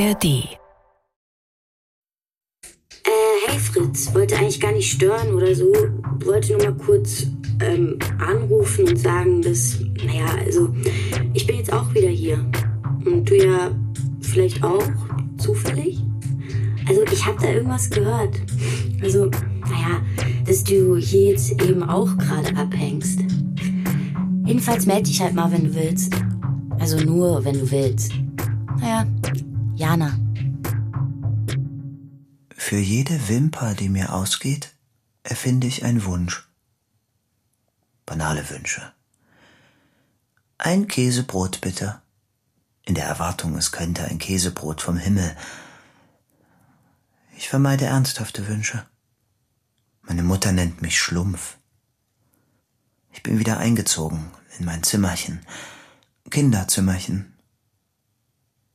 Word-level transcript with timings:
ARD. 0.00 0.24
Äh, 0.24 0.48
hey 3.46 3.58
Fritz, 3.58 4.14
wollte 4.14 4.36
eigentlich 4.36 4.60
gar 4.60 4.72
nicht 4.72 4.90
stören 4.90 5.34
oder 5.34 5.54
so. 5.54 5.70
Wollte 6.24 6.52
nur 6.52 6.62
mal 6.62 6.74
kurz 6.74 7.26
ähm, 7.60 7.98
anrufen 8.18 8.88
und 8.88 8.96
sagen, 8.96 9.42
dass, 9.42 9.78
naja, 10.06 10.24
also 10.42 10.70
ich 11.34 11.46
bin 11.46 11.56
jetzt 11.56 11.72
auch 11.72 11.92
wieder 11.92 12.08
hier. 12.08 12.38
Und 13.04 13.28
du 13.28 13.36
ja 13.36 13.72
vielleicht 14.22 14.62
auch, 14.62 14.82
zufällig? 15.36 15.98
Also 16.88 17.02
ich 17.12 17.26
habe 17.26 17.38
da 17.42 17.52
irgendwas 17.52 17.90
gehört. 17.90 18.40
Also, 19.02 19.26
naja, 19.26 20.00
dass 20.46 20.64
du 20.64 20.96
hier 20.96 21.32
jetzt 21.32 21.62
eben 21.62 21.82
auch 21.82 22.16
gerade 22.16 22.56
abhängst. 22.56 23.20
Jedenfalls 24.46 24.86
melde 24.86 25.10
dich 25.10 25.20
halt 25.20 25.34
mal, 25.34 25.52
wenn 25.52 25.64
du 25.64 25.74
willst. 25.74 26.14
Also 26.78 26.96
nur, 27.04 27.44
wenn 27.44 27.60
du 27.60 27.70
willst. 27.70 28.12
Naja, 28.80 29.06
Jana. 29.80 30.12
Für 32.54 32.76
jede 32.76 33.28
Wimper, 33.30 33.74
die 33.74 33.88
mir 33.88 34.12
ausgeht, 34.12 34.74
erfinde 35.22 35.66
ich 35.68 35.84
einen 35.86 36.04
Wunsch. 36.04 36.46
Banale 38.04 38.50
Wünsche. 38.50 38.92
Ein 40.58 40.86
Käsebrot 40.86 41.62
bitte. 41.62 42.02
In 42.84 42.94
der 42.94 43.06
Erwartung, 43.06 43.56
es 43.56 43.72
könnte 43.72 44.04
ein 44.04 44.18
Käsebrot 44.18 44.82
vom 44.82 44.98
Himmel. 44.98 45.34
Ich 47.38 47.48
vermeide 47.48 47.86
ernsthafte 47.86 48.46
Wünsche. 48.48 48.84
Meine 50.02 50.22
Mutter 50.22 50.52
nennt 50.52 50.82
mich 50.82 51.00
Schlumpf. 51.00 51.56
Ich 53.12 53.22
bin 53.22 53.38
wieder 53.38 53.56
eingezogen 53.56 54.30
in 54.58 54.66
mein 54.66 54.82
Zimmerchen. 54.82 55.40
Kinderzimmerchen. 56.28 57.29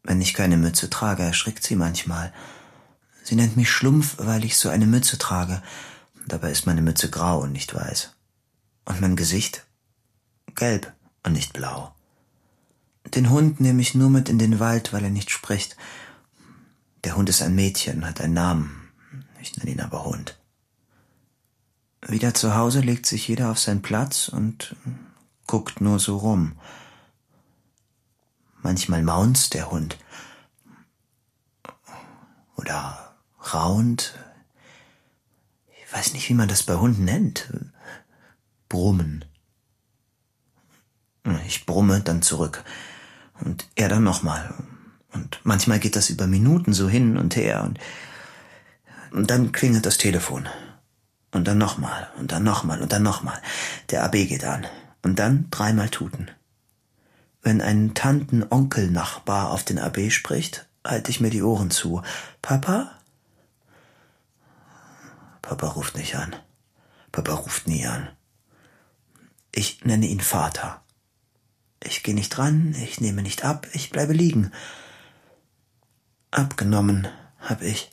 Wenn 0.05 0.21
ich 0.21 0.35
keine 0.35 0.57
Mütze 0.57 0.89
trage, 0.89 1.23
erschrickt 1.23 1.63
sie 1.63 1.75
manchmal. 1.75 2.31
Sie 3.23 3.35
nennt 3.35 3.57
mich 3.57 3.71
Schlumpf, 3.71 4.17
weil 4.19 4.45
ich 4.45 4.55
so 4.55 4.69
eine 4.69 4.85
Mütze 4.85 5.17
trage. 5.17 5.63
Dabei 6.27 6.51
ist 6.51 6.67
meine 6.67 6.83
Mütze 6.83 7.09
grau 7.09 7.39
und 7.39 7.51
nicht 7.51 7.73
weiß. 7.73 8.11
Und 8.85 9.01
mein 9.01 9.15
Gesicht 9.15 9.65
gelb 10.53 10.93
und 11.23 11.33
nicht 11.33 11.53
blau. 11.53 11.93
Den 13.15 13.31
Hund 13.31 13.59
nehme 13.59 13.81
ich 13.81 13.95
nur 13.95 14.11
mit 14.11 14.29
in 14.29 14.37
den 14.37 14.59
Wald, 14.59 14.93
weil 14.93 15.03
er 15.03 15.09
nicht 15.09 15.31
spricht. 15.31 15.75
Der 17.03 17.15
Hund 17.15 17.27
ist 17.29 17.41
ein 17.41 17.55
Mädchen, 17.55 18.05
hat 18.05 18.21
einen 18.21 18.35
Namen. 18.35 18.89
Ich 19.41 19.57
nenne 19.57 19.71
ihn 19.71 19.81
aber 19.81 20.05
Hund. 20.05 20.37
Wieder 22.07 22.35
zu 22.35 22.55
Hause 22.55 22.81
legt 22.81 23.07
sich 23.07 23.27
jeder 23.27 23.49
auf 23.49 23.57
seinen 23.59 23.81
Platz 23.81 24.27
und 24.27 24.75
guckt 25.47 25.81
nur 25.81 25.97
so 25.97 26.17
rum. 26.17 26.53
Manchmal 28.61 29.01
maunzt 29.01 29.55
der 29.55 29.71
Hund. 29.71 29.97
Oder 32.55 33.15
raunt. 33.53 34.13
Ich 35.85 35.93
weiß 35.93 36.13
nicht, 36.13 36.29
wie 36.29 36.33
man 36.33 36.47
das 36.47 36.63
bei 36.63 36.75
Hunden 36.75 37.05
nennt. 37.05 37.53
Brummen. 38.69 39.25
Ich 41.47 41.65
brumme 41.65 42.01
dann 42.01 42.21
zurück. 42.21 42.63
Und 43.41 43.67
er 43.75 43.89
dann 43.89 44.03
nochmal. 44.03 44.53
Und 45.13 45.39
manchmal 45.43 45.79
geht 45.79 45.95
das 45.95 46.09
über 46.09 46.27
Minuten 46.27 46.73
so 46.73 46.89
hin 46.89 47.17
und 47.17 47.35
her. 47.35 47.63
Und, 47.63 47.79
und 49.11 49.29
dann 49.31 49.51
klingelt 49.51 49.85
das 49.85 49.97
Telefon. 49.97 50.47
Und 51.31 51.47
dann 51.47 51.57
nochmal. 51.57 52.09
Und 52.17 52.31
dann 52.31 52.43
nochmal. 52.43 52.81
Und 52.81 52.91
dann 52.91 53.03
nochmal. 53.03 53.41
Der 53.89 54.03
AB 54.03 54.13
geht 54.27 54.43
an. 54.43 54.65
Und 55.01 55.19
dann 55.19 55.47
dreimal 55.51 55.89
tuten. 55.89 56.29
Wenn 57.41 57.61
ein 57.61 57.93
Tanten-Onkel-Nachbar 57.93 59.51
auf 59.51 59.63
den 59.63 59.77
AB 59.77 60.11
spricht, 60.11 60.67
halte 60.85 61.11
ich 61.11 61.19
mir 61.19 61.29
die 61.29 61.43
Ohren 61.43 61.71
zu. 61.71 62.01
Papa? 62.41 62.91
Papa 65.41 65.67
ruft 65.67 65.97
nicht 65.97 66.15
an. 66.15 66.35
Papa 67.11 67.33
ruft 67.33 67.67
nie 67.67 67.85
an. 67.85 68.09
Ich 69.51 69.83
nenne 69.85 70.07
ihn 70.07 70.19
Vater. 70.19 70.81
Ich 71.83 72.03
gehe 72.03 72.15
nicht 72.15 72.37
ran, 72.37 72.75
ich 72.81 72.99
nehme 72.99 73.21
nicht 73.21 73.45
ab, 73.45 73.67
ich 73.73 73.89
bleibe 73.89 74.13
liegen. 74.13 74.51
Abgenommen 76.31 77.07
hab 77.39 77.61
ich. 77.61 77.91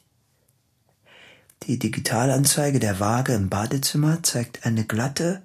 Die 1.64 1.78
Digitalanzeige 1.78 2.80
der 2.80 2.98
Waage 2.98 3.34
im 3.34 3.48
Badezimmer 3.48 4.22
zeigt 4.22 4.66
eine 4.66 4.84
glatte 4.84 5.42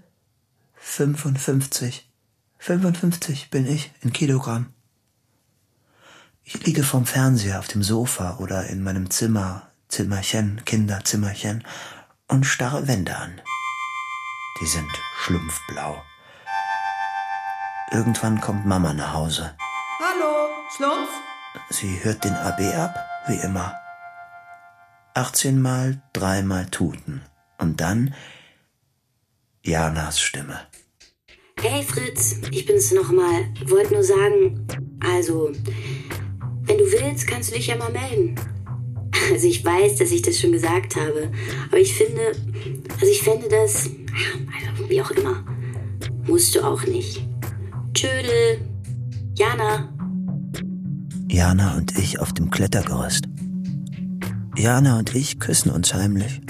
55. 0.76 2.10
55 2.58 3.50
bin 3.50 3.68
ich 3.68 3.92
in 4.02 4.14
Kilogramm. 4.14 4.74
Ich 6.50 6.66
liege 6.66 6.82
vorm 6.82 7.06
Fernseher 7.06 7.60
auf 7.60 7.68
dem 7.68 7.84
Sofa 7.84 8.38
oder 8.40 8.68
in 8.68 8.82
meinem 8.82 9.10
Zimmer, 9.10 9.70
Zimmerchen, 9.90 10.62
Kinderzimmerchen 10.64 11.66
und 12.30 12.46
starre 12.46 12.88
Wände 12.88 13.18
an. 13.18 13.42
Die 14.62 14.66
sind 14.66 14.90
schlumpfblau. 15.18 16.02
Irgendwann 17.92 18.40
kommt 18.40 18.66
Mama 18.66 18.94
nach 18.94 19.14
Hause. 19.14 19.58
Hallo, 20.00 20.48
Schlumpf? 20.74 21.10
Sie 21.70 22.02
hört 22.02 22.24
den 22.24 22.34
AB 22.34 22.62
ab, 22.78 22.96
wie 23.28 23.46
immer. 23.46 23.76
18 25.16 25.62
Mal, 25.62 26.02
dreimal 26.14 26.68
tuten. 26.68 27.24
Und 27.58 27.82
dann 27.82 28.16
Janas 29.64 30.22
Stimme. 30.22 30.62
Hey 31.60 31.84
Fritz, 31.84 32.38
ich 32.52 32.66
bin's 32.66 32.94
nochmal. 32.94 33.48
Wollte 33.66 33.96
nur 33.96 34.04
sagen, 34.04 34.66
also, 35.02 35.52
wenn 36.68 36.78
du 36.78 36.84
willst, 36.84 37.28
kannst 37.28 37.52
du 37.52 37.56
dich 37.56 37.68
ja 37.68 37.76
mal 37.76 37.92
melden. 37.92 38.36
Also 39.32 39.48
ich 39.48 39.64
weiß, 39.64 39.96
dass 39.96 40.12
ich 40.12 40.22
das 40.22 40.40
schon 40.40 40.52
gesagt 40.52 40.96
habe, 40.96 41.32
aber 41.68 41.80
ich 41.80 41.94
finde, 41.94 42.32
also 42.94 43.12
ich 43.12 43.22
fände 43.22 43.48
das, 43.50 43.90
also 44.76 44.90
wie 44.90 45.02
auch 45.02 45.12
immer, 45.12 45.44
musst 46.28 46.56
du 46.56 46.62
auch 46.62 46.86
nicht. 46.86 47.26
Tschödel, 47.94 48.62
Jana. 49.36 49.90
Jana 51.30 51.78
und 51.78 51.98
ich 51.98 52.20
auf 52.20 52.34
dem 52.34 52.50
Klettergerüst. 52.50 53.26
Jana 54.56 55.00
und 55.00 55.14
ich 55.16 55.40
küssen 55.40 55.72
uns 55.72 55.94
heimlich. 55.94 56.42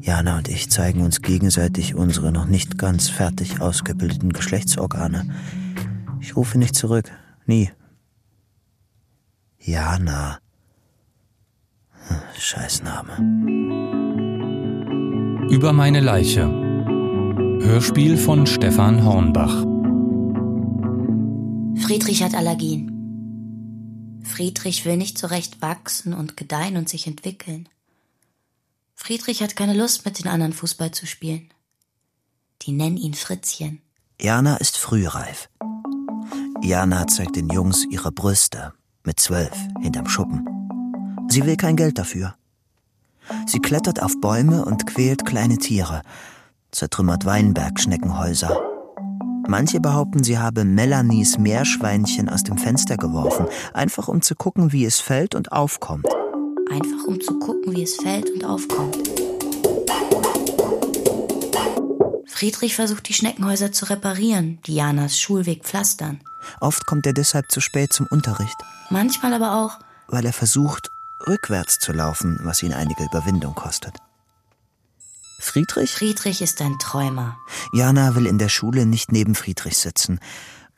Jana 0.00 0.38
und 0.38 0.48
ich 0.48 0.70
zeigen 0.70 1.02
uns 1.02 1.20
gegenseitig 1.20 1.94
unsere 1.94 2.32
noch 2.32 2.46
nicht 2.46 2.78
ganz 2.78 3.08
fertig 3.08 3.60
ausgebildeten 3.60 4.32
Geschlechtsorgane. 4.32 5.28
Ich 6.20 6.36
rufe 6.36 6.58
nicht 6.58 6.74
zurück. 6.74 7.10
Nie. 7.46 7.70
Jana. 9.66 10.38
Hm, 12.06 12.20
Scheißname. 12.38 13.16
Über 15.50 15.72
meine 15.72 15.98
Leiche. 15.98 16.44
Hörspiel 16.46 18.16
von 18.16 18.46
Stefan 18.46 19.04
Hornbach. 19.04 19.64
Friedrich 21.84 22.22
hat 22.22 22.36
Allergien. 22.36 24.22
Friedrich 24.22 24.84
will 24.84 24.96
nicht 24.96 25.18
so 25.18 25.26
recht 25.26 25.60
wachsen 25.60 26.14
und 26.14 26.36
gedeihen 26.36 26.76
und 26.76 26.88
sich 26.88 27.08
entwickeln. 27.08 27.68
Friedrich 28.94 29.42
hat 29.42 29.56
keine 29.56 29.74
Lust, 29.74 30.04
mit 30.04 30.20
den 30.20 30.28
anderen 30.28 30.52
Fußball 30.52 30.92
zu 30.92 31.08
spielen. 31.08 31.52
Die 32.62 32.70
nennen 32.70 32.98
ihn 32.98 33.14
Fritzchen. 33.14 33.82
Jana 34.20 34.58
ist 34.58 34.76
frühreif. 34.76 35.48
Jana 36.62 37.08
zeigt 37.08 37.34
den 37.34 37.48
Jungs 37.48 37.84
ihre 37.90 38.12
Brüste 38.12 38.72
mit 39.06 39.20
zwölf 39.20 39.52
hinterm 39.80 40.08
Schuppen. 40.08 40.46
Sie 41.28 41.44
will 41.46 41.56
kein 41.56 41.76
Geld 41.76 41.98
dafür. 41.98 42.34
Sie 43.46 43.58
klettert 43.58 44.02
auf 44.02 44.20
Bäume 44.20 44.64
und 44.64 44.86
quält 44.86 45.24
kleine 45.24 45.58
Tiere, 45.58 46.02
zertrümmert 46.70 47.24
Weinbergschneckenhäuser. 47.24 48.56
Manche 49.48 49.80
behaupten, 49.80 50.24
sie 50.24 50.38
habe 50.38 50.64
Melanies 50.64 51.38
Meerschweinchen 51.38 52.28
aus 52.28 52.42
dem 52.42 52.58
Fenster 52.58 52.96
geworfen, 52.96 53.46
einfach 53.72 54.08
um 54.08 54.20
zu 54.20 54.34
gucken, 54.34 54.72
wie 54.72 54.84
es 54.84 55.00
fällt 55.00 55.34
und 55.34 55.52
aufkommt. 55.52 56.06
Einfach 56.70 57.04
um 57.06 57.20
zu 57.20 57.38
gucken, 57.38 57.72
wie 57.74 57.82
es 57.82 57.96
fällt 57.96 58.28
und 58.30 58.44
aufkommt. 58.44 58.98
Friedrich 62.26 62.74
versucht, 62.74 63.08
die 63.08 63.14
Schneckenhäuser 63.14 63.72
zu 63.72 63.86
reparieren, 63.86 64.58
die 64.66 64.74
Janas 64.74 65.18
Schulweg 65.18 65.64
pflastern. 65.64 66.20
Oft 66.60 66.86
kommt 66.86 67.06
er 67.06 67.12
deshalb 67.12 67.50
zu 67.50 67.60
spät 67.60 67.92
zum 67.92 68.06
Unterricht, 68.06 68.56
Manchmal 68.90 69.32
aber 69.34 69.56
auch, 69.56 69.78
weil 70.08 70.24
er 70.26 70.32
versucht, 70.32 70.90
rückwärts 71.26 71.78
zu 71.78 71.92
laufen, 71.92 72.38
was 72.42 72.62
ihn 72.62 72.72
einige 72.72 73.04
Überwindung 73.04 73.54
kostet. 73.54 73.96
Friedrich? 75.38 75.90
Friedrich 75.90 76.40
ist 76.42 76.60
ein 76.62 76.78
Träumer. 76.78 77.36
Jana 77.72 78.14
will 78.14 78.26
in 78.26 78.38
der 78.38 78.48
Schule 78.48 78.86
nicht 78.86 79.12
neben 79.12 79.34
Friedrich 79.34 79.76
sitzen, 79.76 80.18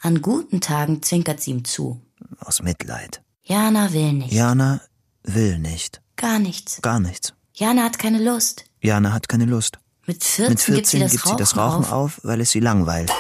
An 0.00 0.22
guten 0.22 0.60
Tagen 0.60 1.02
zwinkert 1.02 1.40
sie 1.40 1.50
ihm 1.52 1.64
zu. 1.64 2.00
aus 2.40 2.62
Mitleid. 2.62 3.22
Jana 3.42 3.92
will 3.92 4.12
nicht. 4.12 4.32
Jana 4.32 4.80
will 5.24 5.58
nicht. 5.58 6.00
Gar 6.16 6.38
nichts. 6.38 6.80
Gar 6.82 7.00
nichts. 7.00 7.32
Jana 7.54 7.82
hat 7.84 7.98
keine 7.98 8.22
Lust. 8.22 8.64
Jana 8.80 9.12
hat 9.12 9.28
keine 9.28 9.44
Lust. 9.46 9.78
Mit 10.06 10.22
14, 10.24 10.50
Mit 10.50 10.60
14 10.60 10.74
gibt 10.74 10.86
sie 10.86 10.98
das, 11.00 11.10
gibt 11.12 11.22
sie 11.24 11.28
Rauchen, 11.30 11.38
das 11.38 11.56
Rauchen 11.56 11.84
auf. 11.86 11.92
auf, 11.92 12.20
weil 12.22 12.40
es 12.40 12.50
sie 12.50 12.60
langweilt. 12.60 13.12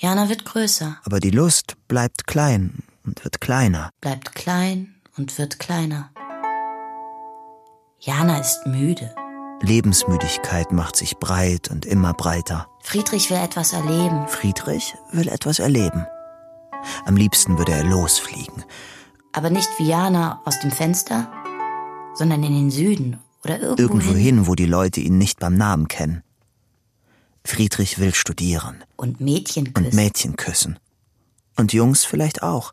Jana 0.00 0.28
wird 0.28 0.44
größer. 0.44 0.98
Aber 1.04 1.18
die 1.18 1.30
Lust 1.30 1.74
bleibt 1.88 2.28
klein 2.28 2.84
und 3.04 3.24
wird 3.24 3.40
kleiner. 3.40 3.90
Bleibt 4.00 4.32
klein 4.36 4.94
und 5.16 5.36
wird 5.38 5.58
kleiner. 5.58 6.10
Jana 7.98 8.38
ist 8.38 8.64
müde. 8.64 9.12
Lebensmüdigkeit 9.60 10.70
macht 10.70 10.94
sich 10.94 11.16
breit 11.16 11.68
und 11.68 11.84
immer 11.84 12.12
breiter. 12.14 12.68
Friedrich 12.80 13.28
will 13.30 13.38
etwas 13.38 13.72
erleben. 13.72 14.28
Friedrich 14.28 14.94
will 15.10 15.26
etwas 15.26 15.58
erleben. 15.58 16.06
Am 17.04 17.16
liebsten 17.16 17.58
würde 17.58 17.72
er 17.72 17.82
losfliegen. 17.82 18.64
Aber 19.32 19.50
nicht 19.50 19.68
wie 19.78 19.88
Jana 19.88 20.40
aus 20.44 20.60
dem 20.60 20.70
Fenster, 20.70 21.28
sondern 22.14 22.44
in 22.44 22.54
den 22.54 22.70
Süden 22.70 23.18
oder 23.42 23.58
irgendwo, 23.58 23.82
Irgendwo 23.82 24.10
hin. 24.12 24.20
hin, 24.20 24.46
wo 24.46 24.54
die 24.54 24.66
Leute 24.66 25.00
ihn 25.00 25.18
nicht 25.18 25.40
beim 25.40 25.56
Namen 25.56 25.88
kennen. 25.88 26.22
Friedrich 27.48 27.98
will 27.98 28.14
studieren 28.14 28.84
Und 28.96 29.20
Mädchen 29.22 29.72
küssen. 29.72 29.86
und 29.86 29.94
Mädchen 29.94 30.36
küssen. 30.36 30.78
Und 31.56 31.72
Jungs 31.72 32.04
vielleicht 32.04 32.42
auch. 32.42 32.72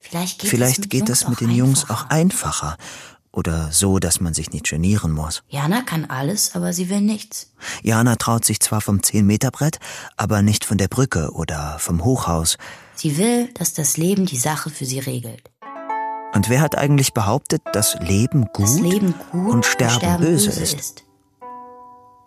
Vielleicht 0.00 0.40
geht, 0.40 0.50
Vielleicht 0.50 0.80
mit 0.80 0.90
geht 0.90 1.08
das 1.10 1.28
mit 1.28 1.40
den 1.40 1.50
Jungs 1.50 1.82
einfacher. 1.82 2.06
auch 2.06 2.10
einfacher. 2.10 2.76
Oder 3.32 3.70
so, 3.70 3.98
dass 3.98 4.20
man 4.20 4.32
sich 4.32 4.50
nicht 4.50 4.70
genieren 4.70 5.12
muss. 5.12 5.42
Jana 5.48 5.82
kann 5.82 6.06
alles, 6.06 6.54
aber 6.54 6.72
sie 6.72 6.88
will 6.88 7.02
nichts. 7.02 7.52
Jana 7.82 8.16
traut 8.16 8.46
sich 8.46 8.60
zwar 8.60 8.80
vom 8.80 9.00
10-Meter-Brett, 9.00 9.78
aber 10.16 10.40
nicht 10.40 10.64
von 10.64 10.78
der 10.78 10.88
Brücke 10.88 11.30
oder 11.32 11.78
vom 11.78 12.02
Hochhaus. 12.02 12.56
Sie 12.94 13.18
will, 13.18 13.48
dass 13.54 13.74
das 13.74 13.98
Leben 13.98 14.24
die 14.24 14.38
Sache 14.38 14.70
für 14.70 14.86
sie 14.86 15.00
regelt. 15.00 15.50
Und 16.34 16.48
wer 16.48 16.62
hat 16.62 16.78
eigentlich 16.78 17.12
behauptet, 17.12 17.60
dass 17.74 17.94
Leben 18.00 18.46
gut, 18.54 18.64
Das 18.66 18.80
Leben 18.80 19.14
gut 19.30 19.52
und 19.52 19.66
Sterben, 19.66 20.24
böse, 20.24 20.48
ist? 20.50 20.74
ist. 20.74 21.04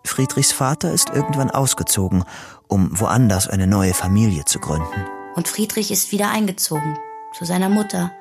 Friedrichs 0.04 0.52
Vater 0.52 0.92
ist 0.92 1.10
irgendwann 1.10 1.50
ausgezogen, 1.50 2.24
um 2.68 2.98
woanders 2.98 3.48
eine 3.48 3.66
neue 3.66 3.94
Familie 3.94 4.44
zu 4.44 4.58
gründen. 4.58 5.06
Und 5.34 5.48
Friedrich 5.48 5.90
ist 5.90 6.12
wieder 6.12 6.30
eingezogen 6.30 6.98
zu 7.36 7.44
seiner 7.44 7.68
Mutter 7.68 8.12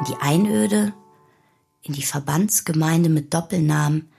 in 0.00 0.04
die 0.06 0.16
Einöde, 0.20 0.92
in 1.82 1.94
die 1.94 2.02
Verbandsgemeinde 2.02 3.08
mit 3.08 3.32
Doppelnamen, 3.32 4.10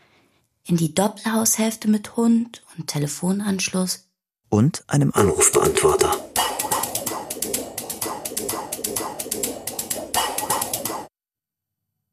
in 0.64 0.78
die 0.78 0.94
Doppelhaushälfte 0.94 1.88
mit 1.88 2.16
Hund 2.16 2.64
und 2.78 2.88
Telefonanschluss. 2.88 4.08
Und 4.50 4.84
einem 4.88 5.12
Anrufbeantworter. 5.14 6.12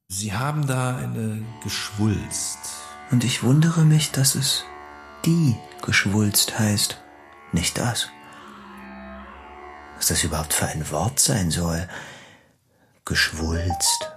Sie 0.09 0.33
haben 0.33 0.67
da 0.67 0.97
eine 0.97 1.45
Geschwulst. 1.63 2.82
Und 3.13 3.25
ich 3.25 3.43
wundere 3.43 3.85
mich, 3.85 4.11
dass 4.11 4.35
es 4.35 4.65
die 5.25 5.55
Geschwulst 5.83 6.59
heißt, 6.59 6.99
nicht 7.53 7.79
das. 7.79 8.09
Was 9.97 10.09
das 10.09 10.25
überhaupt 10.25 10.55
für 10.55 10.67
ein 10.67 10.91
Wort 10.91 11.21
sein 11.21 11.51
soll. 11.51 11.87
Geschwulst. 13.05 14.11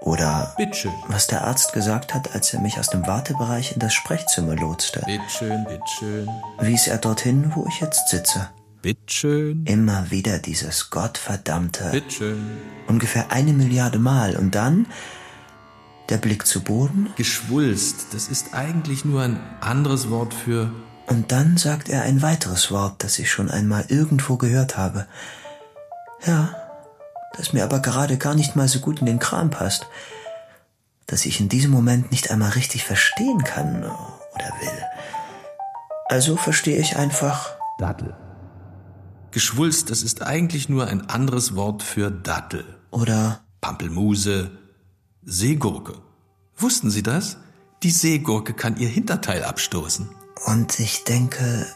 Oder 0.00 0.54
Bitteschön. 0.56 0.92
was 1.08 1.26
der 1.26 1.42
Arzt 1.44 1.72
gesagt 1.72 2.14
hat, 2.14 2.32
als 2.34 2.54
er 2.54 2.60
mich 2.60 2.78
aus 2.78 2.88
dem 2.88 3.04
Wartebereich 3.06 3.72
in 3.72 3.80
das 3.80 3.94
Sprechzimmer 3.94 4.54
lotste. 4.54 5.00
Bitteschön, 5.04 5.64
bitteschön, 5.64 6.28
Wies 6.60 6.86
er 6.86 6.98
dorthin, 6.98 7.50
wo 7.56 7.66
ich 7.68 7.80
jetzt 7.80 8.08
sitze. 8.08 8.48
bitteschön, 8.80 9.64
Immer 9.66 10.10
wieder 10.12 10.38
dieses 10.38 10.90
gottverdammte. 10.90 11.90
bitteschön. 11.90 12.58
Ungefähr 12.86 13.32
eine 13.32 13.52
Milliarde 13.52 13.98
Mal. 13.98 14.36
Und 14.36 14.54
dann 14.54 14.86
der 16.08 16.18
Blick 16.18 16.46
zu 16.46 16.62
Boden. 16.62 17.10
Geschwulst, 17.16 18.08
das 18.12 18.28
ist 18.28 18.54
eigentlich 18.54 19.04
nur 19.04 19.22
ein 19.22 19.38
anderes 19.60 20.10
Wort 20.10 20.34
für 20.34 20.70
Und 21.06 21.32
dann 21.32 21.56
sagt 21.56 21.88
er 21.88 22.02
ein 22.02 22.22
weiteres 22.22 22.70
Wort, 22.70 23.02
das 23.02 23.18
ich 23.18 23.30
schon 23.30 23.50
einmal 23.50 23.86
irgendwo 23.88 24.36
gehört 24.36 24.76
habe. 24.76 25.06
Ja, 26.26 26.54
das 27.36 27.52
mir 27.52 27.64
aber 27.64 27.80
gerade 27.80 28.18
gar 28.18 28.34
nicht 28.34 28.56
mal 28.56 28.68
so 28.68 28.80
gut 28.80 29.00
in 29.00 29.06
den 29.06 29.18
Kram 29.18 29.50
passt. 29.50 29.86
Das 31.06 31.24
ich 31.24 31.40
in 31.40 31.48
diesem 31.48 31.70
Moment 31.70 32.10
nicht 32.10 32.30
einmal 32.30 32.50
richtig 32.50 32.84
verstehen 32.84 33.42
kann 33.44 33.84
oder 33.84 34.50
will. 34.60 34.82
Also 36.08 36.36
verstehe 36.36 36.78
ich 36.78 36.96
einfach. 36.96 37.56
Dattel. 37.78 38.16
Geschwulst, 39.30 39.90
das 39.90 40.02
ist 40.02 40.22
eigentlich 40.22 40.68
nur 40.68 40.86
ein 40.86 41.08
anderes 41.08 41.54
Wort 41.54 41.82
für 41.82 42.10
Dattel. 42.10 42.64
Oder 42.90 43.40
Pampelmuse, 43.60 44.50
Seegurke. 45.30 45.92
Wussten 46.56 46.88
Sie 46.88 47.02
das? 47.02 47.36
Die 47.82 47.90
Seegurke 47.90 48.54
kann 48.54 48.78
ihr 48.78 48.88
Hinterteil 48.88 49.44
abstoßen. 49.44 50.08
Und 50.46 50.80
ich 50.80 51.04
denke, 51.04 51.66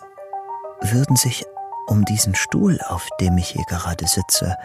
würden 0.81 1.17
sich 1.17 1.45
um 1.87 2.07
diesen 2.07 2.35
Stuhl, 2.35 2.81
auf 2.81 3.07
dem 3.21 3.37
ich 3.37 3.49
hier 3.49 3.65
gerade 3.69 4.07
sitze, 4.07 4.57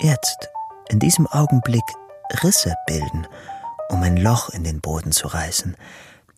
jetzt, 0.00 0.48
in 0.88 0.98
diesem 0.98 1.28
Augenblick, 1.28 1.84
Risse 2.42 2.74
bilden, 2.88 3.28
um 3.88 4.02
ein 4.02 4.16
Loch 4.16 4.48
in 4.48 4.64
den 4.64 4.80
Boden 4.80 5.12
zu 5.12 5.28
reißen, 5.28 5.76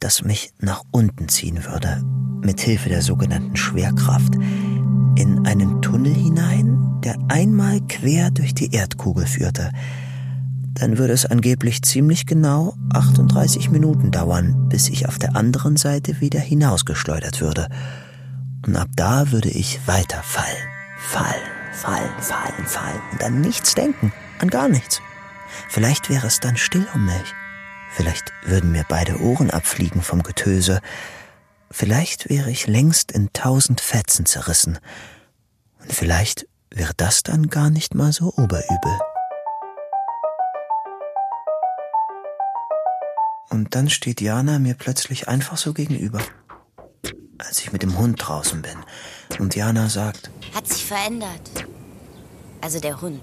das 0.00 0.22
mich 0.22 0.52
nach 0.58 0.82
unten 0.90 1.30
ziehen 1.30 1.64
würde, 1.64 2.02
mit 2.42 2.60
Hilfe 2.60 2.90
der 2.90 3.00
sogenannten 3.00 3.56
Schwerkraft, 3.56 4.34
in 4.34 5.46
einen 5.46 5.80
Tunnel 5.80 6.12
hinein, 6.12 7.00
der 7.02 7.16
einmal 7.28 7.80
quer 7.88 8.30
durch 8.30 8.52
die 8.52 8.74
Erdkugel 8.74 9.26
führte, 9.26 9.70
dann 10.74 10.98
würde 10.98 11.12
es 11.12 11.24
angeblich 11.24 11.82
ziemlich 11.82 12.26
genau 12.26 12.74
38 12.92 13.70
Minuten 13.70 14.10
dauern, 14.10 14.68
bis 14.68 14.88
ich 14.88 15.06
auf 15.08 15.18
der 15.18 15.36
anderen 15.36 15.76
Seite 15.76 16.20
wieder 16.20 16.40
hinausgeschleudert 16.40 17.40
würde. 17.40 17.68
Und 18.66 18.76
ab 18.76 18.88
da 18.96 19.30
würde 19.30 19.50
ich 19.50 19.80
weiterfallen. 19.86 20.68
Fallen, 20.98 21.34
fallen, 21.72 22.10
fallen, 22.18 22.66
fallen. 22.66 23.00
Und 23.12 23.22
an 23.22 23.40
nichts 23.40 23.74
denken. 23.74 24.12
An 24.40 24.48
gar 24.48 24.68
nichts. 24.68 25.00
Vielleicht 25.68 26.10
wäre 26.10 26.26
es 26.26 26.40
dann 26.40 26.56
still 26.56 26.86
um 26.94 27.04
mich. 27.04 27.34
Vielleicht 27.92 28.32
würden 28.44 28.72
mir 28.72 28.84
beide 28.88 29.20
Ohren 29.20 29.50
abfliegen 29.50 30.02
vom 30.02 30.24
Getöse. 30.24 30.80
Vielleicht 31.70 32.28
wäre 32.28 32.50
ich 32.50 32.66
längst 32.66 33.12
in 33.12 33.32
tausend 33.32 33.80
Fetzen 33.80 34.26
zerrissen. 34.26 34.78
Und 35.80 35.92
vielleicht 35.92 36.46
wäre 36.70 36.92
das 36.96 37.22
dann 37.22 37.48
gar 37.48 37.70
nicht 37.70 37.94
mal 37.94 38.12
so 38.12 38.32
oberübel. 38.36 38.98
Und 43.50 43.74
dann 43.74 43.90
steht 43.90 44.20
Jana 44.20 44.58
mir 44.58 44.74
plötzlich 44.74 45.28
einfach 45.28 45.56
so 45.56 45.72
gegenüber. 45.72 46.20
Als 47.38 47.60
ich 47.60 47.72
mit 47.72 47.82
dem 47.82 47.98
Hund 47.98 48.16
draußen 48.26 48.62
bin. 48.62 48.78
Und 49.38 49.54
Jana 49.54 49.88
sagt, 49.88 50.30
Hat 50.54 50.66
sich 50.68 50.84
verändert. 50.84 51.66
Also 52.60 52.80
der 52.80 53.00
Hund. 53.00 53.22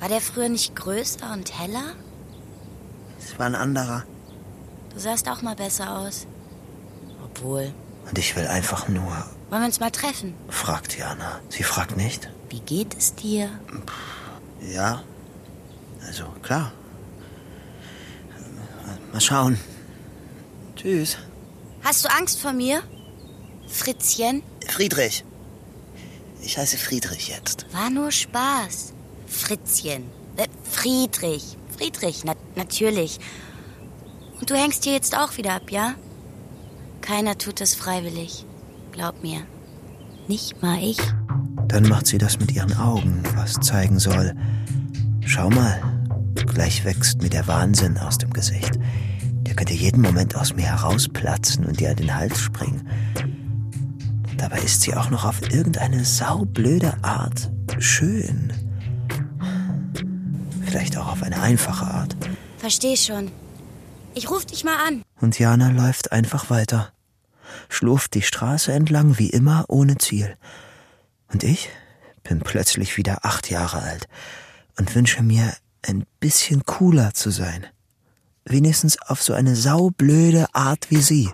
War 0.00 0.08
der 0.08 0.20
früher 0.20 0.48
nicht 0.48 0.74
größer 0.76 1.32
und 1.32 1.58
heller? 1.58 1.94
es 3.18 3.38
war 3.38 3.46
ein 3.46 3.54
anderer. 3.54 4.04
Du 4.92 4.98
sahst 5.00 5.28
auch 5.28 5.40
mal 5.42 5.56
besser 5.56 5.98
aus. 5.98 6.26
Obwohl. 7.24 7.72
Und 8.08 8.18
ich 8.18 8.36
will 8.36 8.46
einfach 8.46 8.88
nur, 8.88 9.10
Wollen 9.50 9.62
wir 9.62 9.66
uns 9.66 9.80
mal 9.80 9.90
treffen? 9.90 10.34
fragt 10.48 10.98
Jana. 10.98 11.40
Sie 11.48 11.62
fragt 11.62 11.96
nicht. 11.96 12.28
Wie 12.50 12.60
geht 12.60 12.94
es 12.96 13.14
dir? 13.14 13.48
Ja. 14.60 15.02
Also, 16.06 16.24
klar. 16.42 16.72
Mal 19.12 19.20
schauen. 19.20 19.58
Tschüss. 20.76 21.16
Hast 21.82 22.04
du 22.04 22.10
Angst 22.10 22.40
vor 22.40 22.52
mir? 22.52 22.82
Fritzchen? 23.66 24.42
Friedrich. 24.68 25.24
Ich 26.42 26.58
heiße 26.58 26.76
Friedrich 26.76 27.28
jetzt. 27.28 27.66
War 27.72 27.90
nur 27.90 28.10
Spaß. 28.10 28.92
Fritzchen. 29.26 30.04
Äh, 30.36 30.46
Friedrich. 30.70 31.56
Friedrich, 31.76 32.24
na 32.24 32.34
natürlich. 32.54 33.18
Und 34.40 34.50
du 34.50 34.54
hängst 34.54 34.84
hier 34.84 34.92
jetzt 34.92 35.16
auch 35.16 35.36
wieder 35.36 35.54
ab, 35.54 35.70
ja? 35.70 35.94
Keiner 37.00 37.38
tut 37.38 37.60
das 37.60 37.74
freiwillig. 37.74 38.44
Glaub 38.92 39.22
mir. 39.22 39.42
Nicht 40.28 40.62
mal 40.62 40.82
ich. 40.82 40.98
Dann 41.68 41.88
macht 41.88 42.06
sie 42.06 42.18
das 42.18 42.38
mit 42.38 42.52
ihren 42.52 42.76
Augen, 42.76 43.22
was 43.36 43.54
zeigen 43.54 43.98
soll. 43.98 44.34
Schau 45.26 45.50
mal, 45.50 45.82
gleich 46.54 46.84
wächst 46.84 47.20
mir 47.20 47.30
der 47.30 47.46
Wahnsinn 47.46 47.98
aus 47.98 48.18
dem 48.18 48.32
Gesicht. 48.32 48.78
Der 49.42 49.54
könnte 49.54 49.74
jeden 49.74 50.00
Moment 50.00 50.36
aus 50.36 50.54
mir 50.54 50.64
herausplatzen 50.64 51.66
und 51.66 51.80
dir 51.80 51.90
an 51.90 51.96
den 51.96 52.14
Hals 52.14 52.40
springen. 52.40 52.88
Und 54.30 54.40
dabei 54.40 54.60
ist 54.60 54.80
sie 54.82 54.94
auch 54.94 55.10
noch 55.10 55.24
auf 55.24 55.42
irgendeine 55.52 56.04
saublöde 56.04 56.94
Art 57.02 57.50
schön. 57.78 58.52
Vielleicht 60.64 60.96
auch 60.96 61.12
auf 61.12 61.22
eine 61.22 61.42
einfache 61.42 61.86
Art. 61.86 62.16
Versteh 62.58 62.96
schon. 62.96 63.30
Ich 64.14 64.30
ruf 64.30 64.46
dich 64.46 64.64
mal 64.64 64.76
an. 64.86 65.02
Und 65.20 65.38
Jana 65.38 65.70
läuft 65.70 66.12
einfach 66.12 66.50
weiter, 66.50 66.92
schlurft 67.68 68.14
die 68.14 68.22
Straße 68.22 68.72
entlang 68.72 69.18
wie 69.18 69.30
immer 69.30 69.64
ohne 69.68 69.98
Ziel. 69.98 70.36
Und 71.32 71.42
ich 71.42 71.68
bin 72.22 72.38
plötzlich 72.40 72.96
wieder 72.96 73.24
acht 73.24 73.50
Jahre 73.50 73.82
alt 73.82 74.08
und 74.78 74.94
wünsche 74.94 75.22
mir, 75.22 75.52
ein 75.86 76.04
bisschen 76.20 76.64
cooler 76.64 77.14
zu 77.14 77.30
sein. 77.30 77.66
Wenigstens 78.44 79.00
auf 79.00 79.22
so 79.22 79.32
eine 79.32 79.56
saublöde 79.56 80.46
Art 80.54 80.90
wie 80.90 81.00
sie. 81.00 81.30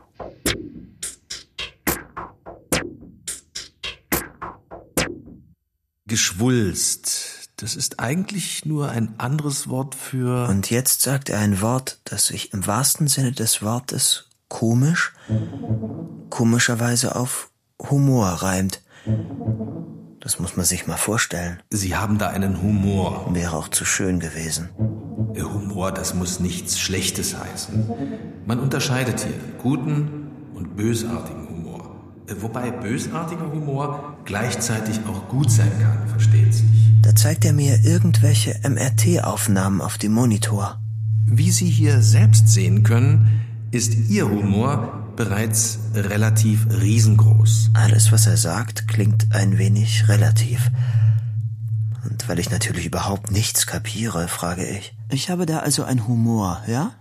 Geschwulst, 6.07 7.49
Das 7.57 7.77
ist 7.77 8.01
eigentlich 8.01 8.65
nur 8.65 8.89
ein 8.89 9.15
anderes 9.19 9.69
Wort 9.69 9.95
für. 9.95 10.49
Und 10.49 10.71
jetzt 10.71 11.03
sagt 11.03 11.29
er 11.29 11.41
ein 11.41 11.61
Wort, 11.61 12.01
das 12.05 12.27
sich 12.29 12.55
im 12.55 12.67
wahrsten 12.67 13.07
Sinne 13.07 13.33
des 13.33 13.63
Wortes 13.63 14.31
komisch, 14.49 15.13
komischerweise 16.31 17.17
auf 17.17 17.51
Humor 17.91 18.29
reimt. 18.29 18.83
Das 20.21 20.39
muss 20.39 20.55
man 20.55 20.67
sich 20.67 20.87
mal 20.87 20.99
vorstellen. 20.99 21.61
Sie 21.71 21.97
haben 21.97 22.19
da 22.19 22.29
einen 22.29 22.61
Humor. 22.61 23.27
Wäre 23.33 23.57
auch 23.57 23.69
zu 23.69 23.87
schön 23.87 24.21
gewesen. 24.21 24.69
Humor, 25.81 25.93
das 25.93 26.15
muss 26.15 26.41
nichts 26.41 26.79
Schlechtes 26.79 27.37
heißen. 27.39 27.89
Man 28.45 28.61
unterscheidet 28.61 29.21
hier 29.21 29.33
guten 29.63 30.29
und 30.55 30.77
bösartigen 30.77 31.49
Humor. 31.49 31.97
Wobei 32.39 32.71
bösartiger 32.71 33.51
Humor 33.51 34.19
gleichzeitig 34.27 35.01
auch 35.09 35.29
gut 35.29 35.51
sein 35.51 35.73
kann, 35.81 36.07
versteht 36.09 36.53
sich. 36.53 36.67
Da 37.01 37.17
zeigt 37.17 37.47
er 37.47 37.55
mir 37.55 37.83
irgendwelche 37.83 38.61
MRT-Aufnahmen 38.63 39.81
auf 39.81 39.97
dem 39.97 40.13
Monitor. 40.13 40.81
Wie 41.25 41.51
Sie 41.51 41.71
hier 41.71 42.03
selbst 42.03 42.49
sehen 42.49 42.83
können, 42.83 43.41
ist 43.71 43.95
Ihr 44.09 44.29
Humor 44.29 45.07
bereits 45.17 45.79
relativ 45.95 46.67
riesengroß. 46.71 47.71
Alles, 47.75 48.11
was 48.11 48.27
er 48.27 48.37
sagt, 48.37 48.89
klingt 48.89 49.29
ein 49.33 49.59
wenig 49.59 50.09
relativ. 50.09 50.71
Und 52.05 52.29
weil 52.29 52.39
ich 52.39 52.51
natürlich 52.51 52.87
überhaupt 52.87 53.31
nichts 53.31 53.67
kapiere, 53.67 54.29
frage 54.29 54.67
ich. 54.67 54.95
Ich 55.11 55.31
habe 55.31 55.47
da 55.47 55.59
also 55.59 55.85
einen 55.85 56.07
Humor, 56.07 56.63
ja? 56.67 56.93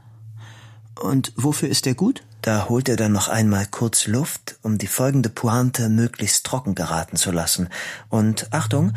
Und 0.99 1.31
wofür 1.38 1.69
ist 1.69 1.85
der 1.85 1.95
gut? 1.95 2.23
Da 2.41 2.67
holt 2.69 2.89
er 2.89 2.95
dann 2.95 3.11
noch 3.11 3.27
einmal 3.27 3.65
kurz 3.65 4.07
Luft, 4.07 4.57
um 4.61 4.77
die 4.77 4.88
folgende 4.88 5.29
Pointe 5.29 5.89
möglichst 5.89 6.45
trocken 6.45 6.75
geraten 6.75 7.15
zu 7.15 7.31
lassen. 7.31 7.69
Und 8.09 8.51
Achtung, 8.51 8.93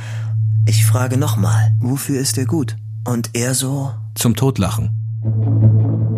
ich 0.67 0.85
frage 0.85 1.17
nochmal, 1.17 1.73
wofür 1.81 2.21
ist 2.21 2.39
er 2.39 2.47
gut? 2.47 2.77
Und 3.05 3.31
er 3.35 3.55
so? 3.55 3.93
Zum 4.15 4.37
Totlachen. 4.37 6.12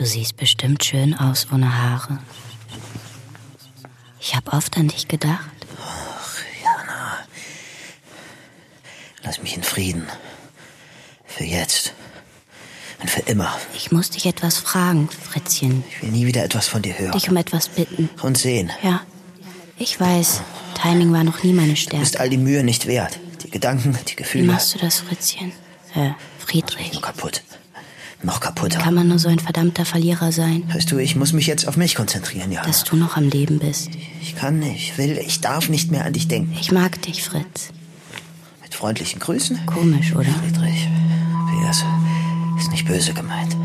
Du 0.00 0.06
siehst 0.06 0.38
bestimmt 0.38 0.82
schön 0.82 1.12
aus 1.12 1.46
ohne 1.52 1.76
Haare. 1.76 2.20
Ich 4.18 4.34
habe 4.34 4.50
oft 4.54 4.78
an 4.78 4.88
dich 4.88 5.08
gedacht. 5.08 5.44
Ach, 5.78 6.38
Jana. 6.64 7.18
Lass 9.22 9.42
mich 9.42 9.54
in 9.58 9.62
Frieden. 9.62 10.06
Für 11.26 11.44
jetzt. 11.44 11.92
Und 13.02 13.10
für 13.10 13.20
immer. 13.20 13.54
Ich 13.76 13.92
muss 13.92 14.08
dich 14.08 14.24
etwas 14.24 14.56
fragen, 14.56 15.10
Fritzchen. 15.10 15.84
Ich 15.90 16.00
will 16.00 16.12
nie 16.12 16.24
wieder 16.26 16.44
etwas 16.44 16.66
von 16.66 16.80
dir 16.80 16.98
hören. 16.98 17.12
Dich 17.12 17.28
um 17.28 17.36
etwas 17.36 17.68
bitten. 17.68 18.08
Und 18.22 18.38
sehen. 18.38 18.72
Ja. 18.82 19.02
Ich 19.76 20.00
weiß, 20.00 20.40
Timing 20.80 21.12
war 21.12 21.24
noch 21.24 21.42
nie 21.42 21.52
meine 21.52 21.74
Du 21.74 21.76
Stärke. 21.76 21.98
bist 22.00 22.18
all 22.18 22.30
die 22.30 22.38
Mühe 22.38 22.64
nicht 22.64 22.86
wert. 22.86 23.20
Die 23.44 23.50
Gedanken, 23.50 23.92
die 24.08 24.12
Wie 24.12 24.16
Gefühle. 24.16 24.44
machst 24.46 24.74
du 24.74 24.78
das, 24.78 25.00
Fritzchen? 25.00 25.52
Äh, 25.94 26.12
Friedrich. 26.38 26.94
Nur 26.94 27.02
kaputt. 27.02 27.42
Noch 28.22 28.40
kaputter. 28.40 28.78
Kann 28.78 28.94
man 28.94 29.08
nur 29.08 29.18
so 29.18 29.28
ein 29.28 29.38
verdammter 29.38 29.84
Verlierer 29.86 30.30
sein, 30.30 30.64
Weißt 30.72 30.90
du, 30.92 30.98
ich 30.98 31.16
muss 31.16 31.32
mich 31.32 31.46
jetzt 31.46 31.66
auf 31.66 31.76
mich 31.76 31.94
konzentrieren, 31.94 32.52
Jana. 32.52 32.66
dass 32.66 32.84
du 32.84 32.96
noch 32.96 33.16
am 33.16 33.28
Leben 33.28 33.58
bist? 33.58 33.88
Ich 34.20 34.36
kann, 34.36 34.62
ich 34.62 34.98
will, 34.98 35.16
ich 35.18 35.40
darf 35.40 35.68
nicht 35.70 35.90
mehr 35.90 36.04
an 36.04 36.12
dich 36.12 36.28
denken. 36.28 36.54
Ich 36.60 36.70
mag 36.70 37.00
dich, 37.02 37.22
Fritz. 37.22 37.70
Mit 38.62 38.74
freundlichen 38.74 39.20
Grüßen. 39.20 39.64
Komisch, 39.64 40.14
oder? 40.14 40.30
Friedrich. 40.32 40.88
PS. 41.66 41.82
Ist 42.58 42.70
nicht 42.70 42.86
böse 42.86 43.14
gemeint. 43.14 43.56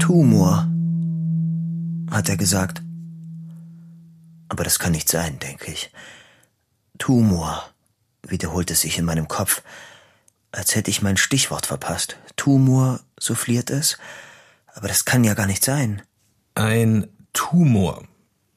Tumor, 0.00 0.66
hat 2.10 2.28
er 2.28 2.36
gesagt. 2.36 2.82
Aber 4.48 4.64
das 4.64 4.78
kann 4.78 4.92
nicht 4.92 5.08
sein, 5.08 5.38
denke 5.38 5.70
ich. 5.70 5.90
Tumor, 6.98 7.62
wiederholt 8.22 8.70
es 8.70 8.82
sich 8.82 8.98
in 8.98 9.04
meinem 9.04 9.28
Kopf, 9.28 9.62
als 10.52 10.74
hätte 10.74 10.90
ich 10.90 11.02
mein 11.02 11.16
Stichwort 11.16 11.66
verpasst. 11.66 12.16
Tumor, 12.36 13.00
souffliert 13.18 13.70
es. 13.70 13.98
Aber 14.74 14.88
das 14.88 15.04
kann 15.04 15.24
ja 15.24 15.34
gar 15.34 15.46
nicht 15.46 15.64
sein. 15.64 16.02
Ein 16.54 17.08
Tumor. 17.32 18.04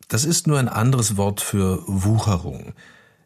Das 0.07 0.25
ist 0.25 0.47
nur 0.47 0.59
ein 0.59 0.69
anderes 0.69 1.17
Wort 1.17 1.41
für 1.41 1.83
Wucherung. 1.87 2.73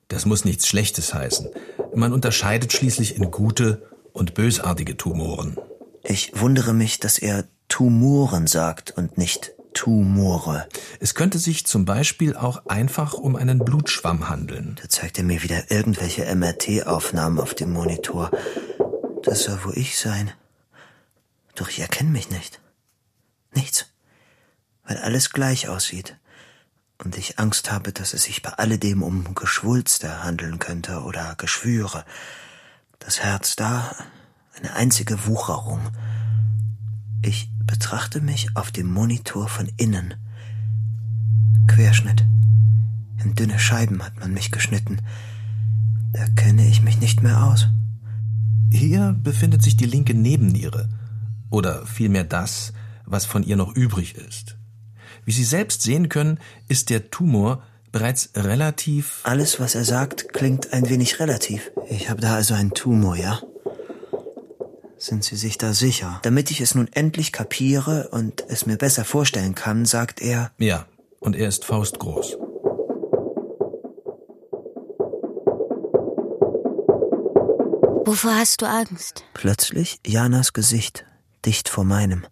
Das 0.08 0.26
muss 0.26 0.46
nichts 0.46 0.68
Schlechtes 0.68 1.14
heißen. 1.14 1.50
Man 1.96 2.14
unterscheidet 2.14 2.72
schließlich 2.74 3.16
in 3.16 3.32
gute 3.32 3.90
und 4.14 4.34
bösartige 4.34 4.98
Tumoren. 4.98 5.58
Ich 6.04 6.40
wundere 6.40 6.74
mich, 6.74 7.00
dass 7.00 7.18
er 7.18 7.46
Tumoren 7.68 8.48
sagt 8.48 8.92
und 8.92 9.18
nicht 9.18 9.55
Tumore. 9.76 10.68
Es 11.00 11.14
könnte 11.14 11.38
sich 11.38 11.68
zum 11.68 11.86
Beispiel 11.86 12.36
auch 12.36 12.66
einfach 12.66 13.14
um 13.14 13.36
einen 13.36 13.60
Blutschwamm 13.60 14.28
handeln. 14.28 14.80
Da 14.82 14.90
zeigt 14.90 15.20
er 15.20 15.24
mir 15.24 15.44
wieder 15.44 15.70
irgendwelche 15.70 16.26
MRT-Aufnahmen 16.34 17.40
auf 17.40 17.54
dem 17.54 17.74
Monitor. 17.74 18.32
Das 19.22 19.44
soll 19.44 19.64
wohl 19.64 19.78
ich 19.78 20.00
sein. 20.00 20.32
Doch 21.54 21.70
ich 21.70 21.80
erkenne 21.80 22.10
mich 22.10 22.32
nicht. 22.32 22.60
Nichts. 23.54 23.86
Weil 24.84 24.98
alles 24.98 25.32
gleich 25.32 25.68
aussieht. 25.68 26.18
Und 26.98 27.18
ich 27.18 27.38
Angst 27.38 27.72
habe, 27.72 27.92
dass 27.92 28.14
es 28.14 28.24
sich 28.24 28.42
bei 28.42 28.52
alledem 28.52 29.04
um 29.04 29.36
Geschwulste 29.36 30.24
handeln 30.24 30.58
könnte 30.60 31.02
oder 31.02 31.36
Geschwüre. 31.38 32.06
Das 33.00 33.20
Herz 33.20 33.56
da, 33.56 33.96
eine 34.58 34.74
einzige 34.74 35.26
Wucherung. 35.26 35.82
Ich 37.26 37.50
betrachte 37.66 38.22
mich 38.22 38.56
auf 38.56 38.70
dem 38.70 38.94
Monitor 38.94 39.48
von 39.48 39.68
innen. 39.78 40.14
Querschnitt. 41.68 42.24
In 43.24 43.34
dünne 43.34 43.58
Scheiben 43.58 44.04
hat 44.04 44.20
man 44.20 44.32
mich 44.32 44.52
geschnitten. 44.52 45.00
Da 46.14 46.28
kenne 46.36 46.68
ich 46.68 46.84
mich 46.84 47.00
nicht 47.00 47.24
mehr 47.24 47.44
aus. 47.44 47.68
Hier 48.72 49.20
befindet 49.24 49.64
sich 49.64 49.76
die 49.76 49.88
linke 49.88 50.14
Nebenniere. 50.14 50.88
Oder 51.50 51.88
vielmehr 51.88 52.26
das, 52.26 52.74
was 53.06 53.26
von 53.26 53.42
ihr 53.42 53.56
noch 53.56 53.76
übrig 53.76 54.14
ist. 54.14 54.58
Wie 55.26 55.32
Sie 55.32 55.46
selbst 55.46 55.82
sehen 55.82 56.10
können, 56.10 56.38
ist 56.68 56.92
der 56.92 57.10
Tumor 57.10 57.64
bereits 57.92 58.30
relativ. 58.36 59.22
Alles, 59.24 59.60
was 59.60 59.74
er 59.74 59.84
sagt, 59.84 60.32
klingt 60.32 60.74
ein 60.74 60.90
wenig 60.90 61.20
relativ. 61.20 61.72
Ich 61.90 62.08
habe 62.12 62.22
da 62.22 62.36
also 62.36 62.54
einen 62.54 62.76
Tumor, 62.76 63.16
ja? 63.16 63.42
Sind 65.06 65.24
Sie 65.24 65.36
sich 65.36 65.60
da 65.60 65.72
sicher? 65.76 66.20
Damit 66.24 66.50
ich 66.50 66.62
es 66.62 66.74
nun 66.74 66.88
endlich 66.92 67.32
kapiere 67.32 68.08
und 68.10 68.44
es 68.48 68.66
mir 68.66 68.76
besser 68.76 69.06
vorstellen 69.06 69.54
kann, 69.54 69.86
sagt 69.86 70.20
er, 70.20 70.50
Ja, 70.58 70.88
und 71.20 71.36
er 71.36 71.48
ist 71.48 71.64
faustgroß. 71.64 72.38
Wovor 78.08 78.34
hast 78.34 78.64
du 78.64 78.66
Angst? 78.66 79.24
plötzlich 79.36 80.00
Janas 80.08 80.54
Gesicht 80.54 81.06
dicht 81.46 81.70
vor 81.70 81.84
meinem, 81.84 82.26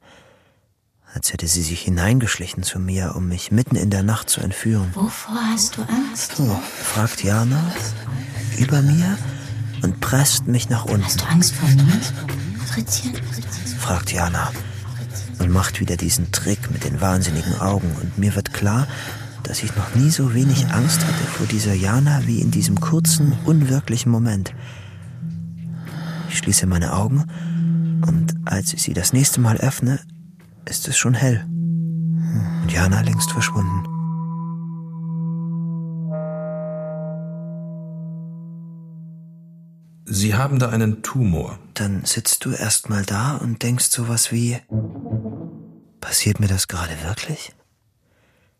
als 1.13 1.31
hätte 1.31 1.45
sie 1.45 1.61
sich 1.61 1.81
hineingeschlichen 1.81 2.63
zu 2.63 2.79
mir, 2.79 3.13
um 3.15 3.27
mich 3.27 3.51
mitten 3.51 3.75
in 3.75 3.91
der 3.91 4.01
Nacht 4.01 4.31
zu 4.31 4.41
entführen. 4.41 4.89
Wovor 4.95 5.35
hast 5.51 5.77
du 5.77 5.83
Angst? 5.83 6.37
So, 6.37 6.59
fragt 6.73 7.23
Jana 7.23 7.71
über 8.57 8.81
mir 8.81 9.15
und 9.83 9.99
presst 9.99 10.47
mich 10.47 10.69
nach 10.69 10.85
unten. 10.85 11.03
Hast 11.03 11.21
du 11.21 11.25
Angst 11.25 11.53
vor 11.53 11.69
mir? 11.69 12.01
Fritzchen? 12.73 13.13
fragt 13.77 14.11
Jana 14.11 14.51
und 15.37 15.51
macht 15.51 15.79
wieder 15.79 15.95
diesen 15.95 16.31
Trick 16.31 16.71
mit 16.71 16.83
den 16.83 17.01
wahnsinnigen 17.01 17.59
Augen 17.61 17.95
und 18.01 18.17
mir 18.17 18.35
wird 18.35 18.51
klar, 18.51 18.87
dass 19.43 19.61
ich 19.61 19.75
noch 19.75 19.93
nie 19.93 20.09
so 20.09 20.33
wenig 20.33 20.73
Angst 20.73 21.05
hatte 21.05 21.23
vor 21.25 21.45
dieser 21.45 21.75
Jana 21.75 22.21
wie 22.25 22.39
in 22.39 22.49
diesem 22.49 22.79
kurzen, 22.79 23.33
unwirklichen 23.45 24.11
Moment. 24.11 24.55
Ich 26.29 26.39
schließe 26.39 26.65
meine 26.65 26.93
Augen 26.93 27.25
und 28.07 28.33
als 28.45 28.73
ich 28.73 28.81
sie 28.81 28.93
das 28.93 29.13
nächste 29.13 29.39
Mal 29.39 29.57
öffne, 29.57 29.99
ist 30.65 30.87
es 30.87 30.97
schon 30.97 31.13
hell 31.13 31.45
und 32.63 32.71
Jana 32.71 33.01
längst 33.01 33.31
verschwunden. 33.31 34.02
Sie 40.05 40.35
haben 40.35 40.59
da 40.59 40.69
einen 40.69 41.01
Tumor. 41.01 41.59
Dann 41.73 42.05
sitzt 42.05 42.45
du 42.45 42.51
erst 42.51 42.89
mal 42.89 43.03
da 43.03 43.37
und 43.37 43.63
denkst 43.63 43.85
sowas 43.85 44.31
wie, 44.31 44.57
passiert 46.01 46.39
mir 46.39 46.47
das 46.47 46.67
gerade 46.67 47.01
wirklich? 47.03 47.53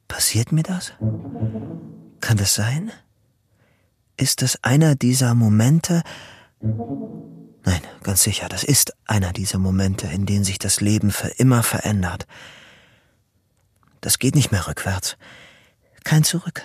Passiert 0.08 0.52
mir 0.52 0.64
das? 0.64 0.94
Kann 2.22 2.38
das 2.38 2.54
sein? 2.54 2.92
Ist 4.16 4.42
das 4.42 4.64
einer 4.64 4.96
dieser 4.96 5.34
Momente? 5.34 6.04
Nein, 6.62 7.82
ganz 8.04 8.24
sicher, 8.24 8.48
das 8.48 8.64
ist 8.64 8.94
einer 9.06 9.34
dieser 9.34 9.58
Momente, 9.58 10.08
in 10.08 10.26
denen 10.26 10.44
sich 10.44 10.60
das 10.60 10.82
Leben 10.82 11.12
für 11.12 11.28
immer 11.28 11.64
verändert. 11.64 12.28
Das 14.02 14.20
geht 14.20 14.36
nicht 14.36 14.52
mehr 14.52 14.68
rückwärts. 14.68 15.18
Kein 16.04 16.24
Zurück. 16.24 16.64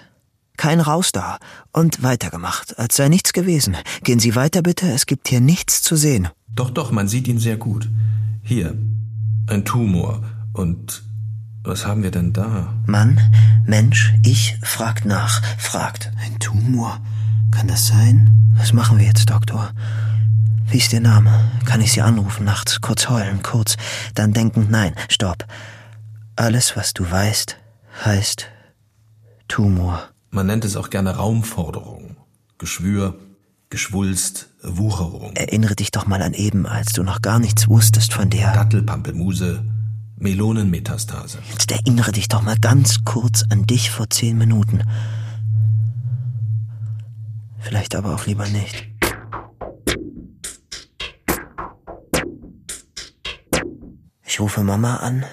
Kein 0.58 0.80
Raus 0.80 1.12
da. 1.12 1.38
Und 1.72 2.02
weitergemacht, 2.02 2.78
als 2.78 2.96
sei 2.96 3.08
nichts 3.08 3.32
gewesen. 3.32 3.76
Gehen 4.02 4.18
Sie 4.20 4.34
weiter 4.34 4.60
bitte, 4.60 4.90
es 4.92 5.06
gibt 5.06 5.28
hier 5.28 5.40
nichts 5.40 5.80
zu 5.80 5.96
sehen. 5.96 6.28
Doch, 6.48 6.70
doch, 6.70 6.90
man 6.90 7.08
sieht 7.08 7.28
ihn 7.28 7.38
sehr 7.38 7.56
gut. 7.56 7.88
Hier, 8.42 8.76
ein 9.46 9.64
Tumor. 9.64 10.22
Und 10.52 11.02
Was 11.62 11.86
haben 11.86 12.02
wir 12.02 12.10
denn 12.10 12.32
da? 12.32 12.74
Mann, 12.86 13.20
Mensch, 13.66 14.14
ich 14.24 14.56
fragt 14.62 15.04
nach, 15.04 15.42
fragt. 15.58 16.10
Ein 16.24 16.38
Tumor. 16.38 17.00
Kann 17.50 17.68
das 17.68 17.86
sein? 17.86 18.52
Was 18.56 18.72
machen 18.72 18.98
wir 18.98 19.06
jetzt, 19.06 19.30
Doktor? 19.30 19.70
Wie 20.70 20.78
ist 20.78 20.92
Ihr 20.92 21.00
Name? 21.00 21.30
Kann 21.66 21.80
ich 21.80 21.92
Sie 21.92 22.00
anrufen 22.02 22.44
nachts? 22.44 22.80
Kurz 22.80 23.08
heulen, 23.08 23.42
kurz. 23.42 23.76
Dann 24.14 24.32
denken, 24.32 24.66
nein, 24.70 24.94
stopp. 25.08 25.46
Alles, 26.36 26.76
was 26.76 26.94
du 26.94 27.08
weißt, 27.08 27.56
heißt 28.04 28.46
Tumor. 29.46 30.08
Man 30.30 30.46
nennt 30.46 30.64
es 30.64 30.76
auch 30.76 30.90
gerne 30.90 31.16
Raumforderung. 31.16 32.16
Geschwür, 32.58 33.18
Geschwulst, 33.70 34.48
Wucherung. 34.62 35.34
Erinnere 35.36 35.74
dich 35.74 35.90
doch 35.90 36.06
mal 36.06 36.22
an 36.22 36.34
eben, 36.34 36.66
als 36.66 36.92
du 36.92 37.02
noch 37.02 37.22
gar 37.22 37.38
nichts 37.38 37.68
wusstest 37.68 38.12
von 38.12 38.28
der. 38.28 38.52
Dattelpampelmuse, 38.52 39.64
Melonenmetastase. 40.16 41.38
Jetzt 41.50 41.70
erinnere 41.70 42.12
dich 42.12 42.28
doch 42.28 42.42
mal 42.42 42.58
ganz 42.58 43.04
kurz 43.04 43.44
an 43.50 43.66
dich 43.66 43.90
vor 43.90 44.10
zehn 44.10 44.36
Minuten. 44.36 44.82
Vielleicht 47.58 47.94
aber 47.94 48.14
auch 48.14 48.26
lieber 48.26 48.46
nicht. 48.48 48.88
Ich 54.24 54.40
rufe 54.40 54.62
Mama 54.62 54.96
an 54.96 55.24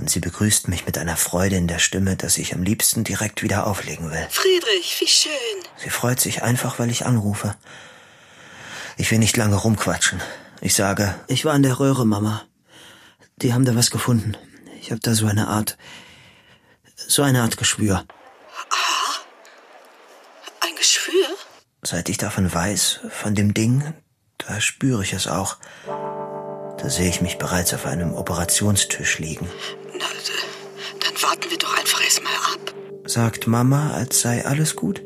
und 0.00 0.08
sie 0.08 0.20
begrüßt 0.20 0.68
mich 0.68 0.86
mit 0.86 0.96
einer 0.96 1.16
Freude 1.16 1.56
in 1.56 1.68
der 1.68 1.78
Stimme, 1.78 2.16
dass 2.16 2.38
ich 2.38 2.54
am 2.54 2.62
liebsten 2.62 3.04
direkt 3.04 3.42
wieder 3.42 3.66
auflegen 3.66 4.10
will. 4.10 4.26
Friedrich, 4.30 4.96
wie 4.98 5.06
schön. 5.06 5.30
Sie 5.76 5.90
freut 5.90 6.18
sich 6.18 6.42
einfach, 6.42 6.78
weil 6.78 6.90
ich 6.90 7.04
anrufe. 7.04 7.54
Ich 8.96 9.10
will 9.10 9.18
nicht 9.18 9.36
lange 9.36 9.56
rumquatschen. 9.56 10.20
Ich 10.62 10.74
sage, 10.74 11.14
ich 11.26 11.44
war 11.44 11.54
in 11.54 11.62
der 11.62 11.78
Röhre, 11.78 12.06
Mama. 12.06 12.42
Die 13.36 13.52
haben 13.52 13.66
da 13.66 13.76
was 13.76 13.90
gefunden. 13.90 14.36
Ich 14.80 14.90
habe 14.90 15.00
da 15.00 15.14
so 15.14 15.26
eine 15.26 15.48
Art, 15.48 15.76
so 16.96 17.22
eine 17.22 17.42
Art 17.42 17.58
Geschwür. 17.58 18.04
Ein 20.60 20.76
Geschwür? 20.76 21.26
Seit 21.82 22.08
ich 22.08 22.16
davon 22.16 22.52
weiß, 22.52 23.00
von 23.10 23.34
dem 23.34 23.52
Ding, 23.52 23.92
da 24.38 24.60
spüre 24.62 25.02
ich 25.02 25.12
es 25.12 25.26
auch. 25.26 25.58
Da 25.86 26.88
sehe 26.88 27.10
ich 27.10 27.20
mich 27.20 27.36
bereits 27.36 27.74
auf 27.74 27.84
einem 27.84 28.14
Operationstisch 28.14 29.18
liegen. 29.18 29.46
Warten 31.22 31.50
wir 31.50 31.58
doch 31.58 31.76
einfach 31.76 32.02
erstmal 32.02 32.32
ab. 32.34 32.74
Sagt 33.04 33.46
Mama, 33.46 33.90
als 33.92 34.20
sei 34.20 34.44
alles 34.44 34.76
gut. 34.76 35.02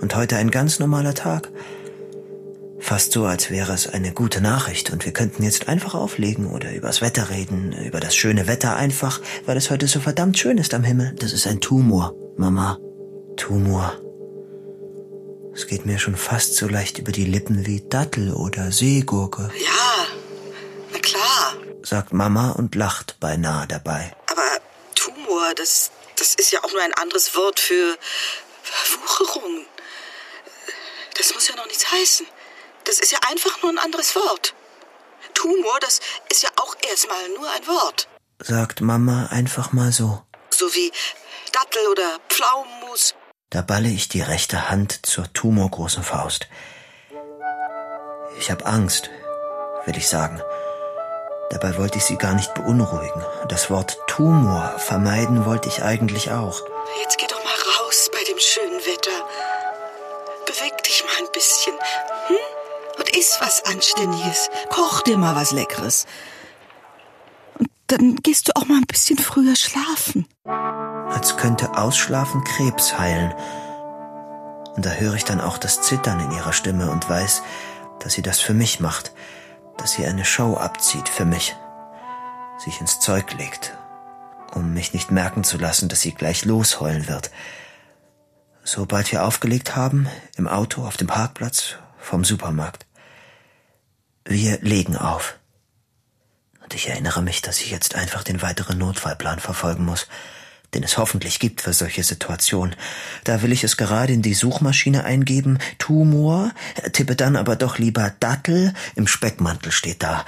Und 0.00 0.14
heute 0.14 0.36
ein 0.36 0.50
ganz 0.50 0.78
normaler 0.78 1.14
Tag. 1.14 1.50
Fast 2.78 3.12
so, 3.12 3.24
als 3.24 3.50
wäre 3.50 3.72
es 3.72 3.88
eine 3.88 4.12
gute 4.12 4.40
Nachricht 4.40 4.92
und 4.92 5.04
wir 5.06 5.12
könnten 5.12 5.42
jetzt 5.42 5.68
einfach 5.68 5.94
auflegen 5.94 6.46
oder 6.46 6.72
übers 6.74 7.00
Wetter 7.00 7.30
reden, 7.30 7.72
über 7.72 7.98
das 8.00 8.14
schöne 8.14 8.46
Wetter 8.46 8.76
einfach, 8.76 9.20
weil 9.46 9.56
es 9.56 9.70
heute 9.70 9.88
so 9.88 9.98
verdammt 9.98 10.38
schön 10.38 10.58
ist 10.58 10.74
am 10.74 10.84
Himmel. 10.84 11.14
Das 11.18 11.32
ist 11.32 11.46
ein 11.46 11.60
Tumor, 11.60 12.14
Mama. 12.36 12.78
Tumor. 13.36 13.94
Es 15.54 15.66
geht 15.66 15.86
mir 15.86 15.98
schon 15.98 16.16
fast 16.16 16.54
so 16.56 16.68
leicht 16.68 16.98
über 16.98 17.12
die 17.12 17.24
Lippen 17.24 17.64
wie 17.66 17.80
Dattel 17.88 18.32
oder 18.34 18.70
Seegurke, 18.70 19.50
Ja, 19.58 20.06
na 20.92 20.98
klar. 20.98 21.54
sagt 21.82 22.12
Mama 22.12 22.50
und 22.50 22.74
lacht 22.74 23.16
beinahe 23.20 23.66
dabei. 23.66 24.12
Aber 25.46 25.54
Tumor, 25.54 25.54
das, 25.54 25.90
das 26.16 26.34
ist 26.34 26.50
ja 26.50 26.64
auch 26.64 26.72
nur 26.72 26.82
ein 26.82 26.94
anderes 26.94 27.36
Wort 27.36 27.60
für 27.60 27.96
Wucherung. 29.02 29.66
Das 31.16 31.34
muss 31.34 31.48
ja 31.48 31.56
noch 31.56 31.66
nichts 31.66 31.90
heißen. 31.90 32.26
Das 32.84 32.98
ist 32.98 33.12
ja 33.12 33.18
einfach 33.28 33.62
nur 33.62 33.72
ein 33.72 33.78
anderes 33.78 34.14
Wort. 34.16 34.54
Tumor, 35.34 35.78
das 35.80 36.00
ist 36.30 36.42
ja 36.42 36.50
auch 36.56 36.74
erstmal 36.90 37.28
nur 37.30 37.50
ein 37.50 37.66
Wort. 37.66 38.08
Sagt 38.40 38.80
Mama 38.80 39.28
einfach 39.30 39.72
mal 39.72 39.92
so. 39.92 40.22
So 40.50 40.74
wie 40.74 40.90
Dattel 41.52 41.86
oder 41.90 42.18
Pflaumenmus. 42.28 43.14
Da 43.50 43.62
balle 43.62 43.88
ich 43.88 44.08
die 44.08 44.22
rechte 44.22 44.68
Hand 44.68 45.06
zur 45.06 45.32
tumorgroßen 45.32 46.02
Faust. 46.02 46.48
Ich 48.38 48.50
hab 48.50 48.66
Angst, 48.66 49.10
will 49.84 49.96
ich 49.96 50.08
sagen. 50.08 50.42
Dabei 51.50 51.76
wollte 51.76 51.98
ich 51.98 52.04
sie 52.04 52.16
gar 52.16 52.34
nicht 52.34 52.54
beunruhigen. 52.54 53.24
Das 53.48 53.70
Wort 53.70 53.98
Tumor 54.08 54.74
vermeiden 54.78 55.46
wollte 55.46 55.68
ich 55.68 55.82
eigentlich 55.82 56.32
auch. 56.32 56.60
Jetzt 57.02 57.18
geh 57.18 57.26
doch 57.28 57.42
mal 57.44 57.54
raus 57.80 58.10
bei 58.12 58.18
dem 58.28 58.38
schönen 58.38 58.80
Wetter. 58.80 59.26
Beweg 60.44 60.82
dich 60.82 61.04
mal 61.04 61.24
ein 61.24 61.32
bisschen. 61.32 61.74
Hm? 62.26 62.36
Und 62.98 63.16
iss 63.16 63.36
was 63.40 63.64
Anständiges. 63.64 64.50
Koch 64.70 65.02
dir 65.02 65.18
mal 65.18 65.36
was 65.36 65.52
Leckeres. 65.52 66.06
Und 67.58 67.68
dann 67.86 68.16
gehst 68.16 68.48
du 68.48 68.52
auch 68.56 68.66
mal 68.66 68.78
ein 68.78 68.86
bisschen 68.86 69.18
früher 69.18 69.54
schlafen. 69.54 70.26
Als 70.44 71.36
könnte 71.36 71.76
Ausschlafen 71.76 72.42
Krebs 72.42 72.98
heilen. 72.98 73.32
Und 74.74 74.84
da 74.84 74.90
höre 74.90 75.14
ich 75.14 75.24
dann 75.24 75.40
auch 75.40 75.58
das 75.58 75.80
Zittern 75.80 76.20
in 76.20 76.32
ihrer 76.32 76.52
Stimme 76.52 76.90
und 76.90 77.08
weiß, 77.08 77.42
dass 78.00 78.14
sie 78.14 78.22
das 78.22 78.40
für 78.40 78.52
mich 78.52 78.80
macht, 78.80 79.12
dass 79.78 79.92
sie 79.92 80.06
eine 80.06 80.24
Show 80.24 80.56
abzieht 80.56 81.08
für 81.08 81.24
mich, 81.24 81.54
sich 82.58 82.80
ins 82.80 83.00
Zeug 83.00 83.32
legt, 83.34 83.76
um 84.54 84.72
mich 84.72 84.92
nicht 84.92 85.10
merken 85.10 85.44
zu 85.44 85.58
lassen, 85.58 85.88
dass 85.88 86.00
sie 86.00 86.12
gleich 86.12 86.44
losheulen 86.44 87.08
wird. 87.08 87.30
Sobald 88.64 89.12
wir 89.12 89.24
aufgelegt 89.24 89.76
haben, 89.76 90.08
im 90.36 90.48
Auto 90.48 90.84
auf 90.84 90.96
dem 90.96 91.06
Parkplatz 91.06 91.76
vom 91.98 92.24
Supermarkt. 92.24 92.86
Wir 94.24 94.58
legen 94.60 94.96
auf. 94.96 95.38
Und 96.62 96.74
ich 96.74 96.88
erinnere 96.88 97.22
mich, 97.22 97.42
dass 97.42 97.60
ich 97.60 97.70
jetzt 97.70 97.94
einfach 97.94 98.24
den 98.24 98.42
weiteren 98.42 98.78
Notfallplan 98.78 99.38
verfolgen 99.38 99.84
muss, 99.84 100.08
den 100.76 100.82
es 100.84 100.98
hoffentlich 100.98 101.38
gibt 101.38 101.62
für 101.62 101.72
solche 101.72 102.04
Situationen. 102.04 102.76
Da 103.24 103.40
will 103.40 103.50
ich 103.50 103.64
es 103.64 103.78
gerade 103.78 104.12
in 104.12 104.20
die 104.20 104.34
Suchmaschine 104.34 105.04
eingeben, 105.04 105.58
Tumor, 105.78 106.52
tippe 106.92 107.16
dann 107.16 107.36
aber 107.36 107.56
doch 107.56 107.78
lieber 107.78 108.12
Dattel, 108.20 108.74
im 108.94 109.06
Speckmantel 109.06 109.72
steht 109.72 110.02
da. 110.02 110.26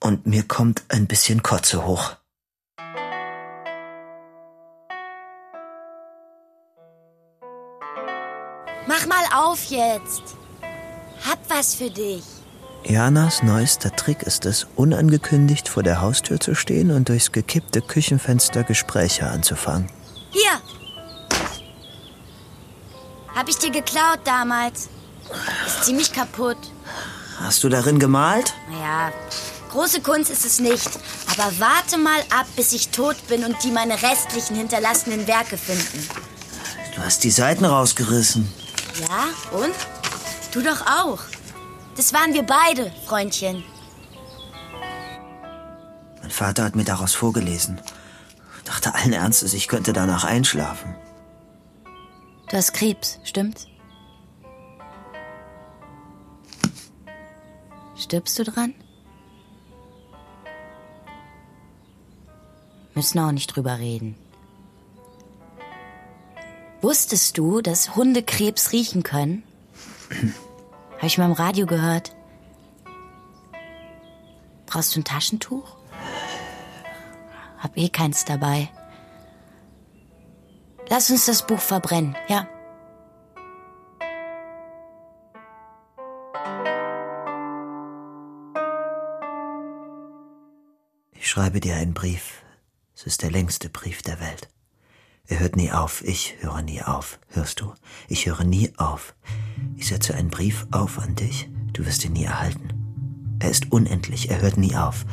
Und 0.00 0.26
mir 0.26 0.42
kommt 0.42 0.82
ein 0.88 1.06
bisschen 1.06 1.42
Kotze 1.42 1.86
hoch. 1.86 2.16
Mach 8.86 9.06
mal 9.06 9.24
auf 9.34 9.64
jetzt. 9.70 10.22
Hab 11.26 11.38
was 11.48 11.74
für 11.74 11.88
dich. 11.88 12.41
Janas 12.84 13.42
neuester 13.42 13.94
Trick 13.94 14.22
ist 14.22 14.44
es, 14.44 14.66
unangekündigt 14.76 15.68
vor 15.68 15.82
der 15.82 16.00
Haustür 16.00 16.40
zu 16.40 16.54
stehen 16.54 16.90
und 16.90 17.08
durchs 17.08 17.32
gekippte 17.32 17.80
Küchenfenster 17.80 18.64
Gespräche 18.64 19.26
anzufangen. 19.26 19.90
Hier. 20.30 20.60
Hab 23.34 23.48
ich 23.48 23.56
dir 23.56 23.70
geklaut 23.70 24.20
damals. 24.24 24.88
Ist 25.66 25.84
ziemlich 25.84 26.12
kaputt. 26.12 26.58
Hast 27.38 27.64
du 27.64 27.68
darin 27.68 27.98
gemalt? 27.98 28.52
Naja, 28.70 29.12
große 29.70 30.00
Kunst 30.00 30.30
ist 30.30 30.44
es 30.44 30.58
nicht. 30.58 30.90
Aber 31.32 31.50
warte 31.58 31.98
mal 31.98 32.20
ab, 32.36 32.46
bis 32.56 32.72
ich 32.72 32.90
tot 32.90 33.16
bin 33.28 33.44
und 33.44 33.56
die 33.62 33.70
meine 33.70 34.02
restlichen 34.02 34.56
hinterlassenen 34.56 35.26
Werke 35.26 35.56
finden. 35.56 36.06
Du 36.94 37.02
hast 37.02 37.24
die 37.24 37.30
Seiten 37.30 37.64
rausgerissen. 37.64 38.52
Ja, 39.00 39.56
und? 39.58 39.74
Du 40.52 40.60
doch 40.60 40.82
auch. 40.86 41.20
Das 41.96 42.12
waren 42.14 42.32
wir 42.32 42.42
beide, 42.42 42.90
Freundchen. 43.06 43.62
Mein 46.20 46.30
Vater 46.30 46.64
hat 46.64 46.76
mir 46.76 46.84
daraus 46.84 47.14
vorgelesen. 47.14 47.80
Dachte 48.64 48.94
allen 48.94 49.12
Ernstes, 49.12 49.54
ich 49.54 49.68
könnte 49.68 49.92
danach 49.92 50.24
einschlafen. 50.24 50.94
Du 52.48 52.56
hast 52.56 52.72
Krebs, 52.72 53.18
stimmt's? 53.24 53.66
Stirbst 57.96 58.38
du 58.38 58.44
dran? 58.44 58.74
Müssen 62.94 63.18
auch 63.18 63.32
nicht 63.32 63.48
drüber 63.48 63.78
reden. 63.78 64.16
Wusstest 66.80 67.38
du, 67.38 67.60
dass 67.60 67.94
Hunde 67.96 68.22
Krebs 68.22 68.72
riechen 68.72 69.02
können? 69.02 69.44
Habe 71.02 71.08
ich 71.08 71.18
mal 71.18 71.24
im 71.24 71.32
Radio 71.32 71.66
gehört. 71.66 72.14
Brauchst 74.66 74.94
du 74.94 75.00
ein 75.00 75.04
Taschentuch? 75.04 75.76
Hab 77.58 77.76
eh 77.76 77.88
keins 77.88 78.24
dabei. 78.24 78.68
Lass 80.88 81.10
uns 81.10 81.26
das 81.26 81.44
Buch 81.44 81.58
verbrennen, 81.58 82.14
ja? 82.28 82.46
Ich 91.16 91.28
schreibe 91.28 91.58
dir 91.58 91.74
einen 91.74 91.94
Brief. 91.94 92.44
Es 92.94 93.06
ist 93.06 93.24
der 93.24 93.32
längste 93.32 93.68
Brief 93.70 94.02
der 94.02 94.20
Welt. 94.20 94.48
Er 95.28 95.40
hört 95.40 95.56
nie 95.56 95.70
auf. 95.70 96.02
Ich 96.04 96.36
höre 96.40 96.62
nie 96.62 96.82
auf. 96.82 97.18
Hörst 97.28 97.60
du? 97.60 97.72
Ich 98.08 98.26
höre 98.26 98.44
nie 98.44 98.72
auf. 98.76 99.14
Ich 99.76 99.86
setze 99.88 100.14
einen 100.14 100.30
Brief 100.30 100.66
auf 100.70 100.98
an 100.98 101.14
dich. 101.14 101.48
Du 101.72 101.86
wirst 101.86 102.04
ihn 102.04 102.12
nie 102.12 102.24
erhalten. 102.24 102.68
Er 103.38 103.50
ist 103.50 103.72
unendlich. 103.72 104.30
Er 104.30 104.40
hört 104.40 104.56
nie 104.56 104.76
auf. 104.76 105.04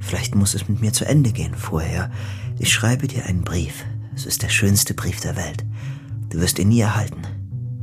Vielleicht 0.00 0.34
muss 0.34 0.54
es 0.54 0.68
mit 0.68 0.80
mir 0.80 0.92
zu 0.92 1.04
Ende 1.04 1.32
gehen 1.32 1.54
vorher. 1.54 2.10
Ich 2.58 2.72
schreibe 2.72 3.08
dir 3.08 3.26
einen 3.26 3.42
Brief. 3.42 3.84
Es 4.14 4.26
ist 4.26 4.42
der 4.42 4.48
schönste 4.48 4.94
Brief 4.94 5.20
der 5.20 5.36
Welt. 5.36 5.64
Du 6.30 6.40
wirst 6.40 6.58
ihn 6.58 6.68
nie 6.68 6.80
erhalten. 6.80 7.22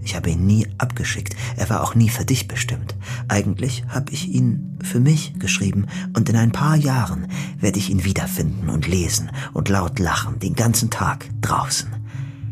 Ich 0.06 0.16
habe 0.16 0.30
ihn 0.30 0.46
nie 0.46 0.68
abgeschickt. 0.78 1.36
Er 1.58 1.68
war 1.72 1.82
auch 1.82 1.96
nie 1.96 2.10
für 2.10 2.26
dich 2.26 2.48
bestimmt. 2.48 2.96
Eigentlich 3.28 3.84
habe 3.88 4.12
ich 4.12 4.30
ihn 4.30 4.78
für 4.84 5.00
mich 5.00 5.34
geschrieben 5.40 5.88
und 6.16 6.30
in 6.30 6.36
ein 6.36 6.52
paar 6.52 6.76
Jahren 6.76 7.28
werde 7.60 7.80
ich 7.80 7.90
ihn 7.90 8.04
wiederfinden 8.04 8.70
und 8.70 8.88
lesen 8.88 9.32
und 9.54 9.68
laut 9.68 9.98
lachen, 9.98 10.38
den 10.38 10.54
ganzen 10.54 10.92
Tag 10.92 11.28
draußen. 11.42 11.90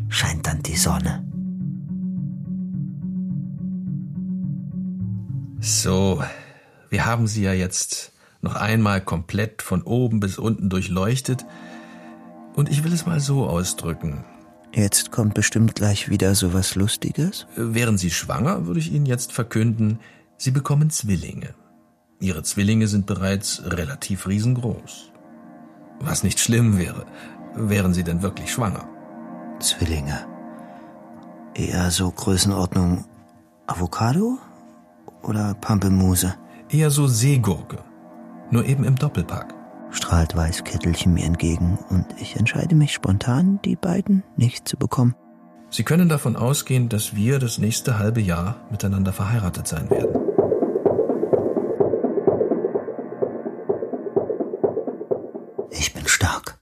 Scheint 0.08 0.48
dann 0.48 0.64
die 0.64 0.76
Sonne. 0.76 1.24
So, 5.60 6.24
wir 6.90 7.06
haben 7.06 7.28
sie 7.28 7.44
ja 7.44 7.52
jetzt 7.52 8.12
noch 8.42 8.56
einmal 8.56 9.00
komplett 9.00 9.62
von 9.62 9.82
oben 9.82 10.18
bis 10.18 10.38
unten 10.38 10.70
durchleuchtet. 10.70 11.46
Und 12.56 12.68
ich 12.68 12.82
will 12.82 12.92
es 12.92 13.06
mal 13.06 13.20
so 13.20 13.46
ausdrücken. 13.46 14.24
Jetzt 14.74 15.12
kommt 15.12 15.34
bestimmt 15.34 15.76
gleich 15.76 16.08
wieder 16.08 16.34
so 16.34 16.52
was 16.52 16.74
Lustiges. 16.74 17.46
Wären 17.54 17.96
Sie 17.96 18.10
schwanger, 18.10 18.66
würde 18.66 18.80
ich 18.80 18.92
Ihnen 18.92 19.06
jetzt 19.06 19.32
verkünden, 19.32 20.00
Sie 20.36 20.50
bekommen 20.50 20.90
Zwillinge. 20.90 21.54
Ihre 22.18 22.42
Zwillinge 22.42 22.88
sind 22.88 23.06
bereits 23.06 23.62
relativ 23.64 24.26
riesengroß. 24.26 25.12
Was 26.00 26.24
nicht 26.24 26.40
schlimm 26.40 26.76
wäre, 26.76 27.06
wären 27.54 27.94
Sie 27.94 28.02
denn 28.02 28.22
wirklich 28.22 28.50
schwanger. 28.50 28.88
Zwillinge. 29.60 30.26
Eher 31.54 31.92
so 31.92 32.10
Größenordnung 32.10 33.04
Avocado 33.68 34.38
oder 35.22 35.54
Pampelmuse? 35.54 36.34
Eher 36.68 36.90
so 36.90 37.06
Seegurke. 37.06 37.78
Nur 38.50 38.64
eben 38.64 38.82
im 38.82 38.96
Doppelpack 38.96 39.53
strahlt 39.94 40.36
Weißkittelchen 40.36 41.14
mir 41.14 41.24
entgegen 41.24 41.78
und 41.88 42.06
ich 42.20 42.36
entscheide 42.36 42.74
mich 42.74 42.92
spontan, 42.92 43.60
die 43.64 43.76
beiden 43.76 44.22
nicht 44.36 44.68
zu 44.68 44.76
bekommen. 44.76 45.14
Sie 45.70 45.82
können 45.82 46.08
davon 46.08 46.36
ausgehen, 46.36 46.88
dass 46.88 47.16
wir 47.16 47.38
das 47.38 47.58
nächste 47.58 47.98
halbe 47.98 48.20
Jahr 48.20 48.56
miteinander 48.70 49.12
verheiratet 49.12 49.66
sein 49.66 49.90
werden. 49.90 50.20
Ich 55.70 55.92
bin 55.92 56.06
stark. 56.06 56.58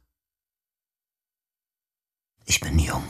Ich 2.47 2.61
bin 2.61 2.79
jung. 2.79 3.05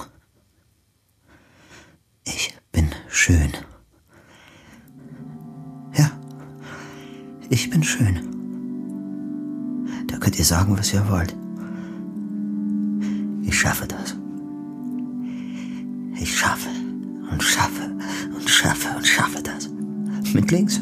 Ich 2.25 2.55
bin 2.73 2.91
schön. 3.09 3.53
Ja, 5.95 6.11
ich 7.49 7.71
bin 7.71 7.83
schön 7.83 8.42
könnt 10.33 10.39
ihr 10.39 10.45
sagen, 10.47 10.79
was 10.79 10.95
ihr 10.95 11.07
wollt. 11.11 11.37
Ich 13.43 13.55
schaffe 13.55 13.87
das. 13.87 14.17
Ich 16.19 16.35
schaffe 16.35 16.71
und 17.31 17.43
schaffe 17.43 17.95
und 18.35 18.49
schaffe 18.49 18.97
und 18.97 19.07
schaffe 19.07 19.43
das. 19.43 19.69
Mit 20.33 20.51
links. 20.51 20.81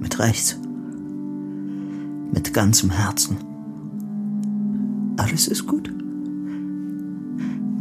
Mit 0.00 0.18
rechts. 0.18 0.58
Mit 2.32 2.52
ganzem 2.52 2.90
Herzen. 2.90 3.36
Alles 5.16 5.46
ist 5.46 5.64
gut. 5.64 5.88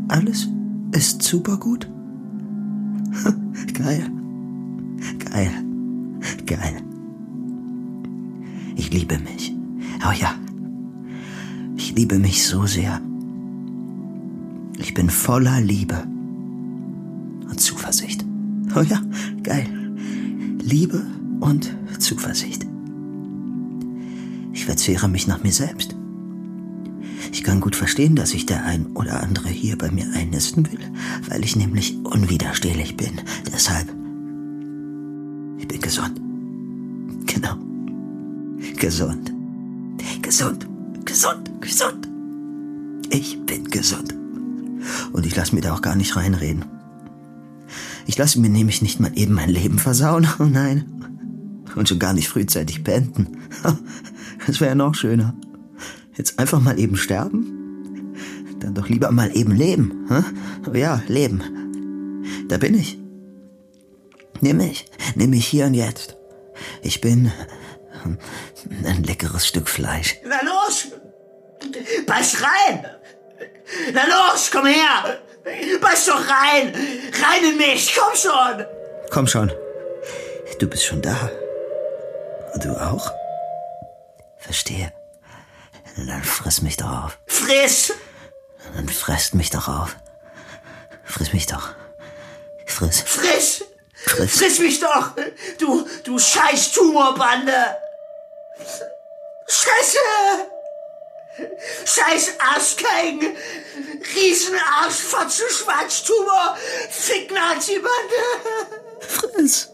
Alles 0.09 0.47
ist 0.91 1.23
super 1.23 1.57
gut. 1.57 1.89
Geil. 3.73 4.07
Geil. 5.17 5.51
Geil. 6.45 6.83
Ich 8.75 8.91
liebe 8.93 9.17
mich. 9.17 9.55
Oh 10.07 10.11
ja, 10.11 10.33
ich 11.77 11.95
liebe 11.95 12.17
mich 12.17 12.43
so 12.45 12.65
sehr. 12.65 12.99
Ich 14.77 14.93
bin 14.93 15.09
voller 15.09 15.61
Liebe 15.61 16.03
und 17.49 17.59
Zuversicht. 17.59 18.25
Oh 18.75 18.81
ja, 18.81 19.01
geil. 19.43 19.67
Liebe 20.59 21.05
und 21.39 21.75
Zuversicht. 21.99 22.65
Ich 24.53 24.65
verzehre 24.65 25.07
mich 25.07 25.27
nach 25.27 25.43
mir 25.43 25.51
selbst. 25.51 25.95
Ich 27.31 27.43
kann 27.43 27.61
gut 27.61 27.75
verstehen, 27.75 28.15
dass 28.15 28.31
sich 28.31 28.45
der 28.45 28.65
ein 28.65 28.87
oder 28.93 29.21
andere 29.21 29.49
hier 29.49 29.77
bei 29.77 29.91
mir 29.91 30.05
einnisten 30.13 30.71
will, 30.71 30.79
weil 31.29 31.43
ich 31.43 31.55
nämlich 31.55 31.97
unwiderstehlich 32.03 32.97
bin. 32.97 33.21
Deshalb, 33.53 33.87
ich 35.57 35.67
bin 35.67 35.79
gesund. 35.79 36.19
Genau. 37.27 37.55
Gesund. 38.77 39.30
Gesund, 40.31 40.65
gesund, 41.03 41.51
gesund. 41.59 42.07
Ich 43.09 43.37
bin 43.45 43.65
gesund. 43.65 44.15
Und 45.11 45.25
ich 45.25 45.35
lasse 45.35 45.53
mir 45.53 45.59
da 45.59 45.73
auch 45.73 45.81
gar 45.81 45.97
nicht 45.97 46.15
reinreden. 46.15 46.63
Ich 48.07 48.17
lasse 48.17 48.39
mir 48.39 48.47
nämlich 48.47 48.81
nicht 48.81 49.01
mal 49.01 49.11
eben 49.13 49.33
mein 49.33 49.49
Leben 49.49 49.77
versauen. 49.77 50.25
Oh 50.39 50.45
nein. 50.45 50.85
Und 51.75 51.89
schon 51.89 51.99
gar 51.99 52.13
nicht 52.13 52.29
frühzeitig 52.29 52.81
beenden. 52.81 53.39
Das 54.47 54.61
wäre 54.61 54.69
ja 54.69 54.75
noch 54.75 54.95
schöner. 54.95 55.35
Jetzt 56.15 56.39
einfach 56.39 56.61
mal 56.61 56.79
eben 56.79 56.95
sterben? 56.95 58.15
Dann 58.61 58.73
doch 58.73 58.87
lieber 58.87 59.11
mal 59.11 59.35
eben 59.35 59.51
leben. 59.51 60.07
Ja, 60.73 61.03
leben. 61.09 61.41
Da 62.47 62.57
bin 62.57 62.75
ich. 62.75 62.97
Nimm 64.39 64.57
mich. 64.57 64.85
Nimm 65.15 65.31
mich 65.31 65.45
hier 65.45 65.65
und 65.65 65.73
jetzt. 65.73 66.15
Ich 66.83 67.01
bin 67.01 67.33
ein 68.05 69.03
leckeres 69.03 69.47
Stück 69.47 69.69
Fleisch. 69.69 70.17
Na 70.23 70.41
los! 70.43 70.87
Beiß 72.05 72.37
rein! 72.41 72.85
Na 73.93 74.03
los, 74.05 74.49
komm 74.51 74.65
her! 74.65 75.19
Beiß 75.79 76.05
doch 76.05 76.27
rein! 76.29 76.73
Rein 76.73 77.51
in 77.51 77.57
mich, 77.57 77.95
komm 77.95 78.15
schon! 78.15 78.65
Komm 79.09 79.27
schon. 79.27 79.51
Du 80.59 80.67
bist 80.67 80.85
schon 80.85 81.01
da. 81.01 81.29
Und 82.53 82.63
du 82.63 82.69
auch? 82.71 83.11
Verstehe. 84.37 84.91
Dann 85.97 86.23
friss 86.23 86.61
mich 86.61 86.77
doch 86.77 87.05
auf. 87.05 87.19
Friss! 87.25 87.93
Dann 88.75 88.87
fresst 88.87 89.33
mich 89.33 89.49
doch 89.49 89.67
auf. 89.67 89.95
Friss 91.03 91.33
mich 91.33 91.45
doch. 91.45 91.75
Friss. 92.65 93.01
Friss! 93.01 93.63
Friss, 93.93 94.39
Friss 94.39 94.59
mich 94.59 94.79
doch! 94.79 95.11
Du, 95.59 95.87
du 96.03 96.17
scheiß 96.17 96.71
Tumorbande! 96.71 97.53
Scheiße! 99.47 99.97
Scheiß 101.85 102.33
Arschkeigen! 102.39 103.35
Riesenarschfotze, 104.15 105.43
Schwarztumor! 105.49 106.57
Fick-Nazi-Bande! 106.89 108.15
Friss! 108.99 109.69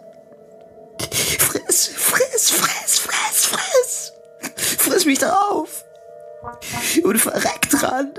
Friss, 1.40 1.88
friss, 1.88 2.50
friss, 2.52 3.00
friss, 3.00 3.46
friss! 3.46 4.14
Friss 4.78 5.06
mich 5.06 5.20
da 5.20 5.40
auf! 5.42 5.84
Und 7.04 7.20
verreck 7.20 7.70
dran! 7.70 8.14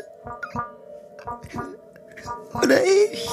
Oder 2.54 2.84
ich! 2.84 3.28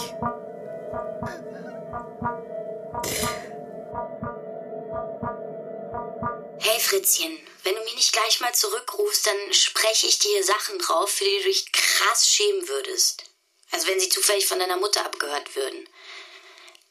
Fritzchen, 6.86 7.38
wenn 7.64 7.76
du 7.76 7.84
mich 7.84 7.96
nicht 7.96 8.14
gleich 8.14 8.40
mal 8.42 8.54
zurückrufst, 8.54 9.26
dann 9.26 9.54
spreche 9.54 10.06
ich 10.06 10.20
dir 10.20 10.44
Sachen 10.44 10.78
drauf, 10.78 11.10
für 11.10 11.24
die 11.24 11.38
du 11.38 11.44
dich 11.46 11.72
krass 11.72 12.30
schämen 12.30 12.68
würdest. 12.68 13.24
Also 13.72 13.88
wenn 13.88 14.00
sie 14.00 14.10
zufällig 14.10 14.46
von 14.46 14.60
deiner 14.60 14.78
Mutter 14.78 15.04
abgehört 15.04 15.56
würden. 15.56 15.90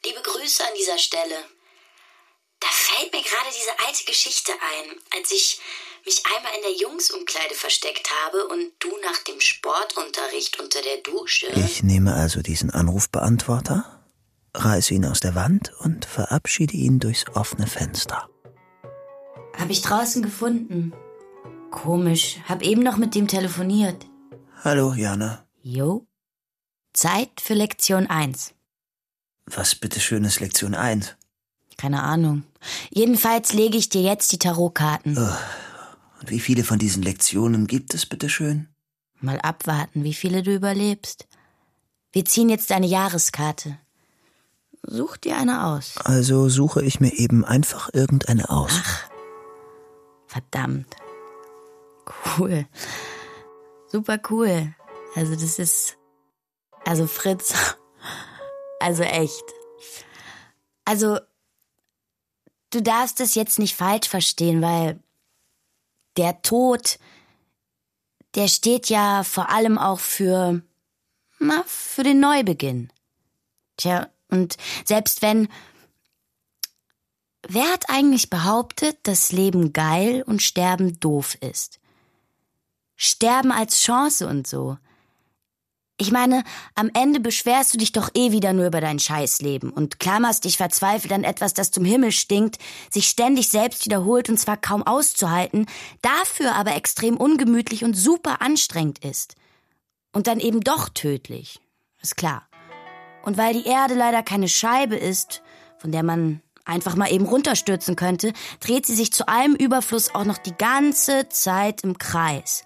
Liebe 0.03 0.21
Grüße 0.21 0.67
an 0.67 0.73
dieser 0.77 0.97
Stelle. 0.97 1.45
Da 2.59 2.67
fällt 2.67 3.13
mir 3.13 3.23
gerade 3.23 3.49
diese 3.57 3.79
alte 3.87 4.03
Geschichte 4.03 4.51
ein, 4.51 4.99
als 5.17 5.31
ich 5.31 5.61
mich 6.05 6.23
einmal 6.25 6.53
in 6.55 6.61
der 6.61 6.73
Jungsumkleide 6.73 7.55
versteckt 7.55 8.09
habe 8.23 8.47
und 8.47 8.73
du 8.79 8.95
nach 9.01 9.17
dem 9.23 9.39
Sportunterricht 9.39 10.59
unter 10.59 10.81
der 10.81 10.97
Dusche. 10.97 11.47
Ich 11.55 11.83
nehme 11.83 12.13
also 12.13 12.41
diesen 12.41 12.69
Anrufbeantworter, 12.69 14.05
reiße 14.53 14.93
ihn 14.93 15.05
aus 15.05 15.21
der 15.21 15.35
Wand 15.35 15.71
und 15.79 16.05
verabschiede 16.05 16.73
ihn 16.73 16.99
durchs 16.99 17.25
offene 17.33 17.67
Fenster. 17.67 18.29
Hab 19.57 19.69
ich 19.69 19.81
draußen 19.81 20.21
gefunden. 20.21 20.93
Komisch, 21.71 22.37
hab 22.47 22.61
eben 22.61 22.83
noch 22.83 22.97
mit 22.97 23.15
dem 23.15 23.27
telefoniert. 23.27 24.05
Hallo, 24.63 24.93
Jana. 24.93 25.45
Jo. 25.61 26.05
Zeit 26.93 27.41
für 27.41 27.53
Lektion 27.53 28.07
1. 28.07 28.53
Was 29.45 29.75
bitteschön 29.75 30.23
ist 30.23 30.39
Lektion 30.39 30.73
1? 30.73 31.15
Keine 31.77 32.03
Ahnung. 32.03 32.43
Jedenfalls 32.89 33.53
lege 33.53 33.77
ich 33.77 33.89
dir 33.89 34.01
jetzt 34.01 34.31
die 34.31 34.39
Tarotkarten. 34.39 35.17
Oh. 35.17 35.37
Und 36.21 36.29
wie 36.29 36.39
viele 36.39 36.63
von 36.63 36.79
diesen 36.79 37.03
Lektionen 37.03 37.67
gibt 37.67 37.93
es, 37.93 38.05
bitteschön? 38.05 38.69
Mal 39.19 39.39
abwarten, 39.41 40.03
wie 40.03 40.13
viele 40.13 40.43
du 40.43 40.53
überlebst. 40.53 41.27
Wir 42.11 42.25
ziehen 42.25 42.49
jetzt 42.49 42.71
eine 42.71 42.87
Jahreskarte. 42.87 43.77
Such 44.83 45.17
dir 45.17 45.37
eine 45.37 45.65
aus. 45.65 45.95
Also 45.97 46.47
suche 46.47 46.83
ich 46.83 46.99
mir 46.99 47.13
eben 47.13 47.43
einfach 47.43 47.89
irgendeine 47.93 48.49
aus. 48.49 48.71
Ach, 48.73 49.03
Verdammt. 50.35 50.97
Cool. 52.37 52.67
Super 53.87 54.19
cool. 54.29 54.75
Also 55.15 55.33
das 55.33 55.59
ist, 55.59 55.97
also 56.83 57.07
Fritz, 57.07 57.53
also 58.81 59.03
echt. 59.03 59.45
Also, 60.83 61.19
du 62.71 62.81
darfst 62.81 63.21
es 63.21 63.33
jetzt 63.35 63.59
nicht 63.59 63.77
falsch 63.77 64.09
verstehen, 64.09 64.61
weil 64.61 64.99
der 66.17 66.41
Tod, 66.41 66.99
der 68.35 68.49
steht 68.49 68.89
ja 68.89 69.23
vor 69.23 69.49
allem 69.49 69.77
auch 69.77 70.01
für, 70.01 70.61
na, 71.39 71.63
für 71.65 72.03
den 72.03 72.19
Neubeginn. 72.19 72.91
Tja, 73.77 74.09
und 74.29 74.57
selbst 74.83 75.21
wenn, 75.21 75.47
wer 77.47 77.71
hat 77.71 77.89
eigentlich 77.89 78.29
behauptet, 78.29 78.97
dass 79.03 79.31
Leben 79.31 79.73
geil 79.73 80.23
und 80.25 80.41
Sterben 80.41 80.99
doof 80.99 81.35
ist? 81.41 81.79
Sterben 82.95 83.51
als 83.51 83.81
Chance 83.81 84.27
und 84.27 84.47
so. 84.47 84.77
Ich 85.97 86.11
meine, 86.11 86.43
am 86.75 86.91
Ende 86.93 87.21
beschwerst 87.21 87.73
du 87.73 87.77
dich 87.77 87.93
doch 87.93 88.09
eh 88.13 88.33
wieder 88.33 88.51
nur 88.51 88.67
über 88.67 88.81
dein 88.81 88.99
Scheißleben 88.99 89.69
und 89.69 89.99
klammerst 89.99 90.43
dich 90.43 90.57
verzweifelt 90.57 91.13
an 91.13 91.23
etwas, 91.23 91.53
das 91.53 91.71
zum 91.71 91.85
Himmel 91.85 92.11
stinkt, 92.11 92.57
sich 92.91 93.07
ständig 93.07 93.47
selbst 93.47 93.85
wiederholt 93.85 94.29
und 94.29 94.37
zwar 94.37 94.57
kaum 94.57 94.83
auszuhalten, 94.83 95.67
dafür 96.01 96.53
aber 96.55 96.75
extrem 96.75 97.15
ungemütlich 97.15 97.85
und 97.85 97.93
super 97.93 98.41
anstrengend 98.41 98.99
ist. 99.05 99.35
Und 100.11 100.27
dann 100.27 100.39
eben 100.39 100.61
doch 100.61 100.89
tödlich. 100.89 101.61
Ist 102.01 102.17
klar. 102.17 102.47
Und 103.23 103.37
weil 103.37 103.53
die 103.53 103.65
Erde 103.65 103.93
leider 103.93 104.21
keine 104.21 104.49
Scheibe 104.49 104.97
ist, 104.97 105.41
von 105.77 105.91
der 105.93 106.03
man 106.03 106.41
einfach 106.65 106.95
mal 106.95 107.11
eben 107.11 107.25
runterstürzen 107.25 107.95
könnte, 107.95 108.33
dreht 108.59 108.85
sie 108.85 108.95
sich 108.95 109.13
zu 109.13 109.27
allem 109.27 109.55
Überfluss 109.55 110.13
auch 110.13 110.25
noch 110.25 110.37
die 110.37 110.55
ganze 110.55 111.29
Zeit 111.29 111.83
im 111.83 111.97
Kreis. 111.97 112.63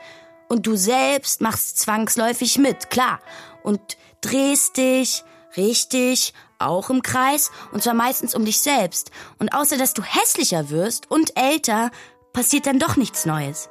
Und 0.47 0.65
du 0.65 0.75
selbst 0.75 1.41
machst 1.41 1.79
zwangsläufig 1.79 2.57
mit, 2.57 2.89
klar. 2.89 3.19
Und 3.61 3.79
drehst 4.21 4.77
dich, 4.77 5.23
richtig, 5.57 6.33
auch 6.57 6.89
im 6.89 7.01
Kreis, 7.01 7.51
und 7.71 7.83
zwar 7.83 7.93
meistens 7.93 8.35
um 8.35 8.45
dich 8.45 8.61
selbst. 8.61 9.11
Und 9.37 9.53
außer 9.53 9.77
dass 9.77 9.93
du 9.93 10.01
hässlicher 10.01 10.69
wirst 10.69 11.09
und 11.11 11.37
älter, 11.37 11.91
passiert 12.33 12.65
dann 12.67 12.79
doch 12.79 12.95
nichts 12.95 13.25
Neues. 13.25 13.69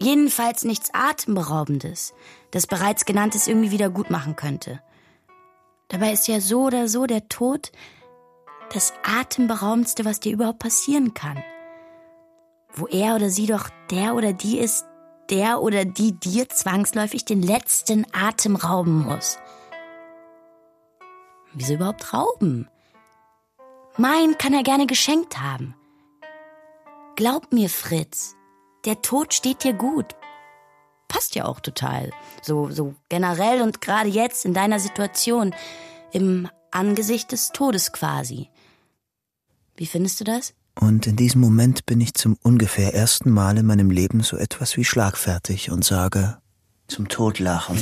Jedenfalls 0.00 0.64
nichts 0.64 0.90
Atemberaubendes, 0.92 2.14
das 2.52 2.68
bereits 2.68 3.04
genanntes 3.04 3.48
irgendwie 3.48 3.72
wieder 3.72 3.90
gut 3.90 4.10
machen 4.10 4.36
könnte. 4.36 4.80
Dabei 5.88 6.12
ist 6.12 6.28
ja 6.28 6.40
so 6.40 6.62
oder 6.64 6.86
so 6.86 7.06
der 7.06 7.28
Tod 7.28 7.72
das 8.72 8.92
Atemberaubendste, 9.02 10.04
was 10.04 10.20
dir 10.20 10.32
überhaupt 10.32 10.58
passieren 10.58 11.14
kann. 11.14 11.42
Wo 12.72 12.86
er 12.86 13.14
oder 13.16 13.30
sie 13.30 13.46
doch 13.46 13.70
der 13.90 14.14
oder 14.14 14.32
die 14.32 14.58
ist, 14.58 14.84
der 15.30 15.60
oder 15.60 15.84
die 15.84 16.12
dir 16.12 16.48
zwangsläufig 16.48 17.24
den 17.24 17.42
letzten 17.42 18.06
Atem 18.12 18.56
rauben 18.56 19.04
muss. 19.04 19.38
Wieso 21.52 21.74
überhaupt 21.74 22.12
rauben? 22.12 22.68
Mein 23.96 24.38
kann 24.38 24.54
er 24.54 24.62
gerne 24.62 24.86
geschenkt 24.86 25.40
haben. 25.40 25.74
Glaub 27.16 27.52
mir, 27.52 27.68
Fritz, 27.68 28.36
der 28.84 29.02
Tod 29.02 29.34
steht 29.34 29.64
dir 29.64 29.72
gut. 29.72 30.14
Passt 31.08 31.34
ja 31.34 31.46
auch 31.46 31.60
total. 31.60 32.12
So, 32.42 32.70
so 32.70 32.94
generell 33.08 33.62
und 33.62 33.80
gerade 33.80 34.08
jetzt 34.08 34.44
in 34.44 34.54
deiner 34.54 34.78
Situation. 34.78 35.54
Im 36.12 36.48
Angesicht 36.70 37.32
des 37.32 37.48
Todes 37.50 37.92
quasi. 37.92 38.50
Wie 39.78 39.86
findest 39.86 40.18
du 40.18 40.24
das? 40.24 40.54
Und 40.74 41.06
in 41.06 41.14
diesem 41.14 41.40
Moment 41.40 41.86
bin 41.86 42.00
ich 42.00 42.14
zum 42.14 42.36
ungefähr 42.42 42.94
ersten 42.94 43.30
Mal 43.30 43.58
in 43.58 43.66
meinem 43.66 43.90
Leben 43.90 44.24
so 44.24 44.36
etwas 44.36 44.76
wie 44.76 44.84
schlagfertig 44.84 45.70
und 45.70 45.84
sage 45.84 46.38
zum 46.88 47.08
Todlachen. 47.08 47.78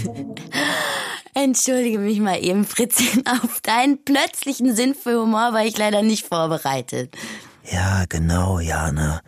Entschuldige 1.34 1.98
mich 1.98 2.20
mal 2.20 2.42
eben, 2.44 2.66
Fritzchen, 2.66 3.26
auf 3.42 3.62
deinen 3.62 4.04
plötzlichen 4.04 4.76
Sinn 4.76 4.94
für 4.94 5.22
Humor 5.22 5.54
war 5.54 5.64
ich 5.64 5.78
leider 5.78 6.02
nicht 6.02 6.26
vorbereitet. 6.26 7.16
Ja, 7.64 8.04
genau, 8.06 8.60
Jana. 8.60 9.22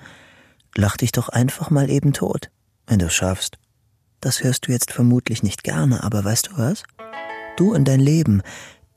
Lach 0.77 0.99
dich 0.99 1.13
doch 1.13 1.31
einfach 1.31 1.71
mal 1.71 1.89
eben 1.89 2.13
tot, 2.13 2.51
wenn 2.87 2.99
du 2.99 3.09
schaffst. 3.09 3.57
Das 4.21 4.45
hörst 4.45 4.67
du 4.67 4.73
jetzt 4.73 4.93
vermutlich 4.93 5.43
nicht 5.43 5.65
gerne, 5.65 6.05
aber 6.05 6.23
weißt 6.23 6.49
du 6.49 6.59
was? 6.59 6.83
Du 7.57 7.75
und 7.75 7.87
dein 7.87 8.01
Leben, 8.01 8.43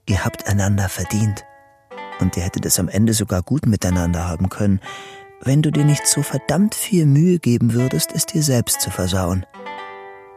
ihr 0.08 0.26
habt 0.26 0.46
einander 0.48 0.90
verdient 0.90 1.46
und 2.22 2.38
ihr 2.38 2.44
hättet 2.44 2.66
es 2.66 2.80
am 2.80 2.88
Ende 2.88 3.14
sogar 3.14 3.42
gut 3.42 3.66
miteinander 3.66 4.28
haben 4.28 4.50
können, 4.50 4.80
wenn 5.42 5.62
du 5.62 5.72
dir 5.72 5.86
nicht 5.86 6.08
so 6.08 6.22
verdammt 6.22 6.76
viel 6.76 7.06
Mühe 7.06 7.40
geben 7.40 7.74
würdest, 7.74 8.12
es 8.14 8.26
dir 8.26 8.44
selbst 8.44 8.82
zu 8.82 8.92
versauen. 8.92 9.46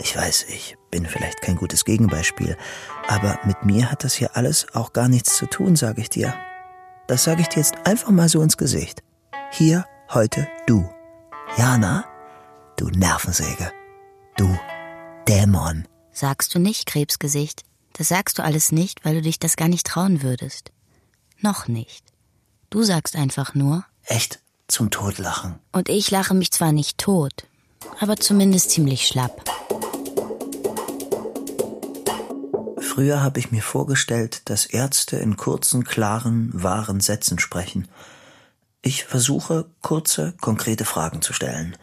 Ich 0.01 0.17
weiß, 0.17 0.47
ich 0.49 0.77
bin 0.91 1.07
vielleicht 1.07 1.41
kein 1.43 1.57
gutes 1.57 1.85
Gegenbeispiel, 1.85 2.57
aber 3.07 3.39
mit 3.45 3.65
mir 3.65 3.91
hat 3.91 4.03
das 4.03 4.15
hier 4.15 4.37
alles 4.37 4.67
auch 4.75 4.93
gar 4.93 5.09
nichts 5.09 5.37
zu 5.37 5.47
tun, 5.47 5.77
sage 5.77 6.01
ich 6.01 6.11
dir. 6.11 6.35
Das 7.07 7.25
sage 7.25 7.43
ich 7.43 7.49
dir 7.49 7.61
jetzt 7.61 7.87
einfach 7.87 8.11
mal 8.11 8.29
so 8.29 8.43
ins 8.43 8.57
Gesicht. 8.57 9.03
Hier, 9.53 9.85
heute, 10.13 10.49
du. 10.67 10.89
Jana, 11.57 12.05
du 12.77 12.89
Nervensäge. 12.89 13.71
Du 14.37 14.59
Dämon. 15.29 15.87
Sagst 16.13 16.55
du 16.55 16.59
nicht, 16.59 16.87
Krebsgesicht. 16.87 17.63
Das 17.93 18.09
sagst 18.09 18.39
du 18.39 18.43
alles 18.43 18.73
nicht, 18.73 19.05
weil 19.05 19.15
du 19.15 19.23
dich 19.23 19.39
das 19.39 19.57
gar 19.57 19.69
nicht 19.69 19.87
trauen 19.87 20.23
würdest. 20.23 20.74
Noch 21.41 21.69
nicht. 21.69 22.05
Du 22.71 22.83
sagst 22.83 23.17
einfach 23.17 23.55
nur. 23.55 23.85
Echt? 24.05 24.41
Zum 24.67 24.91
Totlachen. 24.91 25.57
Und 25.73 25.89
ich 25.89 26.11
lache 26.11 26.35
mich 26.35 26.51
zwar 26.51 26.73
nicht 26.73 26.99
tot, 26.99 27.45
aber 28.01 28.17
zumindest 28.17 28.71
ziemlich 28.71 29.07
schlapp. 29.07 29.45
Früher 32.79 33.23
habe 33.23 33.41
ich 33.41 33.51
mir 33.51 33.63
vorgestellt, 33.63 34.43
dass 34.49 34.67
Ärzte 34.67 35.17
in 35.17 35.37
kurzen, 35.37 35.85
klaren, 35.85 36.51
wahren 36.55 37.01
Sätzen 37.01 37.39
sprechen. 37.39 37.89
Ich 38.83 39.05
versuche, 39.05 39.67
kurze, 39.83 40.35
konkrete 40.41 40.85
Fragen 40.85 41.21
zu 41.21 41.33
stellen. 41.33 41.77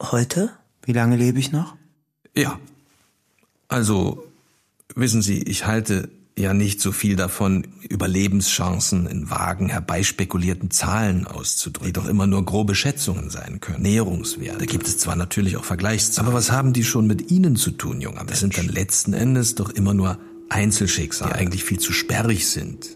Heute? 0.00 0.50
Wie 0.82 0.92
lange 0.92 1.16
lebe 1.16 1.40
ich 1.40 1.50
noch? 1.50 1.74
Ja. 2.34 2.60
Also, 3.68 4.24
wissen 4.94 5.20
Sie, 5.20 5.42
ich 5.42 5.66
halte 5.66 6.08
ja 6.38 6.52
nicht 6.52 6.80
so 6.80 6.92
viel 6.92 7.16
davon, 7.16 7.66
Überlebenschancen 7.88 9.06
in 9.06 9.30
vagen 9.30 9.70
herbeispekulierten 9.70 10.70
Zahlen 10.70 11.26
auszudrücken, 11.26 11.86
die 11.86 11.92
doch 11.92 12.06
immer 12.06 12.26
nur 12.26 12.44
grobe 12.44 12.74
Schätzungen 12.74 13.30
sein 13.30 13.60
können. 13.60 13.82
Näherungswerte. 13.82 14.58
Da 14.58 14.66
gibt 14.66 14.86
es 14.86 14.98
zwar 14.98 15.16
natürlich 15.16 15.56
auch 15.56 15.64
Vergleichszahlen, 15.64 16.28
aber 16.28 16.36
was 16.36 16.52
haben 16.52 16.72
die 16.72 16.84
schon 16.84 17.06
mit 17.06 17.30
Ihnen 17.30 17.56
zu 17.56 17.70
tun, 17.70 18.00
junger 18.00 18.18
Mensch? 18.18 18.30
Das 18.30 18.40
sind 18.40 18.58
dann 18.58 18.68
letzten 18.68 19.14
Endes 19.14 19.54
doch 19.54 19.70
immer 19.70 19.94
nur 19.94 20.18
Einzelschicksale, 20.50 21.32
die 21.32 21.38
eigentlich 21.38 21.64
viel 21.64 21.78
zu 21.78 21.92
sperrig 21.92 22.48
sind, 22.48 22.86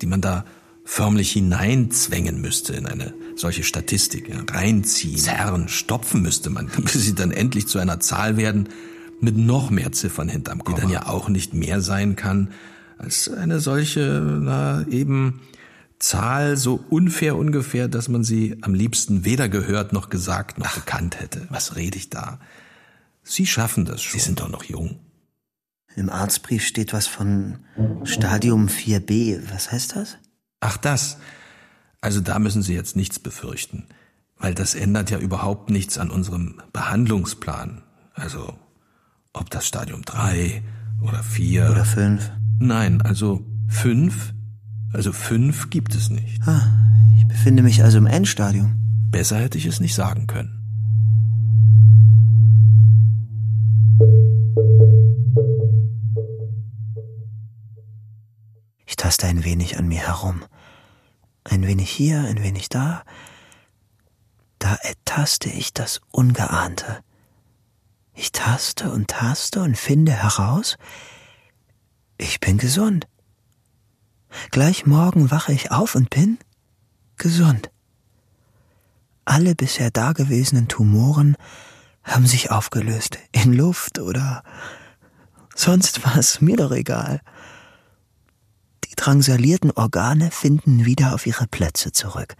die 0.00 0.06
man 0.06 0.22
da 0.22 0.46
förmlich 0.84 1.32
hineinzwängen 1.32 2.40
müsste 2.40 2.72
in 2.72 2.86
eine 2.86 3.12
solche 3.34 3.64
Statistik, 3.64 4.28
ja, 4.28 4.42
reinziehen, 4.50 5.18
zerren, 5.18 5.68
stopfen 5.68 6.22
müsste 6.22 6.48
man, 6.48 6.68
bis 6.82 7.04
sie 7.04 7.14
dann 7.14 7.32
endlich 7.32 7.66
zu 7.66 7.78
einer 7.78 8.00
Zahl 8.00 8.38
werden, 8.38 8.70
mit 9.20 9.36
noch 9.36 9.70
mehr 9.70 9.92
Ziffern 9.92 10.28
hinterm 10.28 10.62
Komma. 10.62 10.76
Die 10.76 10.82
dann 10.82 10.90
ja 10.90 11.06
auch 11.06 11.28
nicht 11.28 11.54
mehr 11.54 11.80
sein 11.80 12.16
kann 12.16 12.50
als 12.98 13.28
eine 13.28 13.60
solche, 13.60 14.22
na, 14.40 14.86
eben 14.88 15.40
Zahl 15.98 16.56
so 16.56 16.84
unfair 16.90 17.36
ungefähr, 17.36 17.88
dass 17.88 18.08
man 18.08 18.22
sie 18.22 18.58
am 18.62 18.74
liebsten 18.74 19.24
weder 19.24 19.48
gehört 19.48 19.92
noch 19.92 20.08
gesagt 20.10 20.58
noch 20.58 20.66
Ach, 20.68 20.74
bekannt 20.74 21.20
hätte. 21.20 21.46
Was 21.50 21.76
rede 21.76 21.96
ich 21.96 22.10
da? 22.10 22.38
Sie 23.22 23.46
schaffen 23.46 23.84
das 23.84 24.02
schon. 24.02 24.18
Sie 24.18 24.24
sind 24.24 24.40
doch 24.40 24.48
noch 24.48 24.64
jung. 24.64 25.00
Im 25.96 26.10
Arztbrief 26.10 26.64
steht 26.64 26.92
was 26.92 27.06
von 27.06 27.60
Stadium 28.04 28.68
4b. 28.68 29.40
Was 29.50 29.72
heißt 29.72 29.96
das? 29.96 30.18
Ach 30.60 30.76
das. 30.76 31.16
Also 32.02 32.20
da 32.20 32.38
müssen 32.38 32.62
Sie 32.62 32.74
jetzt 32.74 32.94
nichts 32.94 33.18
befürchten, 33.18 33.86
weil 34.36 34.54
das 34.54 34.74
ändert 34.74 35.10
ja 35.10 35.18
überhaupt 35.18 35.70
nichts 35.70 35.96
an 35.96 36.10
unserem 36.10 36.60
Behandlungsplan. 36.72 37.82
Also 38.12 38.58
ob 39.36 39.50
das 39.50 39.66
Stadium 39.66 40.02
3 40.02 40.62
oder 41.02 41.22
4 41.22 41.70
oder 41.70 41.84
5. 41.84 42.30
Nein, 42.58 43.02
also 43.02 43.44
5. 43.68 44.34
Also 44.92 45.12
5 45.12 45.70
gibt 45.70 45.94
es 45.94 46.10
nicht. 46.10 46.40
Ah, 46.46 46.62
ich 47.18 47.28
befinde 47.28 47.62
mich 47.62 47.82
also 47.82 47.98
im 47.98 48.06
Endstadium. 48.06 48.76
Besser 49.10 49.38
hätte 49.38 49.58
ich 49.58 49.66
es 49.66 49.80
nicht 49.80 49.94
sagen 49.94 50.26
können. 50.26 50.52
Ich 58.86 58.96
taste 58.96 59.26
ein 59.26 59.44
wenig 59.44 59.78
an 59.78 59.88
mir 59.88 60.00
herum. 60.00 60.42
Ein 61.44 61.66
wenig 61.66 61.90
hier, 61.90 62.20
ein 62.20 62.42
wenig 62.42 62.68
da. 62.68 63.02
Da 64.58 64.74
ertaste 64.76 65.48
ich 65.50 65.74
das 65.74 66.00
Ungeahnte. 66.10 67.05
Ich 68.16 68.32
taste 68.32 68.90
und 68.90 69.08
taste 69.08 69.62
und 69.62 69.76
finde 69.76 70.12
heraus, 70.12 70.76
ich 72.18 72.40
bin 72.40 72.56
gesund. 72.56 73.06
Gleich 74.50 74.86
morgen 74.86 75.30
wache 75.30 75.52
ich 75.52 75.70
auf 75.70 75.94
und 75.94 76.10
bin 76.10 76.38
gesund. 77.16 77.70
alle 79.26 79.54
bisher 79.54 79.90
dagewesenen 79.90 80.68
Tumoren 80.68 81.36
haben 82.04 82.26
sich 82.26 82.50
aufgelöst. 82.50 83.18
In 83.32 83.52
Luft 83.52 83.98
oder 83.98 84.42
sonst 85.54 86.06
was, 86.06 86.40
mir 86.40 86.56
doch 86.56 86.70
egal. 86.72 87.20
Die 88.84 88.94
drangsalierten 88.94 89.72
Organe 89.72 90.30
finden 90.30 90.84
wieder 90.86 91.12
auf 91.14 91.26
ihre 91.26 91.46
Plätze 91.46 91.92
zurück. 91.92 92.34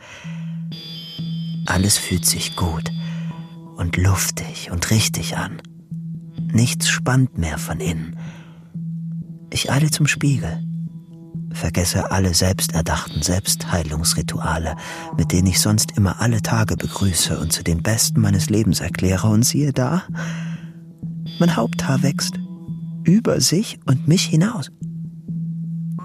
Alles 1.67 1.99
fühlt 1.99 2.25
sich 2.25 2.57
gut 2.57 2.91
und 3.77 3.97
luftig 3.97 4.71
und 4.71 4.91
richtig 4.91 5.37
an. 5.37 5.61
Nichts 6.57 6.89
spannt 6.89 7.37
mehr 7.37 7.59
von 7.59 7.81
innen. 7.81 8.17
Ich 9.53 9.71
eile 9.71 9.91
zum 9.91 10.07
Spiegel, 10.07 10.65
vergesse 11.53 12.11
alle 12.11 12.33
selbsterdachten 12.33 13.21
Selbstheilungsrituale, 13.21 14.75
mit 15.19 15.33
denen 15.33 15.49
ich 15.49 15.61
sonst 15.61 15.99
immer 15.99 16.23
alle 16.23 16.41
Tage 16.41 16.79
begrüße 16.79 17.39
und 17.39 17.53
zu 17.53 17.63
den 17.63 17.83
besten 17.83 18.23
meines 18.23 18.49
Lebens 18.49 18.81
erkläre, 18.81 19.29
und 19.29 19.45
siehe 19.45 19.75
da, 19.75 20.05
mein 21.39 21.57
Haupthaar 21.57 22.03
wächst 22.03 22.41
über 23.05 23.39
sich 23.43 23.79
und 23.85 24.09
mich 24.09 24.25
hinaus. 24.25 24.73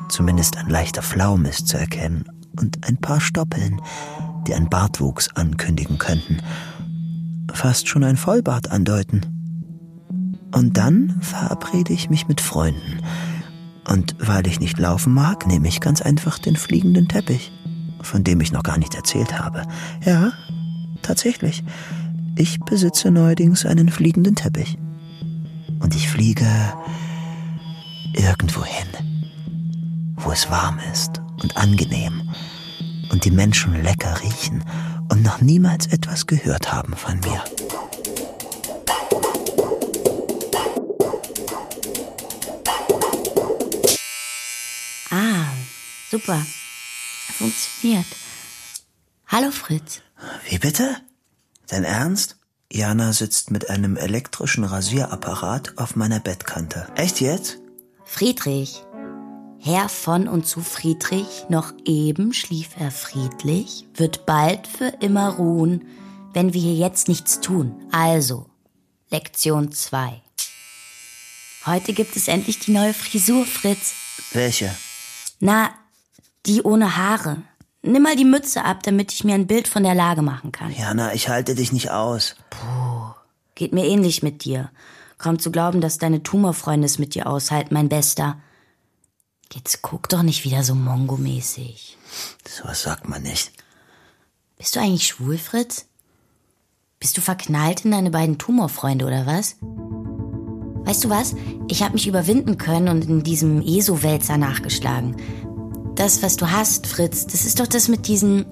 Zumindest 0.09 0.57
ein 0.57 0.69
leichter 0.69 1.01
Flaum 1.01 1.45
ist 1.45 1.69
zu 1.69 1.77
erkennen 1.77 2.25
und 2.59 2.85
ein 2.89 2.97
paar 2.97 3.21
Stoppeln, 3.21 3.81
die 4.45 4.53
einen 4.53 4.69
Bartwuchs 4.69 5.29
ankündigen 5.29 5.97
könnten, 5.97 6.39
fast 7.53 7.87
schon 7.87 8.03
ein 8.03 8.17
Vollbart 8.17 8.69
andeuten. 8.69 9.40
Und 10.53 10.77
dann 10.77 11.17
verabrede 11.21 11.93
ich 11.93 12.09
mich 12.09 12.27
mit 12.27 12.41
Freunden. 12.41 12.99
Und 13.87 14.15
weil 14.19 14.45
ich 14.47 14.59
nicht 14.59 14.77
laufen 14.79 15.13
mag, 15.13 15.47
nehme 15.47 15.67
ich 15.67 15.81
ganz 15.81 16.01
einfach 16.01 16.39
den 16.39 16.55
fliegenden 16.55 17.07
Teppich, 17.07 17.51
von 18.01 18.23
dem 18.23 18.41
ich 18.41 18.51
noch 18.51 18.63
gar 18.63 18.77
nicht 18.77 18.95
erzählt 18.95 19.39
habe. 19.39 19.63
Ja, 20.05 20.33
tatsächlich. 21.01 21.63
Ich 22.35 22.59
besitze 22.59 23.11
neuerdings 23.11 23.65
einen 23.65 23.89
fliegenden 23.89 24.35
Teppich. 24.35 24.77
Und 25.79 25.95
ich 25.95 26.07
fliege 26.07 26.47
irgendwo 28.13 28.63
hin, 28.63 28.87
wo 30.15 30.31
es 30.31 30.49
warm 30.49 30.79
ist 30.91 31.21
und 31.41 31.57
angenehm 31.57 32.21
und 33.11 33.25
die 33.25 33.31
Menschen 33.31 33.81
lecker 33.81 34.21
riechen 34.21 34.63
und 35.09 35.23
noch 35.23 35.41
niemals 35.41 35.87
etwas 35.87 36.27
gehört 36.27 36.71
haben 36.71 36.93
von 36.95 37.19
mir. 37.19 37.43
Super. 46.11 46.45
Funktioniert. 47.37 48.05
Hallo 49.27 49.49
Fritz. 49.51 50.01
Wie 50.49 50.59
bitte? 50.59 50.97
Dein 51.67 51.85
Ernst? 51.85 52.35
Jana 52.71 53.13
sitzt 53.13 53.49
mit 53.49 53.69
einem 53.69 53.95
elektrischen 53.95 54.65
Rasierapparat 54.65 55.77
auf 55.77 55.95
meiner 55.95 56.19
Bettkante. 56.19 56.87
Echt 56.95 57.21
jetzt? 57.21 57.57
Friedrich. 58.03 58.83
Herr 59.59 59.89
von 59.89 60.27
und 60.27 60.45
zu 60.45 60.61
Friedrich, 60.61 61.45
noch 61.49 61.73
eben 61.85 62.33
schlief 62.33 62.69
er 62.79 62.91
friedlich, 62.91 63.85
wird 63.93 64.25
bald 64.25 64.67
für 64.67 64.87
immer 65.01 65.29
ruhen, 65.35 65.85
wenn 66.33 66.53
wir 66.53 66.61
hier 66.61 66.75
jetzt 66.75 67.07
nichts 67.07 67.41
tun. 67.41 67.85
Also, 67.91 68.49
Lektion 69.09 69.71
2. 69.71 70.21
Heute 71.65 71.93
gibt 71.93 72.15
es 72.15 72.27
endlich 72.27 72.59
die 72.59 72.71
neue 72.71 72.93
Frisur, 72.93 73.45
Fritz. 73.45 73.93
Welche? 74.33 74.75
Na, 75.39 75.71
die 76.45 76.61
ohne 76.63 76.97
Haare. 76.97 77.37
Nimm 77.83 78.03
mal 78.03 78.15
die 78.15 78.25
Mütze 78.25 78.63
ab, 78.63 78.83
damit 78.83 79.11
ich 79.11 79.23
mir 79.23 79.35
ein 79.35 79.47
Bild 79.47 79.67
von 79.67 79.83
der 79.83 79.95
Lage 79.95 80.21
machen 80.21 80.51
kann. 80.51 80.73
Jana, 80.73 81.13
ich 81.13 81.29
halte 81.29 81.55
dich 81.55 81.71
nicht 81.71 81.89
aus. 81.89 82.35
Geht 83.55 83.73
mir 83.73 83.85
ähnlich 83.85 84.21
mit 84.21 84.43
dir. 84.43 84.69
Kaum 85.17 85.39
zu 85.39 85.51
glauben, 85.51 85.81
dass 85.81 85.97
deine 85.97 86.23
Tumorfreunde 86.23 86.85
es 86.85 86.99
mit 86.99 87.15
dir 87.15 87.27
aushalten, 87.27 87.73
mein 87.73 87.89
Bester. 87.89 88.39
Jetzt 89.53 89.81
guck 89.81 90.09
doch 90.09 90.23
nicht 90.23 90.45
wieder 90.45 90.63
so 90.63 90.75
mongomäßig. 90.75 91.97
Sowas 92.47 92.83
sagt 92.83 93.07
man 93.07 93.23
nicht. 93.23 93.51
Bist 94.57 94.75
du 94.75 94.79
eigentlich 94.79 95.07
schwul, 95.07 95.37
Fritz? 95.37 95.85
Bist 96.99 97.17
du 97.17 97.21
verknallt 97.21 97.83
in 97.83 97.91
deine 97.91 98.11
beiden 98.11 98.37
Tumorfreunde 98.37 99.05
oder 99.05 99.25
was? 99.25 99.55
Weißt 100.85 101.03
du 101.03 101.09
was? 101.09 101.35
Ich 101.67 101.83
habe 101.83 101.93
mich 101.93 102.07
überwinden 102.07 102.57
können 102.57 102.87
und 102.87 103.05
in 103.05 103.23
diesem 103.23 103.61
ESO-Wälzer 103.61 104.37
nachgeschlagen. 104.37 105.15
Das, 106.01 106.23
was 106.23 106.35
du 106.35 106.49
hast, 106.49 106.87
Fritz, 106.87 107.27
das 107.27 107.45
ist 107.45 107.59
doch 107.59 107.67
das 107.67 107.87
mit 107.87 108.07
diesen. 108.07 108.47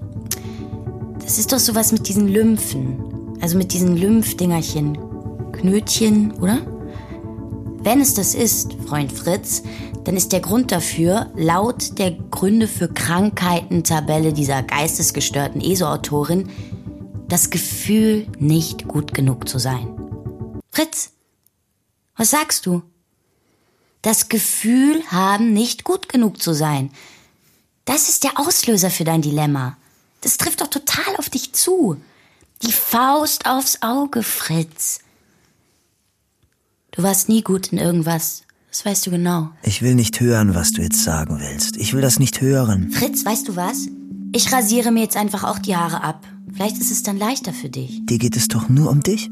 Das 1.20 1.40
ist 1.40 1.52
doch 1.52 1.58
sowas 1.58 1.92
mit 1.92 2.08
diesen 2.08 2.28
Lymphen. 2.28 3.36
Also 3.42 3.58
mit 3.58 3.74
diesen 3.74 3.98
Lymphdingerchen. 3.98 5.00
Knötchen, 5.54 6.32
oder? 6.34 6.60
Wenn 7.82 8.02
es 8.02 8.14
das 8.14 8.36
ist, 8.36 8.76
Freund 8.86 9.12
Fritz, 9.12 9.64
dann 10.04 10.16
ist 10.16 10.32
der 10.32 10.42
Grund 10.42 10.72
dafür, 10.72 11.32
laut 11.36 11.98
der 11.98 12.12
Gründe 12.12 12.68
für 12.68 12.88
Krankheiten-Tabelle 12.88 14.32
dieser 14.32 14.62
geistesgestörten 14.62 15.60
ESO-Autorin, 15.60 16.50
das 17.30 17.50
Gefühl, 17.50 18.28
nicht 18.38 18.88
gut 18.88 19.16
genug 19.16 19.50
zu 19.50 19.58
sein. 19.58 19.88
Fritz, 20.70 21.14
was 22.16 22.30
sagst 22.30 22.68
du? 22.68 22.84
Das 24.04 24.30
Gefühl 24.30 25.02
haben, 25.08 25.52
nicht 25.52 25.84
gut 25.84 26.10
genug 26.10 26.40
zu 26.40 26.54
sein. 26.54 26.92
Das 27.90 28.08
ist 28.08 28.24
der 28.24 28.40
Auslöser 28.40 28.92
für 28.92 29.04
dein 29.04 29.24
Dilemma. 29.24 29.76
Das 30.22 30.38
trifft 30.38 30.62
doch 30.62 30.68
total 30.68 31.16
auf 31.18 31.32
dich 31.32 31.54
zu. 31.54 31.98
Die 32.62 32.72
Faust 32.72 33.48
aufs 33.48 33.82
Auge, 33.82 34.22
Fritz. 34.22 35.00
Du 36.92 37.02
warst 37.02 37.30
nie 37.30 37.42
gut 37.42 37.70
in 37.74 37.80
irgendwas. 37.80 38.44
Das 38.70 38.86
weißt 38.86 39.08
du 39.08 39.10
genau. 39.10 39.50
Ich 39.64 39.82
will 39.82 39.96
nicht 39.96 40.20
hören, 40.20 40.54
was 40.54 40.72
du 40.72 40.84
jetzt 40.84 41.04
sagen 41.04 41.40
willst. 41.40 41.78
Ich 41.78 41.96
will 41.96 42.02
das 42.02 42.20
nicht 42.20 42.42
hören. 42.42 42.92
Fritz, 42.92 43.26
weißt 43.26 43.48
du 43.48 43.56
was? 43.56 43.88
Ich 44.34 44.54
rasiere 44.54 44.92
mir 44.92 45.02
jetzt 45.02 45.18
einfach 45.18 45.44
auch 45.44 45.58
die 45.58 45.76
Haare 45.76 46.04
ab. 46.04 46.24
Vielleicht 46.54 46.78
ist 46.78 46.92
es 46.92 47.02
dann 47.02 47.18
leichter 47.18 47.54
für 47.54 47.70
dich. 47.70 48.06
Dir 48.06 48.20
geht 48.20 48.38
es 48.38 48.50
doch 48.50 48.70
nur 48.70 48.92
um 48.92 49.02
dich. 49.02 49.32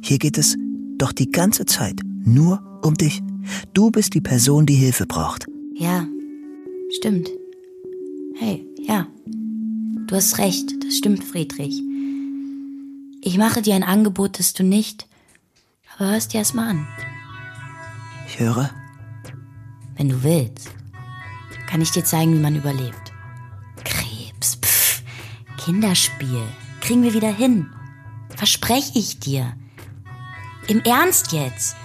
Hier 0.00 0.16
geht 0.16 0.38
es 0.38 0.56
doch 0.96 1.12
die 1.12 1.30
ganze 1.30 1.66
Zeit 1.66 2.00
nur 2.24 2.80
um 2.82 2.94
dich. 2.94 3.20
Du 3.74 3.90
bist 3.90 4.14
die 4.14 4.22
Person, 4.22 4.64
die 4.64 4.76
Hilfe 4.76 5.04
braucht. 5.04 5.44
Ja, 5.74 6.06
stimmt. 6.88 7.28
Hey, 8.44 8.66
ja. 8.76 9.06
Du 10.08 10.16
hast 10.16 10.38
recht, 10.38 10.72
das 10.84 10.96
stimmt, 10.96 11.22
Friedrich. 11.22 11.80
Ich 13.20 13.38
mache 13.38 13.62
dir 13.62 13.76
ein 13.76 13.84
Angebot, 13.84 14.40
das 14.40 14.52
du 14.52 14.64
nicht. 14.64 15.06
Aber 15.94 16.10
hörst 16.10 16.32
dir 16.32 16.38
erst 16.38 16.52
mal 16.52 16.70
an. 16.70 16.88
Ich 18.26 18.40
höre. 18.40 18.68
Wenn 19.94 20.08
du 20.08 20.24
willst, 20.24 20.70
kann 21.68 21.82
ich 21.82 21.92
dir 21.92 22.04
zeigen, 22.04 22.34
wie 22.34 22.40
man 22.40 22.56
überlebt. 22.56 23.12
Krebs, 23.84 24.56
pff, 24.56 25.04
Kinderspiel. 25.58 26.42
Kriegen 26.80 27.04
wir 27.04 27.14
wieder 27.14 27.32
hin. 27.32 27.70
Verspreche 28.36 28.98
ich 28.98 29.20
dir. 29.20 29.54
Im 30.66 30.80
Ernst 30.80 31.30
jetzt. 31.30 31.76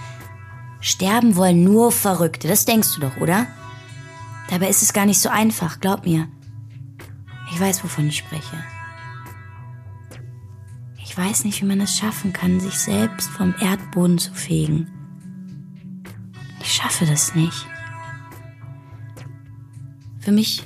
Sterben 0.80 1.36
wollen 1.36 1.62
nur 1.62 1.92
Verrückte, 1.92 2.48
das 2.48 2.64
denkst 2.64 2.96
du 2.96 3.02
doch, 3.02 3.16
oder? 3.18 3.46
Dabei 4.50 4.68
ist 4.68 4.82
es 4.82 4.92
gar 4.92 5.06
nicht 5.06 5.20
so 5.20 5.28
einfach, 5.28 5.78
glaub 5.78 6.04
mir. 6.04 6.26
Ich 7.50 7.60
weiß, 7.60 7.82
wovon 7.84 8.08
ich 8.08 8.18
spreche. 8.18 8.64
Ich 11.02 11.16
weiß 11.16 11.44
nicht, 11.44 11.60
wie 11.62 11.66
man 11.66 11.80
es 11.80 11.96
schaffen 11.96 12.32
kann, 12.32 12.60
sich 12.60 12.78
selbst 12.78 13.28
vom 13.30 13.54
Erdboden 13.60 14.18
zu 14.18 14.32
fegen. 14.34 14.88
Ich 16.60 16.72
schaffe 16.74 17.06
das 17.06 17.34
nicht. 17.34 17.66
Für 20.20 20.32
mich 20.32 20.62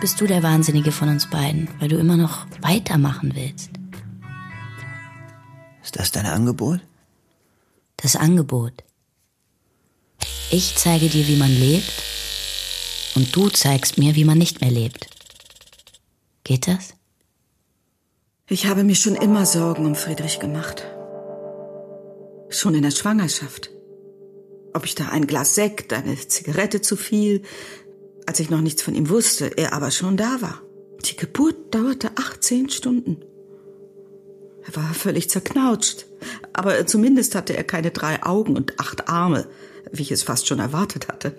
bist 0.00 0.20
du 0.20 0.26
der 0.26 0.42
Wahnsinnige 0.42 0.92
von 0.92 1.08
uns 1.08 1.28
beiden, 1.28 1.68
weil 1.78 1.88
du 1.88 1.98
immer 1.98 2.16
noch 2.16 2.46
weitermachen 2.62 3.34
willst. 3.34 3.70
Ist 5.82 5.98
das 5.98 6.12
dein 6.12 6.26
Angebot? 6.26 6.80
Das 7.96 8.16
Angebot. 8.16 8.84
Ich 10.50 10.76
zeige 10.76 11.08
dir, 11.08 11.26
wie 11.26 11.36
man 11.36 11.50
lebt, 11.50 12.02
und 13.14 13.34
du 13.34 13.48
zeigst 13.48 13.98
mir, 13.98 14.14
wie 14.14 14.24
man 14.24 14.38
nicht 14.38 14.60
mehr 14.60 14.70
lebt. 14.70 15.08
Geht 16.50 16.66
das? 16.66 16.94
Ich 18.48 18.66
habe 18.66 18.82
mir 18.82 18.96
schon 18.96 19.14
immer 19.14 19.46
Sorgen 19.46 19.86
um 19.86 19.94
Friedrich 19.94 20.40
gemacht. 20.40 20.84
Schon 22.48 22.74
in 22.74 22.82
der 22.82 22.90
Schwangerschaft. 22.90 23.70
Ob 24.74 24.84
ich 24.84 24.96
da 24.96 25.10
ein 25.10 25.28
Glas 25.28 25.54
Sekt, 25.54 25.92
eine 25.92 26.16
Zigarette 26.16 26.80
zu 26.80 26.96
viel, 26.96 27.42
als 28.26 28.40
ich 28.40 28.50
noch 28.50 28.62
nichts 28.62 28.82
von 28.82 28.96
ihm 28.96 29.10
wusste, 29.10 29.56
er 29.56 29.74
aber 29.74 29.92
schon 29.92 30.16
da 30.16 30.38
war. 30.40 30.60
Die 31.04 31.14
Geburt 31.14 31.72
dauerte 31.72 32.10
18 32.16 32.68
Stunden. 32.68 33.24
Er 34.66 34.74
war 34.74 34.92
völlig 34.92 35.30
zerknautscht, 35.30 36.06
aber 36.52 36.84
zumindest 36.84 37.36
hatte 37.36 37.56
er 37.56 37.62
keine 37.62 37.92
drei 37.92 38.24
Augen 38.24 38.56
und 38.56 38.80
acht 38.80 39.08
Arme, 39.08 39.46
wie 39.92 40.02
ich 40.02 40.10
es 40.10 40.24
fast 40.24 40.48
schon 40.48 40.58
erwartet 40.58 41.06
hatte. 41.06 41.36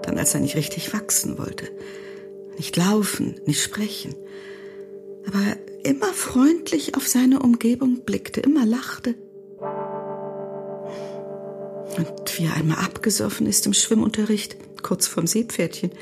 Dann, 0.00 0.16
als 0.16 0.32
er 0.32 0.40
nicht 0.40 0.56
richtig 0.56 0.94
wachsen 0.94 1.36
wollte, 1.36 1.68
nicht 2.56 2.76
laufen, 2.76 3.40
nicht 3.46 3.62
sprechen, 3.62 4.14
aber 5.26 5.56
immer 5.82 6.12
freundlich 6.12 6.96
auf 6.96 7.06
seine 7.06 7.40
Umgebung 7.40 8.04
blickte, 8.04 8.40
immer 8.40 8.64
lachte. 8.66 9.14
Und 11.96 12.38
wie 12.38 12.46
er 12.46 12.54
einmal 12.54 12.78
abgesoffen 12.78 13.46
ist 13.46 13.66
im 13.66 13.74
Schwimmunterricht, 13.74 14.56
kurz 14.82 15.06
vorm 15.06 15.26
Seepferdchen, 15.26 15.92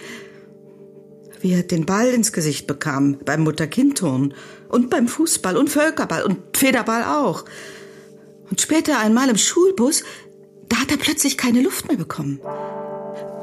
wie 1.40 1.52
er 1.52 1.62
den 1.62 1.86
Ball 1.86 2.08
ins 2.08 2.32
Gesicht 2.32 2.66
bekam 2.66 3.18
beim 3.24 3.42
Mutter-Kind-Turnen 3.42 4.34
und 4.68 4.90
beim 4.90 5.08
Fußball 5.08 5.56
und 5.56 5.68
Völkerball 5.68 6.22
und 6.22 6.56
Federball 6.56 7.04
auch. 7.04 7.44
Und 8.48 8.60
später 8.60 8.98
einmal 8.98 9.28
im 9.28 9.38
Schulbus, 9.38 10.04
da 10.68 10.76
hat 10.76 10.90
er 10.90 10.98
plötzlich 10.98 11.36
keine 11.36 11.62
Luft 11.62 11.88
mehr 11.88 11.96
bekommen. 11.96 12.40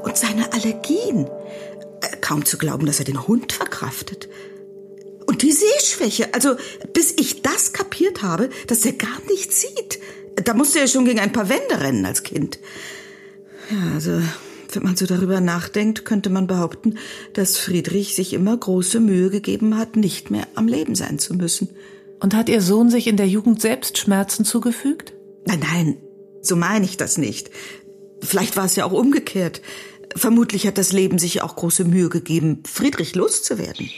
Und 0.04 0.18
seine 0.18 0.54
Allergien. 0.54 1.28
Äh, 2.02 2.18
kaum 2.22 2.46
zu 2.46 2.58
glauben, 2.58 2.86
dass 2.86 3.00
er 3.00 3.06
den 3.06 3.28
Hund 3.28 3.52
verkraftet. 3.52 4.30
Und 5.26 5.42
die 5.42 5.52
Sehschwäche. 5.52 6.34
Also, 6.34 6.56
bis 6.94 7.14
ich 7.18 7.42
das 7.42 7.74
kapiert 7.74 8.24
habe, 8.24 8.50
dass 8.68 8.86
er 8.86 8.94
gar 8.94 9.20
nichts 9.30 9.62
sieht. 9.62 10.00
Da 10.44 10.54
musste 10.54 10.80
er 10.80 10.88
schon 10.88 11.06
gegen 11.06 11.20
ein 11.20 11.34
paar 11.34 11.50
Wände 11.50 11.82
rennen 11.82 12.06
als 12.06 12.24
Kind. 12.24 12.60
Ja, 13.70 13.94
also, 13.94 14.22
wenn 14.74 14.84
man 14.84 14.96
so 14.96 15.06
darüber 15.06 15.42
nachdenkt, 15.42 16.06
könnte 16.06 16.30
man 16.30 16.48
behaupten, 16.48 16.98
dass 17.34 17.58
Friedrich 17.58 18.16
sich 18.16 18.34
immer 18.34 18.56
große 18.56 19.00
Mühe 19.00 19.30
gegeben 19.30 19.78
hat, 19.78 19.96
nicht 19.96 20.32
mehr 20.32 20.48
am 20.56 20.68
Leben 20.68 20.96
sein 20.96 21.20
zu 21.20 21.36
müssen. 21.36 21.70
Und 22.20 22.34
hat 22.34 22.50
Ihr 22.50 22.62
Sohn 22.62 22.90
sich 22.90 23.08
in 23.08 23.18
der 23.18 23.28
Jugend 23.28 23.62
selbst 23.62 23.98
Schmerzen 23.98 24.46
zugefügt? 24.46 25.14
Nein, 25.46 25.60
nein, 25.62 25.98
so 26.42 26.56
meine 26.56 26.86
ich 26.86 26.98
das 26.98 27.18
nicht. 27.18 27.50
Vielleicht 28.22 28.58
war 28.58 28.66
es 28.66 28.76
ja 28.76 28.86
auch 28.86 28.92
umgekehrt. 28.92 29.62
Vermutlich 30.16 30.66
hat 30.68 30.78
das 30.78 30.92
Leben 30.92 31.20
sich 31.20 31.42
auch 31.42 31.56
große 31.56 31.86
Mühe 31.86 32.10
gegeben, 32.10 32.64
Friedrich 32.66 33.16
loszuwerden. 33.16 33.92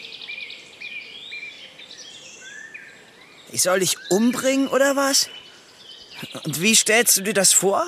Ich 3.52 3.62
soll 3.62 3.80
dich 3.80 3.98
umbringen 4.10 4.68
oder 4.68 4.96
was? 4.96 5.30
Und 6.46 6.62
wie 6.62 6.76
stellst 6.76 7.18
du 7.18 7.22
dir 7.22 7.34
das 7.34 7.54
vor? 7.54 7.86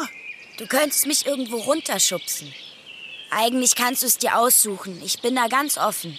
Du 0.57 0.67
könntest 0.67 1.05
mich 1.05 1.25
irgendwo 1.25 1.57
runterschubsen. 1.57 2.53
Eigentlich 3.31 3.75
kannst 3.75 4.03
du 4.03 4.07
es 4.07 4.17
dir 4.17 4.37
aussuchen. 4.37 5.01
Ich 5.03 5.21
bin 5.21 5.35
da 5.35 5.47
ganz 5.47 5.77
offen. 5.77 6.17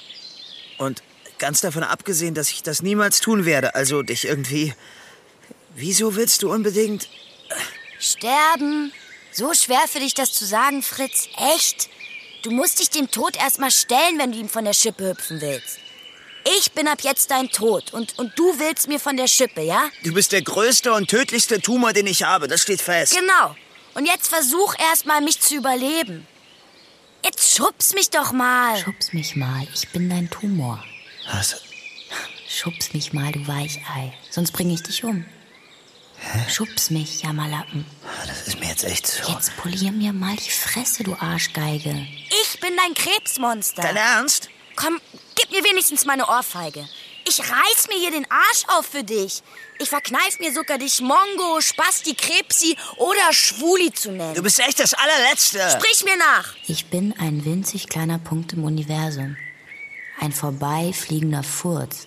Und 0.79 1.03
ganz 1.39 1.61
davon 1.61 1.83
abgesehen, 1.83 2.35
dass 2.35 2.51
ich 2.51 2.63
das 2.63 2.83
niemals 2.83 3.21
tun 3.21 3.45
werde, 3.45 3.75
also 3.75 4.03
dich 4.03 4.25
irgendwie. 4.25 4.75
Wieso 5.75 6.17
willst 6.17 6.43
du 6.43 6.51
unbedingt. 6.51 7.09
Sterben? 7.99 8.93
So 9.33 9.53
schwer 9.55 9.85
für 9.89 10.01
dich, 10.01 10.15
das 10.15 10.33
zu 10.33 10.45
sagen, 10.45 10.83
Fritz. 10.83 11.29
Echt? 11.55 11.89
Du 12.45 12.51
musst 12.51 12.79
dich 12.79 12.91
dem 12.91 13.11
Tod 13.11 13.39
erstmal 13.39 13.71
stellen, 13.71 14.19
wenn 14.19 14.31
du 14.31 14.39
ihm 14.39 14.51
von 14.51 14.67
der 14.67 14.75
Schippe 14.75 15.09
hüpfen 15.09 15.41
willst. 15.41 15.79
Ich 16.59 16.73
bin 16.73 16.87
ab 16.89 16.99
jetzt 17.01 17.31
dein 17.31 17.49
Tod 17.49 17.95
und, 17.95 18.19
und 18.19 18.39
du 18.39 18.59
willst 18.59 18.87
mir 18.87 19.01
von 19.01 19.17
der 19.17 19.29
Schippe, 19.29 19.63
ja? 19.63 19.89
Du 20.03 20.13
bist 20.13 20.31
der 20.31 20.43
größte 20.43 20.93
und 20.93 21.09
tödlichste 21.09 21.59
Tumor, 21.63 21.95
den 21.95 22.07
ich 22.07 22.23
habe, 22.23 22.47
das 22.47 22.61
steht 22.61 22.83
fest. 22.83 23.17
Genau. 23.19 23.57
Und 23.95 24.05
jetzt 24.05 24.29
versuch 24.29 24.75
erstmal, 24.79 25.23
mich 25.23 25.41
zu 25.41 25.55
überleben. 25.55 26.27
Jetzt 27.25 27.57
schubs 27.57 27.95
mich 27.95 28.11
doch 28.11 28.33
mal. 28.33 28.77
Schubs 28.77 29.15
mich 29.15 29.37
mal, 29.37 29.67
ich 29.73 29.89
bin 29.89 30.11
dein 30.11 30.29
Tumor. 30.29 30.85
Was? 31.33 31.63
Schubs 32.47 32.93
mich 32.93 33.15
mal, 33.15 33.33
du 33.33 33.49
Weichei. 33.49 34.13
Sonst 34.29 34.51
bringe 34.53 34.75
ich 34.75 34.83
dich 34.83 35.03
um. 35.03 35.25
Hä? 36.33 36.51
Schubs 36.51 36.91
mich, 36.91 37.23
Jammerlappen. 37.23 37.85
Das 38.27 38.49
ist 38.49 38.61
mir 38.61 38.69
jetzt 38.69 38.85
echt 38.85 39.07
so. 39.07 39.33
Jetzt 39.33 39.57
polier 39.57 39.93
mir 39.93 40.13
mal 40.13 40.37
die 40.37 40.51
Fresse, 40.51 41.05
du 41.05 41.15
Arschgeige. 41.15 42.07
Ich 42.43 42.61
bin 42.61 42.71
dein 42.77 42.95
Krebsmonster. 42.95 43.83
Dein 43.83 43.97
Ernst? 43.97 44.49
Komm, 44.77 45.01
gib 45.35 45.51
mir 45.51 45.63
wenigstens 45.65 46.05
meine 46.05 46.27
Ohrfeige. 46.27 46.89
Ich 47.27 47.41
reiß 47.41 47.89
mir 47.89 47.99
hier 47.99 48.11
den 48.11 48.31
Arsch 48.31 48.65
auf 48.69 48.87
für 48.87 49.03
dich. 49.03 49.43
Ich 49.79 49.89
verkneif 49.89 50.39
mir 50.41 50.53
sogar 50.53 50.79
dich 50.79 51.01
Mongo, 51.01 51.61
Spasti, 51.61 52.15
Krebsi 52.15 52.77
oder 52.97 53.33
Schwuli 53.33 53.93
zu 53.93 54.13
nennen. 54.13 54.35
Du 54.35 54.43
bist 54.43 54.61
echt 54.61 54.79
das 54.79 54.93
allerletzte. 54.95 55.59
Sprich 55.71 56.05
mir 56.05 56.17
nach. 56.17 56.55
Ich 56.67 56.87
bin 56.87 57.15
ein 57.19 57.45
winzig 57.45 57.89
kleiner 57.89 58.19
Punkt 58.19 58.53
im 58.53 58.65
Universum. 58.65 59.37
Ein 60.21 60.33
vorbeifliegender 60.33 61.43
Furz. 61.43 62.07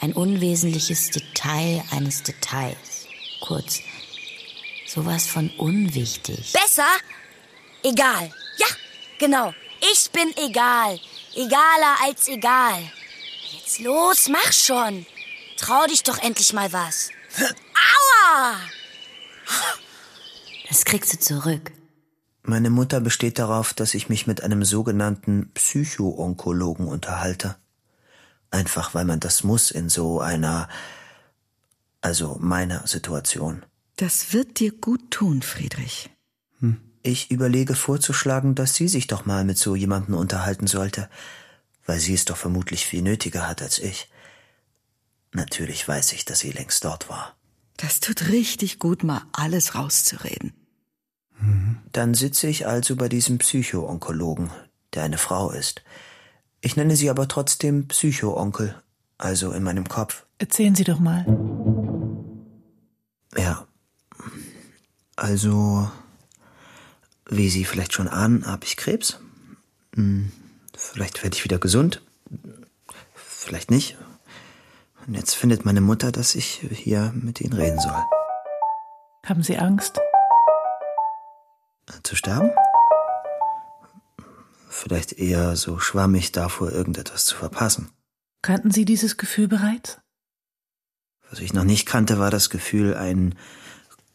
Ein 0.00 0.12
unwesentliches 0.14 1.10
Detail 1.10 1.84
eines 1.90 2.22
Details. 2.22 2.95
Kurz, 3.40 3.80
sowas 4.86 5.26
von 5.26 5.50
unwichtig. 5.58 6.52
Besser? 6.52 6.88
Egal. 7.82 8.32
Ja, 8.58 8.66
genau. 9.18 9.52
Ich 9.92 10.10
bin 10.10 10.32
egal. 10.36 10.98
Egaler 11.34 11.96
als 12.04 12.28
egal. 12.28 12.82
Jetzt 13.52 13.80
los, 13.80 14.28
mach 14.28 14.52
schon. 14.52 15.06
Trau 15.56 15.86
dich 15.86 16.02
doch 16.02 16.18
endlich 16.18 16.52
mal 16.52 16.72
was. 16.72 17.10
Aua! 17.38 18.56
Das 20.68 20.84
kriegst 20.84 21.12
du 21.12 21.18
zurück. 21.18 21.72
Meine 22.42 22.70
Mutter 22.70 23.00
besteht 23.00 23.38
darauf, 23.38 23.74
dass 23.74 23.94
ich 23.94 24.08
mich 24.08 24.26
mit 24.26 24.42
einem 24.42 24.64
sogenannten 24.64 25.50
Psycho-Onkologen 25.54 26.86
unterhalte. 26.86 27.56
Einfach 28.50 28.94
weil 28.94 29.04
man 29.04 29.20
das 29.20 29.42
muss 29.42 29.70
in 29.70 29.88
so 29.88 30.20
einer, 30.20 30.68
also 32.00 32.36
meiner 32.40 32.86
Situation. 32.86 33.64
Das 33.96 34.32
wird 34.32 34.60
dir 34.60 34.72
gut 34.72 35.10
tun, 35.10 35.42
Friedrich. 35.42 36.10
Hm. 36.60 36.80
Ich 37.02 37.30
überlege 37.30 37.74
vorzuschlagen, 37.74 38.54
dass 38.54 38.74
sie 38.74 38.88
sich 38.88 39.06
doch 39.06 39.26
mal 39.26 39.44
mit 39.44 39.58
so 39.58 39.74
jemanden 39.74 40.14
unterhalten 40.14 40.66
sollte, 40.66 41.08
weil 41.86 42.00
sie 42.00 42.14
es 42.14 42.24
doch 42.24 42.36
vermutlich 42.36 42.84
viel 42.84 43.02
nötiger 43.02 43.48
hat 43.48 43.62
als 43.62 43.78
ich. 43.78 44.10
Natürlich 45.32 45.86
weiß 45.86 46.12
ich, 46.12 46.24
dass 46.24 46.40
sie 46.40 46.50
längst 46.50 46.84
dort 46.84 47.08
war. 47.08 47.36
Das 47.76 48.00
tut 48.00 48.28
richtig 48.28 48.78
gut, 48.78 49.04
mal 49.04 49.22
alles 49.32 49.74
rauszureden. 49.74 50.52
Mhm. 51.38 51.78
Dann 51.92 52.14
sitze 52.14 52.48
ich 52.48 52.66
also 52.66 52.96
bei 52.96 53.08
diesem 53.08 53.38
Psycho-Onkologen, 53.38 54.50
der 54.94 55.04
eine 55.04 55.18
Frau 55.18 55.50
ist. 55.50 55.82
Ich 56.60 56.76
nenne 56.76 56.96
sie 56.96 57.10
aber 57.10 57.28
trotzdem 57.28 57.86
Psycho-Onkel, 57.88 58.74
also 59.18 59.52
in 59.52 59.62
meinem 59.62 59.88
Kopf. 59.88 60.26
Erzählen 60.38 60.74
Sie 60.74 60.84
doch 60.84 60.98
mal. 60.98 61.24
Ja. 63.36 63.66
Also, 65.16 65.90
wie 67.28 67.48
Sie 67.50 67.64
vielleicht 67.64 67.92
schon 67.92 68.08
ahnen, 68.08 68.46
habe 68.46 68.64
ich 68.64 68.76
Krebs. 68.76 69.18
Hm, 69.94 70.32
vielleicht 70.76 71.22
werde 71.22 71.36
ich 71.36 71.44
wieder 71.44 71.58
gesund. 71.58 72.02
Vielleicht 73.14 73.70
nicht. 73.70 73.96
Und 75.06 75.14
jetzt 75.14 75.34
findet 75.34 75.64
meine 75.64 75.80
Mutter, 75.80 76.12
dass 76.12 76.34
ich 76.34 76.66
hier 76.70 77.12
mit 77.14 77.40
Ihnen 77.40 77.52
reden 77.52 77.78
soll. 77.78 78.02
Haben 79.24 79.42
Sie 79.42 79.56
Angst? 79.56 80.00
Zu 82.02 82.16
sterben? 82.16 82.50
Vielleicht 84.68 85.14
eher 85.14 85.56
so 85.56 85.78
schwammig 85.78 86.32
davor, 86.32 86.70
irgendetwas 86.70 87.24
zu 87.24 87.36
verpassen. 87.36 87.90
Kannten 88.42 88.70
Sie 88.70 88.84
dieses 88.84 89.16
Gefühl 89.16 89.48
bereits? 89.48 89.98
Was 91.30 91.40
ich 91.40 91.52
noch 91.52 91.64
nicht 91.64 91.86
kannte, 91.86 92.18
war 92.18 92.30
das 92.30 92.50
Gefühl, 92.50 92.94
ein 92.94 93.34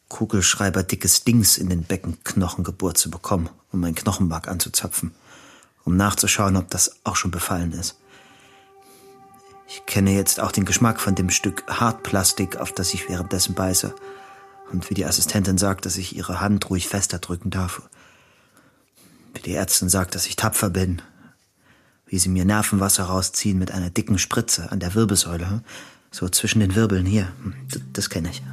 kugelschreiberdickes 0.09 1.23
Dings 1.23 1.57
in 1.57 1.69
den 1.69 1.83
Beckenknochen 1.83 2.63
gebohrt 2.63 2.97
zu 2.97 3.09
bekommen, 3.09 3.49
um 3.71 3.79
mein 3.79 3.95
Knochenmark 3.95 4.47
anzuzapfen, 4.47 5.11
um 5.85 5.95
nachzuschauen, 5.95 6.57
ob 6.57 6.69
das 6.69 6.97
auch 7.03 7.15
schon 7.15 7.31
befallen 7.31 7.71
ist. 7.71 7.97
Ich 9.67 9.85
kenne 9.85 10.11
jetzt 10.11 10.41
auch 10.41 10.51
den 10.51 10.65
Geschmack 10.65 10.99
von 10.99 11.15
dem 11.15 11.29
Stück 11.29 11.63
Hartplastik, 11.67 12.57
auf 12.57 12.73
das 12.73 12.93
ich 12.93 13.07
währenddessen 13.07 13.55
beiße. 13.55 13.95
Und 14.69 14.89
wie 14.89 14.93
die 14.93 15.05
Assistentin 15.05 15.57
sagt, 15.57 15.85
dass 15.85 15.95
ich 15.95 16.15
ihre 16.15 16.41
Hand 16.41 16.69
ruhig 16.69 16.89
fester 16.89 17.19
drücken 17.19 17.51
darf. 17.51 17.81
Wie 19.33 19.41
die 19.41 19.53
Ärztin 19.53 19.87
sagt, 19.87 20.13
dass 20.13 20.27
ich 20.27 20.35
tapfer 20.35 20.69
bin. 20.69 21.01
Wie 22.05 22.19
sie 22.19 22.27
mir 22.27 22.43
Nervenwasser 22.43 23.05
rausziehen 23.05 23.57
mit 23.57 23.71
einer 23.71 23.89
dicken 23.89 24.17
Spritze 24.17 24.71
an 24.73 24.81
der 24.81 24.93
Wirbelsäule. 24.93 25.63
So 26.11 26.27
zwischen 26.27 26.59
den 26.59 26.75
Wirbeln 26.75 27.05
hier. 27.05 27.31
Das, 27.69 27.81
das 27.93 28.09
kenne 28.09 28.29
ich. 28.29 28.43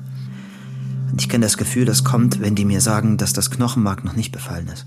Und 1.10 1.20
ich 1.20 1.28
kenne 1.28 1.44
das 1.44 1.56
Gefühl, 1.56 1.84
das 1.84 2.04
kommt, 2.04 2.40
wenn 2.40 2.54
die 2.54 2.64
mir 2.64 2.80
sagen, 2.80 3.16
dass 3.16 3.32
das 3.32 3.50
Knochenmark 3.50 4.04
noch 4.04 4.14
nicht 4.14 4.30
befallen 4.30 4.68
ist. 4.68 4.86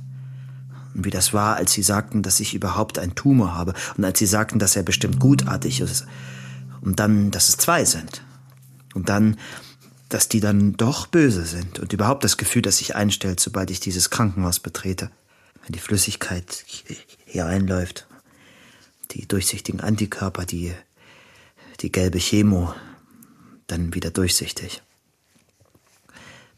Und 0.93 1.05
wie 1.05 1.09
das 1.09 1.34
war, 1.34 1.55
als 1.55 1.74
sie 1.74 1.84
sagten, 1.84 2.22
dass 2.22 2.39
ich 2.39 2.53
überhaupt 2.53 2.99
einen 2.99 3.15
Tumor 3.15 3.55
habe. 3.55 3.74
Und 3.97 4.05
als 4.05 4.19
sie 4.19 4.26
sagten, 4.26 4.59
dass 4.59 4.76
er 4.76 4.84
bestimmt 4.84 5.19
gutartig 5.19 5.82
ist. 5.82 6.05
Und 6.82 6.99
dann, 6.99 7.32
dass 7.32 7.49
es 7.49 7.57
zwei 7.57 7.86
sind. 7.86 8.24
Und 8.93 9.09
dann, 9.09 9.38
dass 10.09 10.30
die 10.30 10.39
dann 10.39 10.74
doch 10.74 11.07
böse 11.07 11.45
sind. 11.45 11.80
Und 11.80 11.93
überhaupt 11.93 12.24
das 12.24 12.38
Gefühl, 12.38 12.61
das 12.61 12.78
sich 12.78 12.95
einstellt, 12.95 13.39
sobald 13.39 13.72
ich 13.72 13.80
dieses 13.80 14.09
Krankenhaus 14.09 14.59
betrete. 14.59 15.11
Wenn 15.63 15.74
die 15.74 15.80
Flüssigkeit 15.80 16.65
hier 17.26 17.45
reinläuft. 17.45 18.07
Die 19.11 19.28
durchsichtigen 19.28 19.82
Antikörper, 19.82 20.45
die, 20.45 20.74
die 21.82 21.91
gelbe 21.91 22.19
Chemo. 22.19 22.73
Dann 23.67 23.93
wieder 23.93 24.11
durchsichtig 24.11 24.82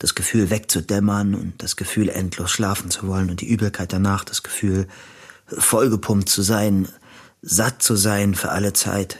das 0.03 0.15
Gefühl 0.15 0.49
wegzudämmern 0.49 1.34
und 1.34 1.63
das 1.63 1.78
Gefühl 1.78 2.09
endlos 2.09 2.51
schlafen 2.51 2.91
zu 2.91 3.07
wollen 3.07 3.30
und 3.30 3.39
die 3.39 3.47
Übelkeit 3.47 3.93
danach, 3.93 4.26
das 4.26 4.43
Gefühl 4.43 4.89
vollgepumpt 5.47 6.28
zu 6.28 6.41
sein, 6.41 6.89
satt 7.41 7.82
zu 7.82 7.95
sein 7.95 8.36
für 8.36 8.49
alle 8.49 8.74
Zeit, 8.74 9.17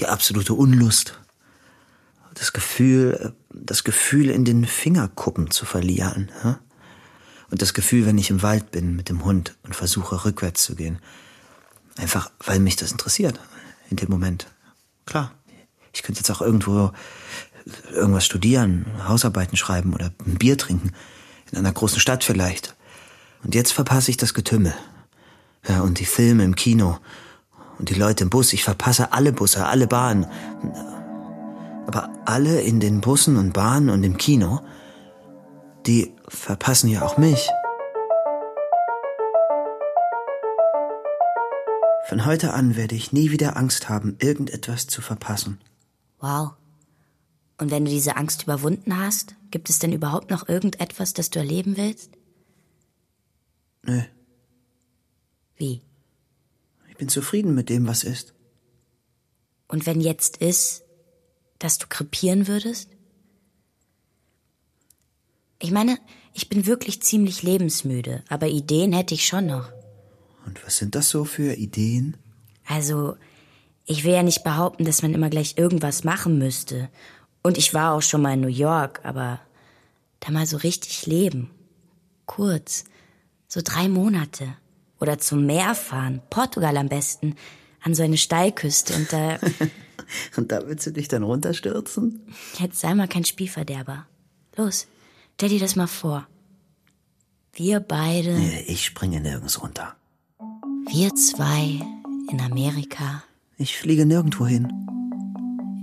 die 0.00 0.08
absolute 0.08 0.54
Unlust. 0.54 1.20
Das 2.34 2.52
Gefühl, 2.52 3.34
das 3.54 3.84
Gefühl 3.84 4.30
in 4.30 4.44
den 4.44 4.64
Fingerkuppen 4.64 5.52
zu 5.52 5.64
verlieren. 5.64 6.32
Und 7.52 7.62
das 7.62 7.72
Gefühl, 7.72 8.04
wenn 8.04 8.18
ich 8.18 8.30
im 8.30 8.42
Wald 8.42 8.72
bin 8.72 8.96
mit 8.96 9.08
dem 9.08 9.24
Hund 9.24 9.56
und 9.62 9.76
versuche 9.76 10.24
rückwärts 10.24 10.64
zu 10.64 10.74
gehen. 10.74 10.98
Einfach, 11.96 12.32
weil 12.44 12.58
mich 12.58 12.74
das 12.74 12.90
interessiert. 12.90 13.38
In 13.90 13.96
dem 13.96 14.10
Moment. 14.10 14.48
Klar. 15.06 15.32
Ich 15.92 16.02
könnte 16.02 16.20
jetzt 16.20 16.30
auch 16.30 16.40
irgendwo 16.40 16.92
irgendwas 17.92 18.24
studieren, 18.24 18.86
Hausarbeiten 19.06 19.56
schreiben 19.56 19.92
oder 19.92 20.12
ein 20.26 20.36
Bier 20.36 20.56
trinken. 20.56 20.92
In 21.50 21.58
einer 21.58 21.72
großen 21.72 22.00
Stadt 22.00 22.24
vielleicht. 22.24 22.76
Und 23.42 23.54
jetzt 23.54 23.72
verpasse 23.72 24.10
ich 24.10 24.16
das 24.16 24.34
Getümmel. 24.34 24.74
Ja, 25.68 25.80
und 25.80 25.98
die 25.98 26.04
Filme 26.04 26.44
im 26.44 26.54
Kino. 26.54 26.98
Und 27.78 27.90
die 27.90 27.94
Leute 27.94 28.24
im 28.24 28.30
Bus. 28.30 28.52
Ich 28.52 28.64
verpasse 28.64 29.12
alle 29.12 29.32
Busse, 29.32 29.66
alle 29.66 29.86
Bahnen. 29.86 30.26
Aber 31.86 32.10
alle 32.24 32.60
in 32.60 32.78
den 32.78 33.00
Bussen 33.00 33.36
und 33.36 33.52
Bahnen 33.52 33.90
und 33.90 34.04
im 34.04 34.16
Kino, 34.16 34.60
die 35.86 36.14
verpassen 36.28 36.88
ja 36.88 37.02
auch 37.02 37.18
mich. 37.18 37.48
Von 42.10 42.26
heute 42.26 42.54
an 42.54 42.74
werde 42.74 42.96
ich 42.96 43.12
nie 43.12 43.30
wieder 43.30 43.56
Angst 43.56 43.88
haben, 43.88 44.16
irgendetwas 44.18 44.88
zu 44.88 45.00
verpassen. 45.00 45.60
Wow. 46.18 46.54
Und 47.56 47.70
wenn 47.70 47.84
du 47.84 47.90
diese 47.92 48.16
Angst 48.16 48.42
überwunden 48.42 48.98
hast, 48.98 49.36
gibt 49.52 49.70
es 49.70 49.78
denn 49.78 49.92
überhaupt 49.92 50.28
noch 50.28 50.48
irgendetwas, 50.48 51.14
das 51.14 51.30
du 51.30 51.38
erleben 51.38 51.76
willst? 51.76 52.10
Nö. 53.84 54.02
Wie? 55.54 55.82
Ich 56.88 56.96
bin 56.96 57.08
zufrieden 57.08 57.54
mit 57.54 57.68
dem, 57.68 57.86
was 57.86 58.02
ist. 58.02 58.34
Und 59.68 59.86
wenn 59.86 60.00
jetzt 60.00 60.38
ist, 60.38 60.82
dass 61.60 61.78
du 61.78 61.86
krepieren 61.86 62.48
würdest? 62.48 62.90
Ich 65.60 65.70
meine, 65.70 65.96
ich 66.32 66.48
bin 66.48 66.66
wirklich 66.66 67.02
ziemlich 67.02 67.44
lebensmüde, 67.44 68.24
aber 68.28 68.48
Ideen 68.48 68.92
hätte 68.92 69.14
ich 69.14 69.28
schon 69.28 69.46
noch. 69.46 69.70
Und 70.46 70.64
was 70.64 70.78
sind 70.78 70.94
das 70.94 71.08
so 71.08 71.24
für 71.24 71.54
Ideen? 71.54 72.16
Also, 72.66 73.16
ich 73.84 74.04
will 74.04 74.12
ja 74.12 74.22
nicht 74.22 74.44
behaupten, 74.44 74.84
dass 74.84 75.02
man 75.02 75.14
immer 75.14 75.30
gleich 75.30 75.58
irgendwas 75.58 76.04
machen 76.04 76.38
müsste. 76.38 76.88
Und 77.42 77.58
ich 77.58 77.74
war 77.74 77.92
auch 77.92 78.02
schon 78.02 78.22
mal 78.22 78.34
in 78.34 78.40
New 78.40 78.48
York, 78.48 79.00
aber 79.02 79.40
da 80.20 80.30
mal 80.30 80.46
so 80.46 80.58
richtig 80.58 81.06
leben. 81.06 81.50
Kurz. 82.26 82.84
So 83.48 83.60
drei 83.64 83.88
Monate. 83.88 84.54
Oder 85.00 85.18
zum 85.18 85.46
Meer 85.46 85.74
fahren. 85.74 86.20
Portugal 86.30 86.76
am 86.76 86.88
besten. 86.88 87.34
An 87.82 87.94
so 87.94 88.02
eine 88.02 88.18
Steilküste 88.18 88.94
und 88.94 89.12
da. 89.12 89.38
und 90.36 90.52
da 90.52 90.66
willst 90.66 90.86
du 90.86 90.92
dich 90.92 91.08
dann 91.08 91.22
runterstürzen? 91.22 92.20
Jetzt 92.58 92.78
sei 92.78 92.94
mal 92.94 93.08
kein 93.08 93.24
Spielverderber. 93.24 94.06
Los, 94.56 94.86
stell 95.34 95.48
dir 95.48 95.60
das 95.60 95.76
mal 95.76 95.86
vor. 95.86 96.26
Wir 97.54 97.80
beide. 97.80 98.34
Nee, 98.34 98.64
ich 98.68 98.84
springe 98.84 99.20
nirgends 99.20 99.62
runter. 99.62 99.96
Wir 100.88 101.14
zwei 101.14 101.80
in 102.30 102.40
Amerika. 102.40 103.22
Ich 103.58 103.76
fliege 103.76 104.06
nirgendwo 104.06 104.46
hin. 104.46 104.72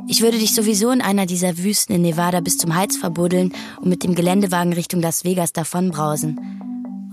Ich 0.07 0.21
würde 0.21 0.39
dich 0.39 0.53
sowieso 0.53 0.89
in 0.89 1.01
einer 1.01 1.25
dieser 1.25 1.57
Wüsten 1.57 1.95
in 1.95 2.01
Nevada 2.01 2.39
bis 2.39 2.57
zum 2.57 2.75
Hals 2.75 2.97
verbuddeln 2.97 3.53
und 3.79 3.89
mit 3.89 4.03
dem 4.03 4.15
Geländewagen 4.15 4.73
Richtung 4.73 5.01
Las 5.01 5.23
Vegas 5.23 5.53
davonbrausen. 5.53 6.39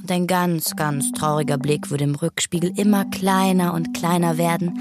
Und 0.00 0.10
ein 0.10 0.26
ganz, 0.26 0.76
ganz 0.76 1.10
trauriger 1.12 1.58
Blick 1.58 1.90
würde 1.90 2.04
im 2.04 2.14
Rückspiegel 2.14 2.72
immer 2.78 3.04
kleiner 3.04 3.74
und 3.74 3.94
kleiner 3.94 4.38
werden. 4.38 4.78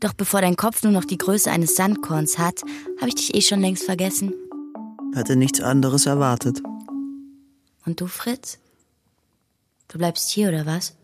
Doch 0.00 0.12
bevor 0.12 0.40
dein 0.40 0.56
Kopf 0.56 0.82
nur 0.82 0.92
noch 0.92 1.04
die 1.04 1.18
Größe 1.18 1.50
eines 1.50 1.74
Sandkorns 1.74 2.38
hat, 2.38 2.62
habe 3.00 3.08
ich 3.08 3.16
dich 3.16 3.34
eh 3.34 3.40
schon 3.40 3.60
längst 3.60 3.84
vergessen. 3.84 4.32
Hatte 5.14 5.36
nichts 5.36 5.60
anderes 5.60 6.06
erwartet. 6.06 6.62
Und 7.84 8.00
du, 8.00 8.06
Fritz? 8.06 8.58
Du 9.88 9.98
bleibst 9.98 10.30
hier 10.30 10.48
oder 10.48 10.66
was? 10.66 10.97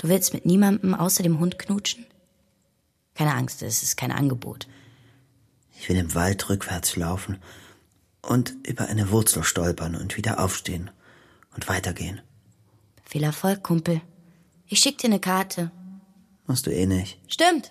Du 0.00 0.08
willst 0.08 0.32
mit 0.32 0.46
niemandem 0.46 0.94
außer 0.94 1.22
dem 1.22 1.40
Hund 1.40 1.58
knutschen? 1.58 2.06
Keine 3.14 3.34
Angst, 3.34 3.62
es 3.62 3.82
ist 3.82 3.98
kein 3.98 4.12
Angebot. 4.12 4.66
Ich 5.78 5.90
will 5.90 5.96
im 5.96 6.14
Wald 6.14 6.48
rückwärts 6.48 6.96
laufen 6.96 7.36
und 8.22 8.54
über 8.66 8.86
eine 8.86 9.10
Wurzel 9.10 9.44
stolpern 9.44 9.94
und 9.94 10.16
wieder 10.16 10.42
aufstehen 10.42 10.90
und 11.54 11.68
weitergehen. 11.68 12.22
Viel 13.04 13.24
Erfolg, 13.24 13.62
Kumpel. 13.62 14.00
Ich 14.66 14.80
schick 14.80 14.96
dir 14.96 15.08
eine 15.08 15.20
Karte. 15.20 15.70
Machst 16.46 16.66
du 16.66 16.70
eh 16.70 16.86
nicht. 16.86 17.18
Stimmt. 17.28 17.70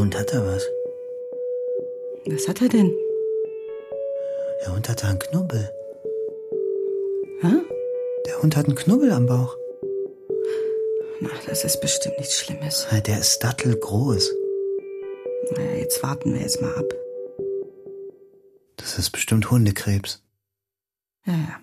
Hund 0.00 0.16
hat 0.16 0.32
da 0.32 0.42
was. 0.42 0.62
Was 2.24 2.48
hat 2.48 2.62
er 2.62 2.70
denn? 2.70 2.90
Der 4.64 4.72
Hund 4.74 4.88
hat 4.88 5.02
da 5.02 5.08
einen 5.08 5.18
Knubbel. 5.18 5.70
Hä? 7.42 7.52
Der 8.26 8.40
Hund 8.40 8.56
hat 8.56 8.64
einen 8.64 8.76
Knubbel 8.76 9.12
am 9.12 9.26
Bauch. 9.26 9.54
Na, 11.20 11.28
das 11.46 11.64
ist 11.64 11.82
bestimmt 11.82 12.16
nichts 12.18 12.38
Schlimmes. 12.38 12.86
Der 13.04 13.18
ist 13.18 13.40
dattelgroß. 13.40 14.30
Na, 15.58 15.62
jetzt 15.74 16.02
warten 16.02 16.32
wir 16.32 16.40
erst 16.40 16.62
mal 16.62 16.74
ab. 16.76 16.94
Das 18.78 18.98
ist 18.98 19.10
bestimmt 19.10 19.50
Hundekrebs. 19.50 20.22
Ja, 21.26 21.34
ja. 21.34 21.60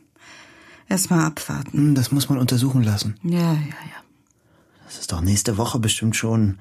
Erst 0.88 1.10
mal 1.10 1.26
abwarten. 1.26 1.72
Hm, 1.76 1.96
Das 1.96 2.12
muss 2.12 2.30
man 2.30 2.38
untersuchen 2.38 2.84
lassen. 2.84 3.20
Ja, 3.24 3.40
ja, 3.40 3.56
ja. 3.56 4.04
Das 4.86 5.00
ist 5.00 5.12
doch 5.12 5.22
nächste 5.22 5.58
Woche 5.58 5.80
bestimmt 5.80 6.16
schon 6.16 6.60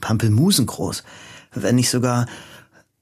Pampelmusen 0.00 0.66
groß. 0.66 1.02
Wenn 1.54 1.76
nicht 1.76 1.90
sogar. 1.90 2.26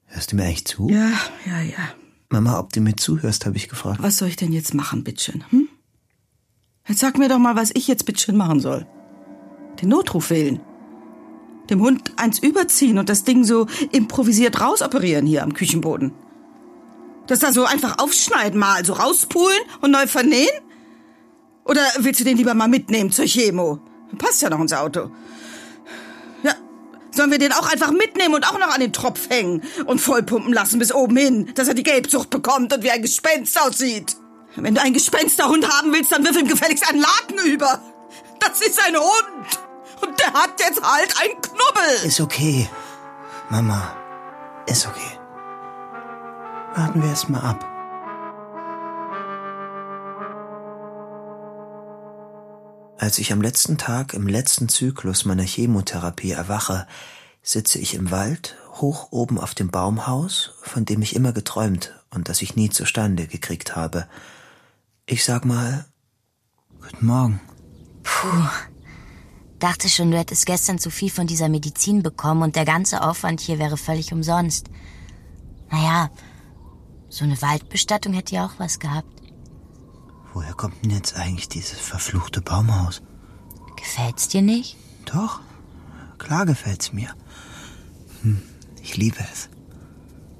Hörst 0.05 0.31
du 0.31 0.35
mir 0.35 0.45
echt 0.45 0.67
zu? 0.67 0.89
Ja, 0.89 1.11
ja, 1.45 1.61
ja. 1.61 1.93
Mama, 2.29 2.59
ob 2.59 2.73
du 2.73 2.81
mir 2.81 2.95
zuhörst, 2.95 3.45
habe 3.45 3.57
ich 3.57 3.69
gefragt. 3.69 4.01
Was 4.01 4.17
soll 4.17 4.27
ich 4.27 4.35
denn 4.35 4.51
jetzt 4.51 4.73
machen, 4.73 5.03
bitteschön? 5.03 5.43
Hm? 5.49 5.67
Jetzt 6.87 6.99
sag 6.99 7.17
mir 7.17 7.29
doch 7.29 7.37
mal, 7.37 7.55
was 7.55 7.71
ich 7.73 7.87
jetzt 7.87 8.05
bitteschön 8.05 8.35
machen 8.35 8.59
soll. 8.59 8.87
Den 9.81 9.89
Notruf 9.89 10.29
wählen. 10.29 10.59
Dem 11.69 11.81
Hund 11.81 12.13
eins 12.17 12.39
überziehen 12.39 12.97
und 12.97 13.09
das 13.09 13.23
Ding 13.23 13.43
so 13.43 13.67
improvisiert 13.91 14.59
rausoperieren 14.59 15.27
hier 15.27 15.43
am 15.43 15.53
Küchenboden. 15.53 16.13
Das 17.27 17.39
da 17.39 17.53
so 17.53 17.65
einfach 17.65 17.99
aufschneiden, 17.99 18.59
mal 18.59 18.83
so 18.83 18.93
rauspulen 18.93 19.59
und 19.81 19.91
neu 19.91 20.07
vernähen? 20.07 20.49
Oder 21.63 21.81
willst 21.99 22.19
du 22.19 22.23
den 22.23 22.37
lieber 22.37 22.55
mal 22.55 22.67
mitnehmen 22.67 23.11
zur 23.11 23.25
Chemo? 23.25 23.79
Passt 24.17 24.41
ja 24.41 24.49
noch 24.49 24.59
ins 24.59 24.73
Auto. 24.73 25.11
Sollen 27.19 27.31
wir 27.31 27.37
den 27.37 27.51
auch 27.51 27.69
einfach 27.69 27.91
mitnehmen 27.91 28.33
und 28.33 28.47
auch 28.47 28.57
noch 28.57 28.73
an 28.73 28.79
den 28.79 28.93
Tropf 28.93 29.29
hängen 29.29 29.61
und 29.87 29.99
vollpumpen 29.99 30.53
lassen 30.53 30.79
bis 30.79 30.93
oben 30.93 31.17
hin, 31.17 31.51
dass 31.53 31.67
er 31.67 31.73
die 31.73 31.83
Gelbsucht 31.83 32.29
bekommt 32.29 32.71
und 32.71 32.81
wie 32.81 32.91
ein 32.91 33.01
Gespenst 33.01 33.61
aussieht? 33.61 34.15
Wenn 34.55 34.73
du 34.73 34.81
einen 34.81 34.93
Gespensterhund 34.93 35.67
haben 35.67 35.91
willst, 35.91 36.13
dann 36.13 36.23
wirf 36.23 36.37
ihm 36.37 36.47
gefälligst 36.47 36.89
einen 36.89 37.01
Laken 37.01 37.45
über. 37.45 37.81
Das 38.39 38.61
ist 38.61 38.79
ein 38.87 38.95
Hund. 38.95 39.59
Und 39.99 40.17
der 40.17 40.31
hat 40.31 40.61
jetzt 40.61 40.81
halt 40.81 41.13
einen 41.21 41.41
Knubbel. 41.41 42.07
Ist 42.07 42.21
okay. 42.21 42.69
Mama, 43.49 43.97
ist 44.65 44.87
okay. 44.87 45.19
Warten 46.73 47.03
wir 47.03 47.09
erst 47.09 47.27
mal 47.27 47.41
ab. 47.41 47.68
Als 52.99 53.17
ich 53.17 53.31
am 53.31 53.41
letzten 53.41 53.77
Tag 53.77 54.13
im 54.13 54.27
letzten 54.27 54.67
Zyklus 54.67 55.23
meiner 55.23 55.43
Chemotherapie 55.43 56.31
erwache, 56.31 56.85
sitze 57.41 57.79
ich 57.79 57.93
im 57.93 58.11
Wald, 58.11 58.57
hoch 58.73 59.13
oben 59.13 59.39
auf 59.39 59.55
dem 59.55 59.69
Baumhaus, 59.69 60.51
von 60.63 60.83
dem 60.83 61.01
ich 61.01 61.15
immer 61.15 61.31
geträumt 61.31 61.97
und 62.09 62.27
das 62.27 62.41
ich 62.41 62.57
nie 62.57 62.69
zustande 62.69 63.25
gekriegt 63.25 63.77
habe. 63.77 64.09
Ich 65.05 65.23
sag 65.23 65.45
mal, 65.45 65.85
guten 66.81 67.05
Morgen. 67.05 67.39
Puh. 68.03 68.49
Dachte 69.59 69.87
schon, 69.87 70.11
du 70.11 70.17
hättest 70.17 70.45
gestern 70.45 70.77
zu 70.77 70.89
viel 70.89 71.09
von 71.09 71.25
dieser 71.25 71.47
Medizin 71.47 72.03
bekommen 72.03 72.41
und 72.41 72.57
der 72.57 72.65
ganze 72.65 73.01
Aufwand 73.01 73.39
hier 73.39 73.59
wäre 73.59 73.77
völlig 73.77 74.11
umsonst. 74.11 74.69
Naja, 75.71 76.09
so 77.07 77.23
eine 77.23 77.41
Waldbestattung 77.41 78.11
hätte 78.11 78.35
ja 78.35 78.45
auch 78.45 78.59
was 78.59 78.77
gehabt. 78.77 79.18
Woher 80.33 80.53
kommt 80.53 80.83
denn 80.83 80.91
jetzt 80.91 81.15
eigentlich 81.15 81.49
dieses 81.49 81.79
verfluchte 81.79 82.41
Baumhaus? 82.41 83.01
Gefällt's 83.75 84.27
dir 84.27 84.41
nicht? 84.41 84.77
Doch, 85.05 85.39
klar 86.17 86.45
gefällt's 86.45 86.93
mir. 86.93 87.09
Hm, 88.21 88.41
ich 88.81 88.97
liebe 88.97 89.17
es. 89.31 89.49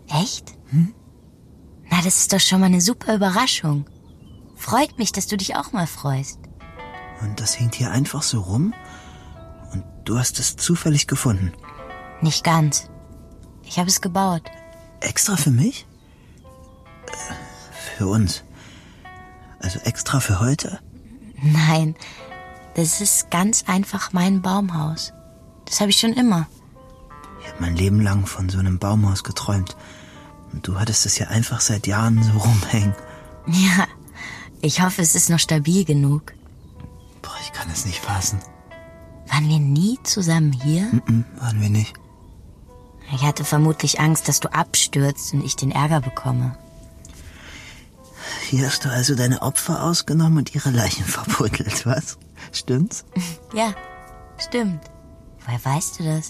Echt? 0.10 0.54
Hm? 0.70 0.94
Na, 1.90 1.98
das 2.04 2.18
ist 2.18 2.34
doch 2.34 2.40
schon 2.40 2.60
mal 2.60 2.68
eine 2.68 2.82
super 2.82 3.16
Überraschung. 3.16 3.86
Freut 4.56 4.98
mich, 4.98 5.12
dass 5.12 5.28
du 5.28 5.38
dich 5.38 5.56
auch 5.56 5.72
mal 5.72 5.88
freust. 5.88 6.40
Und 7.22 7.40
das 7.40 7.60
hängt 7.60 7.76
hier 7.76 7.92
einfach 7.92 8.22
so 8.22 8.42
rum? 8.42 8.74
Und 9.74 9.84
du 10.06 10.20
hast 10.20 10.40
es 10.40 10.56
zufällig 10.56 11.08
gefunden? 11.08 11.52
Nicht 12.22 12.44
ganz. 12.44 12.90
Ich 13.64 13.80
habe 13.80 13.90
es 13.90 14.02
gebaut. 14.02 14.44
Extra 15.00 15.36
für 15.38 15.52
mich? 15.52 15.86
Äh, 17.08 17.34
Für 17.98 18.08
uns. 18.08 18.44
Also 19.60 19.80
extra 19.80 20.20
für 20.20 20.40
heute? 20.40 20.80
Nein, 21.42 21.96
das 22.76 23.02
ist 23.02 23.30
ganz 23.30 23.66
einfach 23.68 24.14
mein 24.14 24.42
Baumhaus. 24.42 25.14
Das 25.66 25.80
habe 25.82 25.90
ich 25.90 26.00
schon 26.00 26.14
immer. 26.14 26.48
Ich 27.42 27.48
habe 27.48 27.62
mein 27.62 27.76
Leben 27.76 28.02
lang 28.02 28.26
von 28.26 28.50
so 28.50 28.60
einem 28.60 28.80
Baumhaus 28.80 29.24
geträumt. 29.24 29.76
Und 30.52 30.68
du 30.68 30.80
hattest 30.80 31.06
es 31.06 31.18
ja 31.20 31.28
einfach 31.28 31.62
seit 31.62 31.88
Jahren 31.88 32.22
so 32.24 32.32
rumhängen. 32.40 32.96
Ja, 33.48 33.88
ich 34.62 34.82
hoffe, 34.82 35.02
es 35.02 35.16
ist 35.16 35.30
noch 35.30 35.40
stabil 35.40 35.86
genug. 35.86 36.34
Boah, 37.22 37.36
ich 37.42 37.52
kann 37.54 37.70
es 37.72 37.86
nicht 37.86 38.00
fassen. 38.00 38.40
Waren 39.28 39.48
wir 39.48 39.60
nie 39.60 40.00
zusammen 40.04 40.52
hier? 40.52 40.84
Mm, 41.06 41.24
waren 41.40 41.62
wir 41.62 41.70
nicht. 41.70 41.94
Ich 43.14 43.24
hatte 43.24 43.44
vermutlich 43.44 44.00
Angst, 44.00 44.28
dass 44.28 44.40
du 44.40 44.50
abstürzt 44.54 45.34
und 45.34 45.44
ich 45.44 45.56
den 45.56 45.72
Ärger 45.72 46.02
bekomme. 46.02 46.58
Hier 48.50 48.66
hast 48.66 48.84
du 48.84 48.90
also 48.90 49.14
deine 49.14 49.44
Opfer 49.44 49.84
ausgenommen 49.84 50.40
und 50.40 50.56
ihre 50.56 50.72
Leichen 50.72 51.06
verbuddelt, 51.06 51.86
was? 51.86 52.18
Stimmt's? 52.52 53.06
Ja, 53.54 53.76
stimmt. 54.40 54.82
Woher 55.46 55.64
weißt 55.64 56.00
du 56.00 56.04
das? 56.04 56.30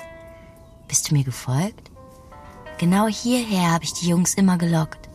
Bist 0.89 1.09
du 1.09 1.15
mir 1.15 1.23
gefolgt? 1.23 1.91
Genau 2.77 3.07
hierher 3.07 3.71
habe 3.71 3.85
ich 3.85 3.93
die 3.93 4.09
Jungs 4.09 4.33
immer 4.33 4.57
gelockt. 4.57 5.09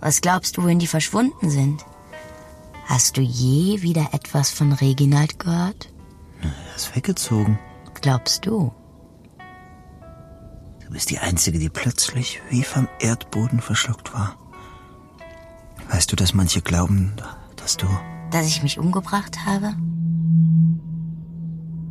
Was 0.00 0.20
glaubst 0.20 0.56
du, 0.56 0.64
wohin 0.64 0.80
die 0.80 0.88
verschwunden 0.88 1.50
sind? 1.50 1.84
Hast 2.86 3.16
du 3.16 3.20
je 3.20 3.82
wieder 3.82 4.08
etwas 4.12 4.50
von 4.50 4.72
Reginald 4.72 5.38
gehört? 5.38 5.92
Er 6.42 6.76
ist 6.76 6.96
weggezogen. 6.96 7.60
Glaubst 8.00 8.44
du? 8.44 8.72
Du 10.84 10.90
bist 10.90 11.10
die 11.10 11.18
Einzige, 11.18 11.60
die 11.60 11.70
plötzlich 11.70 12.42
wie 12.50 12.64
vom 12.64 12.88
Erdboden 12.98 13.60
verschluckt 13.60 14.12
war. 14.12 14.36
Weißt 15.90 16.10
du, 16.10 16.16
dass 16.16 16.34
manche 16.34 16.60
glauben, 16.60 17.12
dass 17.56 17.76
du... 17.76 17.86
Dass 18.30 18.46
ich 18.46 18.62
mich 18.62 18.78
umgebracht 18.78 19.46
habe? 19.46 19.74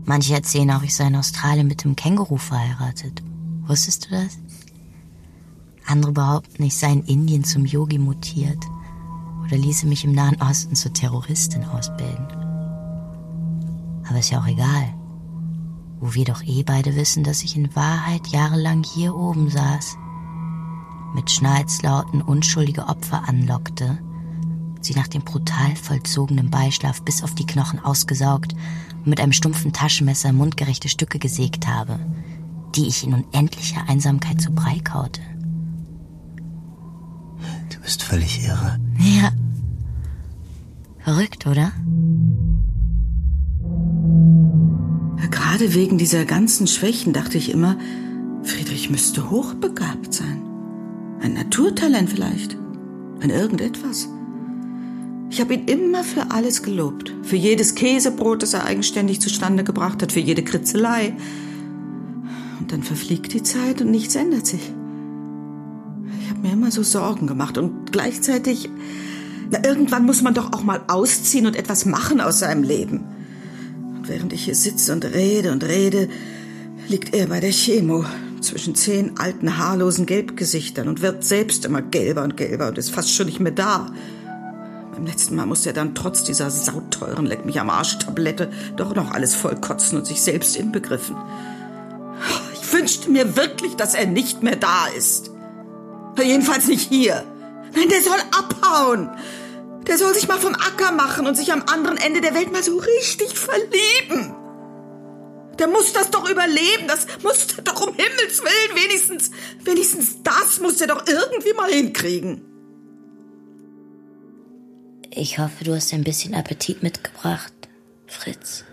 Manche 0.05 0.33
erzählen 0.33 0.71
auch, 0.71 0.83
ich 0.83 0.95
sei 0.95 1.07
in 1.07 1.15
Australien 1.15 1.67
mit 1.67 1.83
dem 1.83 1.95
Känguru 1.95 2.37
verheiratet. 2.37 3.23
Wusstest 3.65 4.05
du 4.05 4.09
das? 4.11 4.37
Andere 5.85 6.11
behaupten, 6.11 6.63
ich 6.63 6.77
sei 6.77 6.91
in 6.91 7.03
Indien 7.03 7.43
zum 7.43 7.65
Yogi 7.65 7.97
mutiert 7.97 8.63
oder 9.43 9.57
ließe 9.57 9.85
mich 9.87 10.03
im 10.03 10.13
Nahen 10.13 10.41
Osten 10.41 10.75
zur 10.75 10.93
Terroristin 10.93 11.63
ausbilden. 11.65 12.27
Aber 14.07 14.19
ist 14.19 14.31
ja 14.31 14.41
auch 14.41 14.47
egal. 14.47 14.93
Wo 15.99 16.13
wir 16.13 16.25
doch 16.25 16.43
eh 16.43 16.63
beide 16.63 16.95
wissen, 16.95 17.23
dass 17.23 17.43
ich 17.43 17.55
in 17.55 17.73
Wahrheit 17.75 18.27
jahrelang 18.27 18.83
hier 18.83 19.15
oben 19.15 19.49
saß, 19.49 19.97
mit 21.13 21.31
Schnalzlauten 21.31 22.21
unschuldige 22.21 22.87
Opfer 22.87 23.27
anlockte, 23.27 23.99
sie 24.81 24.93
nach 24.93 25.07
dem 25.07 25.23
brutal 25.23 25.75
vollzogenen 25.75 26.49
Beischlaf 26.49 27.01
bis 27.03 27.23
auf 27.23 27.35
die 27.35 27.45
Knochen 27.45 27.79
ausgesaugt 27.79 28.53
und 28.97 29.07
mit 29.07 29.19
einem 29.19 29.33
stumpfen 29.33 29.73
Taschenmesser 29.73 30.33
mundgerechte 30.33 30.89
Stücke 30.89 31.19
gesägt 31.19 31.67
habe, 31.67 31.99
die 32.75 32.87
ich 32.87 33.03
in 33.03 33.13
unendlicher 33.13 33.87
Einsamkeit 33.87 34.41
zu 34.41 34.51
Brei 34.51 34.79
kaute. 34.83 35.21
Du 37.71 37.79
bist 37.79 38.03
völlig 38.03 38.43
irre. 38.45 38.79
Ja. 38.99 39.31
Verrückt, 40.99 41.45
oder? 41.47 41.71
Gerade 45.53 45.75
wegen 45.75 45.97
dieser 45.97 46.25
ganzen 46.25 46.65
Schwächen 46.67 47.13
dachte 47.13 47.37
ich 47.37 47.51
immer, 47.51 47.77
Friedrich 48.43 48.89
müsste 48.89 49.29
hochbegabt 49.29 50.13
sein. 50.13 50.32
Ein 51.23 51.35
Naturtalent 51.35 52.09
vielleicht. 52.09 52.57
Ein 53.21 53.29
irgendetwas. 53.29 54.09
Ich 55.29 55.39
habe 55.39 55.53
ihn 55.53 55.65
immer 55.67 56.03
für 56.03 56.31
alles 56.31 56.63
gelobt. 56.63 57.13
Für 57.23 57.37
jedes 57.37 57.75
Käsebrot, 57.75 58.43
das 58.43 58.53
er 58.53 58.65
eigenständig 58.65 59.21
zustande 59.21 59.63
gebracht 59.63 60.01
hat, 60.01 60.11
für 60.11 60.19
jede 60.19 60.43
Kritzelei. 60.43 61.15
Und 62.59 62.73
dann 62.73 62.83
verfliegt 62.83 63.31
die 63.31 63.41
Zeit 63.41 63.81
und 63.81 63.89
nichts 63.89 64.15
ändert 64.15 64.45
sich. 64.45 64.73
Ich 66.21 66.29
habe 66.29 66.41
mir 66.41 66.51
immer 66.51 66.71
so 66.71 66.83
Sorgen 66.83 67.25
gemacht 67.25 67.57
und 67.57 67.93
gleichzeitig, 67.93 68.69
na, 69.49 69.63
irgendwann 69.63 70.05
muss 70.05 70.23
man 70.23 70.33
doch 70.33 70.51
auch 70.51 70.63
mal 70.63 70.81
ausziehen 70.89 71.45
und 71.45 71.55
etwas 71.55 71.85
machen 71.85 72.19
aus 72.19 72.39
seinem 72.39 72.63
Leben. 72.63 73.05
Und 73.95 74.09
während 74.09 74.33
ich 74.33 74.43
hier 74.43 74.55
sitze 74.55 74.91
und 74.91 75.05
rede 75.05 75.53
und 75.53 75.63
rede, 75.63 76.09
liegt 76.89 77.13
er 77.15 77.27
bei 77.27 77.39
der 77.39 77.51
Chemo 77.51 78.03
zwischen 78.43 78.75
zehn 78.75 79.17
alten, 79.17 79.57
haarlosen 79.57 80.05
Gelbgesichtern 80.05 80.87
und 80.87 81.01
wird 81.01 81.23
selbst 81.23 81.65
immer 81.65 81.81
gelber 81.81 82.23
und 82.23 82.37
gelber 82.37 82.67
und 82.67 82.77
ist 82.77 82.91
fast 82.91 83.11
schon 83.11 83.25
nicht 83.25 83.39
mehr 83.39 83.51
da. 83.51 83.91
Beim 84.93 85.07
letzten 85.07 85.35
Mal 85.35 85.45
musste 85.45 85.69
er 85.69 85.73
dann 85.73 85.95
trotz 85.95 86.23
dieser 86.23 86.51
sauteuren 86.51 87.25
Leck 87.25 87.45
mich 87.45 87.59
am 87.59 87.69
Arsch 87.69 87.97
Tablette 87.97 88.51
doch 88.75 88.93
noch 88.93 89.11
alles 89.11 89.33
vollkotzen 89.33 89.97
und 89.97 90.05
sich 90.05 90.21
selbst 90.21 90.55
inbegriffen. 90.55 91.15
Ich 92.53 92.71
wünschte 92.73 93.09
mir 93.09 93.35
wirklich, 93.35 93.75
dass 93.75 93.95
er 93.95 94.05
nicht 94.05 94.43
mehr 94.43 94.55
da 94.55 94.87
ist. 94.95 95.31
Jedenfalls 96.21 96.67
nicht 96.67 96.89
hier. 96.89 97.23
Nein, 97.75 97.89
der 97.89 98.01
soll 98.01 98.19
abhauen. 98.37 99.09
Der 99.87 99.97
soll 99.97 100.13
sich 100.13 100.27
mal 100.27 100.39
vom 100.39 100.53
Acker 100.53 100.91
machen 100.91 101.27
und 101.27 101.35
sich 101.35 101.51
am 101.51 101.63
anderen 101.63 101.97
Ende 101.97 102.21
der 102.21 102.35
Welt 102.35 102.51
mal 102.51 102.63
so 102.63 102.77
richtig 102.77 103.37
verlieben. 103.37 104.35
Der 105.59 105.67
muss 105.67 105.93
das 105.93 106.09
doch 106.09 106.29
überleben. 106.29 106.87
Das 106.87 107.07
muss 107.21 107.47
der 107.47 107.63
doch 107.63 107.87
um 107.87 107.93
Himmels 107.95 108.41
Willen 108.41 108.83
wenigstens, 108.83 109.31
wenigstens 109.63 110.23
das 110.23 110.59
muss 110.59 110.77
der 110.77 110.87
doch 110.87 111.05
irgendwie 111.07 111.53
mal 111.53 111.71
hinkriegen. 111.71 112.41
Ich 115.11 115.37
hoffe, 115.37 115.63
du 115.63 115.75
hast 115.75 115.93
ein 115.93 116.03
bisschen 116.03 116.33
Appetit 116.33 116.81
mitgebracht, 116.81 117.53
Fritz. 118.07 118.63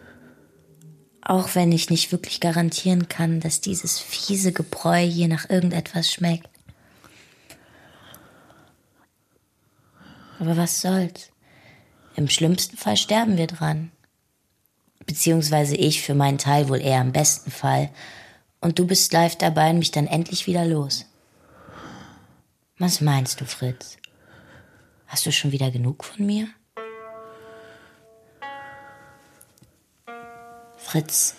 Auch 1.22 1.54
wenn 1.54 1.70
ich 1.70 1.90
nicht 1.90 2.12
wirklich 2.12 2.40
garantieren 2.40 3.08
kann, 3.08 3.40
dass 3.40 3.60
dieses 3.60 3.98
fiese 3.98 4.52
Gebräu 4.52 5.00
hier 5.00 5.28
nach 5.28 5.50
irgendetwas 5.50 6.10
schmeckt. 6.10 6.48
Aber 10.38 10.56
was 10.56 10.80
soll's? 10.80 11.30
Im 12.16 12.28
schlimmsten 12.28 12.78
Fall 12.78 12.96
sterben 12.96 13.36
wir 13.36 13.46
dran. 13.46 13.92
Beziehungsweise 15.10 15.74
ich 15.74 16.02
für 16.02 16.14
meinen 16.14 16.38
Teil 16.38 16.68
wohl 16.68 16.80
eher 16.80 17.00
im 17.00 17.10
besten 17.10 17.50
Fall. 17.50 17.90
Und 18.60 18.78
du 18.78 18.86
bist 18.86 19.12
live 19.12 19.34
dabei 19.34 19.70
und 19.70 19.80
mich 19.80 19.90
dann 19.90 20.06
endlich 20.06 20.46
wieder 20.46 20.64
los. 20.64 21.04
Was 22.78 23.00
meinst 23.00 23.40
du, 23.40 23.44
Fritz? 23.44 23.96
Hast 25.08 25.26
du 25.26 25.32
schon 25.32 25.50
wieder 25.50 25.72
genug 25.72 26.04
von 26.04 26.24
mir? 26.24 26.46
Fritz, 30.76 31.34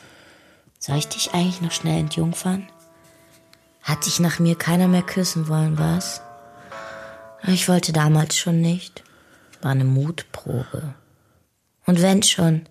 soll 0.77 0.97
ich 0.97 1.07
dich 1.07 1.33
eigentlich 1.33 1.61
noch 1.61 1.71
schnell 1.71 2.01
entjungfern? 2.01 2.67
Hat 3.83 4.05
dich 4.05 4.19
nach 4.19 4.39
mir 4.39 4.57
keiner 4.57 4.89
mehr 4.89 5.01
küssen 5.01 5.47
wollen, 5.47 5.79
was? 5.79 6.21
Ich 7.47 7.69
wollte 7.69 7.93
damals 7.93 8.37
schon 8.37 8.59
nicht. 8.59 9.01
War 9.61 9.71
eine 9.71 9.85
Mutprobe. 9.85 10.93
Und 11.85 12.01
wenn 12.01 12.21
schon, 12.21 12.67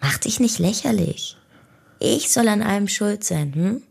mach 0.00 0.18
dich 0.18 0.40
nicht 0.40 0.58
lächerlich. 0.58 1.36
Ich 1.98 2.32
soll 2.32 2.48
an 2.48 2.62
allem 2.62 2.88
schuld 2.88 3.24
sein, 3.24 3.54
hm? 3.54 3.82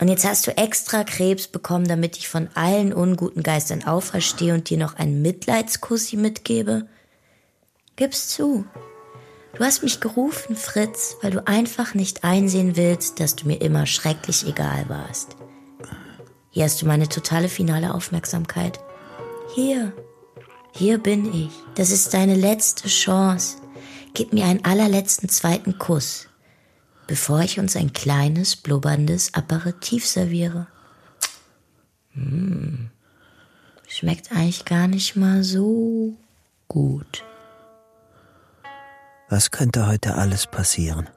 Und 0.00 0.08
jetzt 0.08 0.24
hast 0.24 0.46
du 0.46 0.56
extra 0.56 1.04
Krebs 1.04 1.48
bekommen, 1.48 1.86
damit 1.86 2.16
ich 2.16 2.28
von 2.28 2.48
allen 2.54 2.92
unguten 2.94 3.42
Geistern 3.42 3.84
auferstehe 3.84 4.54
und 4.54 4.70
dir 4.70 4.78
noch 4.78 4.96
einen 4.96 5.20
Mitleidskussi 5.20 6.16
mitgebe? 6.16 6.86
Gib's 7.96 8.28
zu. 8.28 8.64
Du 9.54 9.64
hast 9.64 9.82
mich 9.82 10.00
gerufen, 10.00 10.56
Fritz, 10.56 11.16
weil 11.20 11.32
du 11.32 11.46
einfach 11.46 11.92
nicht 11.92 12.24
einsehen 12.24 12.76
willst, 12.76 13.20
dass 13.20 13.36
du 13.36 13.46
mir 13.46 13.60
immer 13.60 13.84
schrecklich 13.84 14.46
egal 14.46 14.88
warst. 14.88 15.36
Hier 16.50 16.64
hast 16.64 16.80
du 16.80 16.86
meine 16.86 17.08
totale 17.08 17.48
finale 17.48 17.92
Aufmerksamkeit. 17.92 18.80
Hier. 19.54 19.92
Hier 20.72 20.98
bin 20.98 21.32
ich. 21.34 21.50
Das 21.74 21.90
ist 21.90 22.14
deine 22.14 22.36
letzte 22.36 22.88
Chance. 22.88 23.59
Gib 24.14 24.32
mir 24.32 24.44
einen 24.46 24.64
allerletzten 24.64 25.28
zweiten 25.28 25.78
Kuss, 25.78 26.28
bevor 27.06 27.40
ich 27.40 27.58
uns 27.58 27.76
ein 27.76 27.92
kleines, 27.92 28.56
blubberndes 28.56 29.34
Aperitif 29.34 30.06
serviere. 30.06 30.66
Hm. 32.12 32.90
Schmeckt 33.86 34.32
eigentlich 34.32 34.64
gar 34.64 34.88
nicht 34.88 35.16
mal 35.16 35.42
so 35.42 36.16
gut. 36.68 37.24
Was 39.28 39.50
könnte 39.50 39.86
heute 39.86 40.16
alles 40.16 40.46
passieren? 40.46 41.08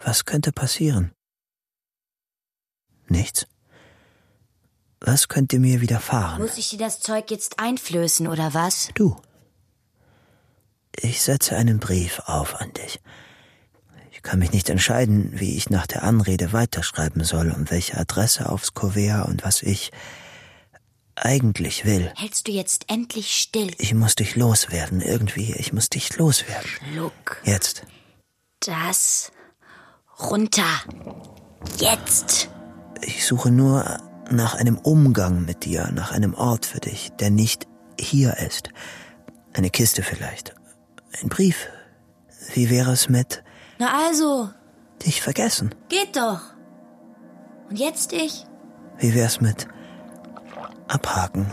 Was 0.00 0.24
könnte 0.24 0.52
passieren? 0.52 1.12
Nichts. 3.08 3.46
Was 5.00 5.28
könnte 5.28 5.58
mir 5.58 5.80
widerfahren? 5.80 6.40
Muss 6.40 6.56
ich 6.56 6.70
dir 6.70 6.78
das 6.78 7.00
Zeug 7.00 7.30
jetzt 7.30 7.58
einflößen, 7.58 8.26
oder 8.26 8.54
was? 8.54 8.90
Du. 8.94 9.16
Ich 11.00 11.22
setze 11.22 11.56
einen 11.56 11.78
Brief 11.78 12.20
auf 12.26 12.60
an 12.60 12.72
dich. 12.72 13.00
Ich 14.10 14.22
kann 14.22 14.38
mich 14.38 14.52
nicht 14.52 14.70
entscheiden, 14.70 15.38
wie 15.38 15.56
ich 15.56 15.70
nach 15.70 15.86
der 15.86 16.02
Anrede 16.02 16.52
weiterschreiben 16.52 17.24
soll 17.24 17.50
und 17.50 17.70
welche 17.70 17.98
Adresse 17.98 18.48
aufs 18.48 18.74
Kuvert 18.74 19.28
und 19.28 19.44
was 19.44 19.62
ich 19.62 19.90
eigentlich 21.16 21.84
will. 21.84 22.12
Hältst 22.16 22.48
du 22.48 22.52
jetzt 22.52 22.86
endlich 22.88 23.36
still? 23.36 23.70
Ich 23.78 23.94
muss 23.94 24.14
dich 24.14 24.36
loswerden, 24.36 25.00
irgendwie. 25.00 25.54
Ich 25.54 25.72
muss 25.72 25.88
dich 25.88 26.16
loswerden. 26.16 26.68
Schluck. 26.68 27.40
Jetzt. 27.44 27.84
Das 28.60 29.30
runter. 30.20 30.64
Jetzt. 31.78 32.48
Ich 33.02 33.26
suche 33.26 33.50
nur 33.50 33.98
nach 34.30 34.54
einem 34.54 34.78
Umgang 34.78 35.44
mit 35.44 35.64
dir, 35.64 35.90
nach 35.92 36.12
einem 36.12 36.34
Ort 36.34 36.66
für 36.66 36.80
dich, 36.80 37.10
der 37.20 37.30
nicht 37.30 37.66
hier 37.98 38.38
ist. 38.38 38.70
Eine 39.52 39.70
Kiste 39.70 40.02
vielleicht. 40.02 40.54
Ein 41.22 41.28
Brief. 41.28 41.68
Wie 42.54 42.70
wäre 42.70 42.92
es 42.92 43.08
mit 43.08 43.42
Na 43.78 44.06
also, 44.06 44.50
dich 45.04 45.22
vergessen? 45.22 45.74
geht 45.88 46.16
doch. 46.16 46.40
Und 47.70 47.78
jetzt 47.78 48.12
ich? 48.12 48.44
Wie 48.98 49.14
wär's 49.14 49.40
mit 49.40 49.66
abhaken? 50.88 51.46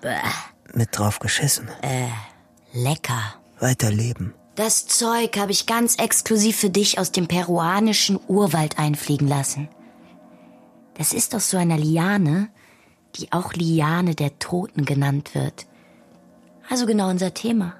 Bäh, 0.00 0.16
Mit 0.72 0.96
drauf 0.96 1.18
geschissen? 1.18 1.68
lecker. 2.72 3.34
Weiterleben? 3.60 4.34
Das 4.56 4.86
Zeug 4.86 5.36
habe 5.36 5.52
ich 5.52 5.66
ganz 5.66 5.96
exklusiv 5.96 6.56
für 6.56 6.70
dich 6.70 6.98
aus 6.98 7.10
dem 7.12 7.26
peruanischen 7.26 8.20
Urwald 8.28 8.78
einfliegen 8.78 9.26
lassen. 9.26 9.68
Das 10.96 11.12
ist 11.12 11.34
aus 11.34 11.50
so 11.50 11.56
einer 11.56 11.76
Liane, 11.78 12.48
die 13.16 13.32
auch 13.32 13.52
Liane 13.54 14.14
der 14.14 14.38
Toten 14.38 14.84
genannt 14.84 15.34
wird. 15.34 15.66
Also 16.70 16.86
genau 16.86 17.08
unser 17.10 17.34
Thema. 17.34 17.74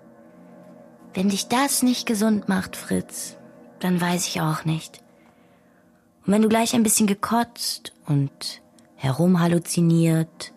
Wenn 1.15 1.29
dich 1.29 1.49
das 1.49 1.83
nicht 1.83 2.07
gesund 2.07 2.49
macht, 2.49 2.77
Fritz, 2.77 3.37
dann 3.81 4.01
weiß 4.01 4.27
ich 4.27 4.41
auch 4.41 4.65
nicht. 4.65 5.01
Und 6.27 6.33
wenn 6.33 6.43
du 6.43 6.49
gleich 6.49 6.75
ein 6.75 6.83
bisschen 6.83 7.07
gekotzt 7.07 7.93
und 8.07 8.63
herumhalluziniert 8.97 10.53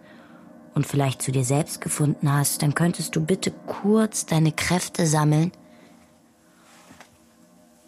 und 0.73 0.87
vielleicht 0.87 1.21
zu 1.21 1.31
dir 1.31 1.43
selbst 1.43 1.81
gefunden 1.81 2.31
hast, 2.31 2.61
dann 2.63 2.73
könntest 2.73 3.15
du 3.15 3.21
bitte 3.23 3.51
kurz 3.67 4.25
deine 4.25 4.51
Kräfte 4.51 5.05
sammeln 5.05 5.51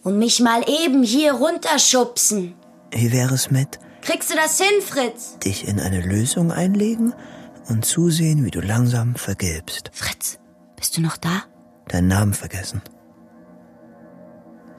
und 0.03 0.17
mich 0.19 0.39
mal 0.39 0.63
eben 0.67 1.03
hier 1.03 1.33
runterschubsen. 1.33 2.53
Wie 2.91 3.11
wäre 3.11 3.33
es 3.33 3.49
mit 3.51 3.79
Kriegst 4.01 4.29
du 4.31 4.35
das 4.35 4.59
hin, 4.59 4.81
Fritz? 4.81 5.37
dich 5.39 5.67
in 5.67 5.79
eine 5.79 6.01
Lösung 6.01 6.51
einlegen 6.51 7.13
und 7.67 7.85
zusehen, 7.85 8.45
wie 8.45 8.51
du 8.51 8.61
langsam 8.61 9.15
vergilbst? 9.15 9.91
Fritz, 9.93 10.39
bist 10.75 10.97
du 10.97 11.01
noch 11.01 11.17
da? 11.17 11.43
Deinen 11.89 12.07
Namen 12.07 12.33
vergessen. 12.33 12.81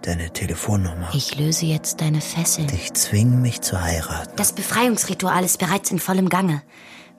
Deine 0.03 0.31
Telefonnummer. 0.31 1.11
Ich 1.13 1.37
löse 1.37 1.67
jetzt 1.67 2.01
deine 2.01 2.23
Fesseln. 2.23 2.69
Dich 2.69 2.95
zwingen, 2.95 3.43
mich 3.43 3.61
zu 3.61 3.83
heiraten. 3.83 4.33
Das 4.37 4.53
Befreiungsritual 4.53 5.45
ist 5.45 5.59
bereits 5.59 5.91
in 5.91 5.99
vollem 5.99 6.31
Gange. 6.31 6.63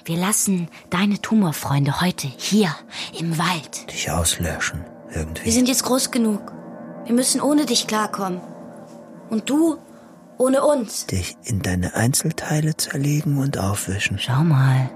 Wir 0.04 0.18
lassen 0.18 0.68
deine 0.90 1.22
Tumorfreunde 1.22 2.02
heute 2.02 2.28
hier 2.28 2.76
im 3.20 3.38
Wald. 3.38 3.92
Dich 3.92 4.10
auslöschen. 4.10 4.84
Wir 5.10 5.18
Irgendwie. 5.18 5.52
sind 5.52 5.68
jetzt 5.68 5.84
groß 5.84 6.10
genug. 6.10 6.52
Wir 7.06 7.14
müssen 7.14 7.40
ohne 7.40 7.66
dich 7.66 7.86
klarkommen. 7.86 8.42
Und 9.30 9.50
du 9.50 9.78
ohne 10.40 10.64
uns. 10.64 11.06
Dich 11.06 11.38
in 11.44 11.62
deine 11.62 11.94
Einzelteile 11.94 12.76
zerlegen 12.78 13.38
und 13.38 13.60
aufwischen. 13.60 14.18
Schau 14.18 14.44
mal. 14.44 14.90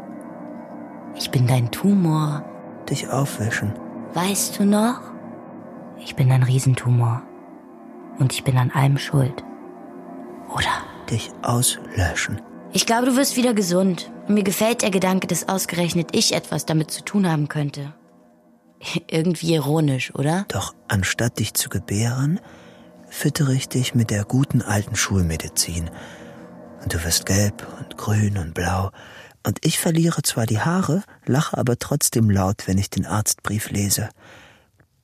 Ich 1.16 1.30
bin 1.30 1.46
dein 1.46 1.70
Tumor. 1.70 2.44
Dich 2.90 3.10
aufwischen. 3.10 3.74
Weißt 4.16 4.58
du 4.58 4.64
noch? 4.64 5.02
Ich 6.00 6.16
bin 6.16 6.32
ein 6.32 6.44
Riesentumor. 6.44 7.22
Und 8.18 8.32
ich 8.32 8.46
bin 8.46 8.58
an 8.58 8.72
allem 8.72 8.98
schuld. 8.98 9.44
Oder? 10.54 10.72
Dich 11.10 11.32
auslöschen. 11.42 12.42
Ich 12.72 12.86
glaube, 12.86 13.08
du 13.08 13.18
wirst 13.18 13.36
wieder 13.36 13.54
gesund. 13.54 14.10
Und 14.26 14.36
mir 14.36 14.44
gefällt 14.44 14.84
der 14.84 14.92
Gedanke, 14.92 15.28
dass 15.28 15.50
ausgerechnet 15.50 16.16
ich 16.16 16.34
etwas 16.34 16.66
damit 16.66 16.92
zu 16.92 17.04
tun 17.04 17.30
haben 17.30 17.50
könnte. 17.50 17.94
Irgendwie 19.12 19.54
ironisch, 19.54 20.16
oder? 20.16 20.46
Doch 20.48 20.74
anstatt 20.88 21.40
dich 21.40 21.54
zu 21.54 21.68
gebären, 21.68 22.40
füttere 23.10 23.54
ich 23.54 23.68
dich 23.68 23.96
mit 23.96 24.12
der 24.12 24.24
guten 24.24 24.62
alten 24.62 24.96
Schulmedizin. 24.96 25.90
Und 26.82 26.94
du 26.94 27.04
wirst 27.04 27.26
gelb 27.26 27.68
und 27.80 27.98
grün 27.98 28.38
und 28.38 28.54
blau. 28.54 28.92
Und 29.46 29.64
ich 29.64 29.78
verliere 29.78 30.24
zwar 30.24 30.48
die 30.48 30.60
Haare, 30.60 31.04
lache 31.26 31.56
aber 31.56 31.78
trotzdem 31.78 32.32
laut, 32.32 32.68
wenn 32.68 32.80
ich 32.80 32.90
den 32.90 33.06
Arztbrief 33.06 33.70
lese. 33.70 34.10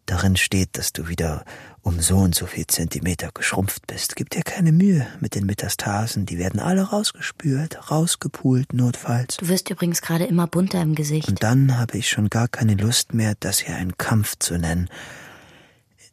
Darin 0.08 0.36
steht, 0.36 0.80
dass 0.80 0.94
du 0.94 1.08
wieder 1.08 1.46
um 1.84 2.00
so 2.02 2.18
und 2.18 2.34
so 2.34 2.48
viel 2.48 2.66
Zentimeter 2.66 3.30
geschrumpft 3.34 3.86
bist. 3.86 4.16
Gib 4.16 4.32
dir 4.32 4.42
keine 4.42 4.72
Mühe 4.72 5.06
mit 5.20 5.36
den 5.36 5.46
Metastasen, 5.46 6.26
die 6.26 6.39
werden 6.39 6.60
alle 6.60 6.82
rausgespült, 6.82 7.92
rausgepult 7.92 8.74
notfalls. 8.74 9.38
Du 9.38 9.48
wirst 9.48 9.70
übrigens 9.70 10.02
gerade 10.02 10.26
immer 10.26 10.48
bunter 10.48 10.82
im 10.82 10.96
Gesicht. 10.96 11.30
Und 11.30 11.44
dann 11.44 11.78
habe 11.78 12.00
ich 12.00 12.10
schon 12.10 12.30
gar 12.30 12.48
keine 12.48 12.74
Lust 12.74 13.14
mehr, 13.14 13.36
das 13.39 13.60
hier 13.60 13.76
einen 13.76 13.98
Kampf 13.98 14.38
zu 14.39 14.58
nennen. 14.58 14.89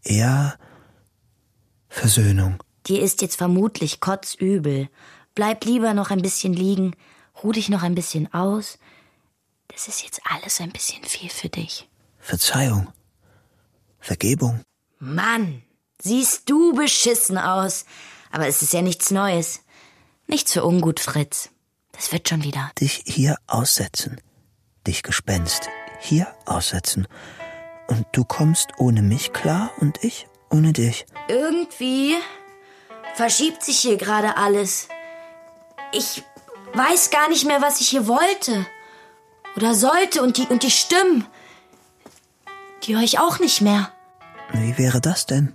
Eher 0.04 0.58
Versöhnung. 1.88 2.62
Dir 2.86 3.02
ist 3.02 3.22
jetzt 3.22 3.36
vermutlich 3.36 4.00
kotzübel. 4.00 4.88
Bleib 5.34 5.64
lieber 5.64 5.94
noch 5.94 6.10
ein 6.10 6.20
bisschen 6.22 6.52
liegen. 6.52 6.94
Ruh 7.42 7.52
dich 7.52 7.68
noch 7.68 7.82
ein 7.82 7.94
bisschen 7.94 8.32
aus. 8.32 8.78
Das 9.68 9.88
ist 9.88 10.02
jetzt 10.02 10.20
alles 10.24 10.60
ein 10.60 10.70
bisschen 10.72 11.04
viel 11.04 11.30
für 11.30 11.48
dich. 11.48 11.88
Verzeihung. 12.18 12.92
Vergebung. 14.00 14.62
Mann, 14.98 15.62
siehst 16.00 16.50
du 16.50 16.74
beschissen 16.74 17.38
aus. 17.38 17.84
Aber 18.30 18.46
es 18.46 18.62
ist 18.62 18.72
ja 18.72 18.82
nichts 18.82 19.10
Neues. 19.10 19.60
Nichts 20.26 20.52
für 20.52 20.64
ungut, 20.64 21.00
Fritz. 21.00 21.50
Das 21.92 22.12
wird 22.12 22.28
schon 22.28 22.42
wieder. 22.42 22.70
Dich 22.80 23.02
hier 23.06 23.36
aussetzen. 23.46 24.20
Dich 24.86 25.02
Gespenst 25.02 25.68
hier 26.00 26.34
aussetzen. 26.46 27.06
Und 27.88 28.06
du 28.12 28.24
kommst 28.24 28.68
ohne 28.78 29.02
mich 29.02 29.32
klar 29.32 29.70
und 29.80 30.02
ich 30.04 30.26
ohne 30.50 30.72
dich. 30.72 31.06
Irgendwie 31.28 32.14
verschiebt 33.14 33.62
sich 33.62 33.78
hier 33.78 33.96
gerade 33.96 34.36
alles. 34.36 34.88
Ich 35.92 36.22
weiß 36.74 37.10
gar 37.10 37.28
nicht 37.28 37.46
mehr, 37.46 37.62
was 37.62 37.80
ich 37.80 37.88
hier 37.88 38.06
wollte. 38.06 38.66
Oder 39.56 39.74
sollte. 39.74 40.22
Und 40.22 40.36
die, 40.36 40.46
und 40.46 40.62
die 40.62 40.70
Stimmen, 40.70 41.26
die 42.84 42.94
höre 42.94 43.02
ich 43.02 43.18
auch 43.18 43.38
nicht 43.38 43.60
mehr. 43.60 43.92
Wie 44.52 44.78
wäre 44.78 45.00
das 45.00 45.26
denn? 45.26 45.54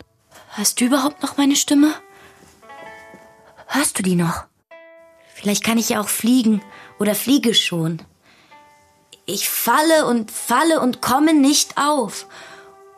Hörst 0.55 0.80
du 0.80 0.86
überhaupt 0.86 1.24
noch 1.24 1.38
meine 1.38 1.55
Stimme? 1.55 1.93
Hörst 3.68 3.97
du 3.97 4.03
die 4.03 4.16
noch? 4.16 4.45
Vielleicht 5.34 5.64
kann 5.64 5.78
ich 5.78 5.89
ja 5.89 5.99
auch 5.99 6.09
fliegen 6.09 6.61
oder 6.99 7.16
fliege 7.16 7.53
schon. 7.55 8.01
Ich 9.26 9.49
falle 9.49 10.05
und 10.05 10.32
falle 10.32 10.80
und 10.80 11.01
komme 11.01 11.34
nicht 11.34 11.78
auf. 11.78 12.28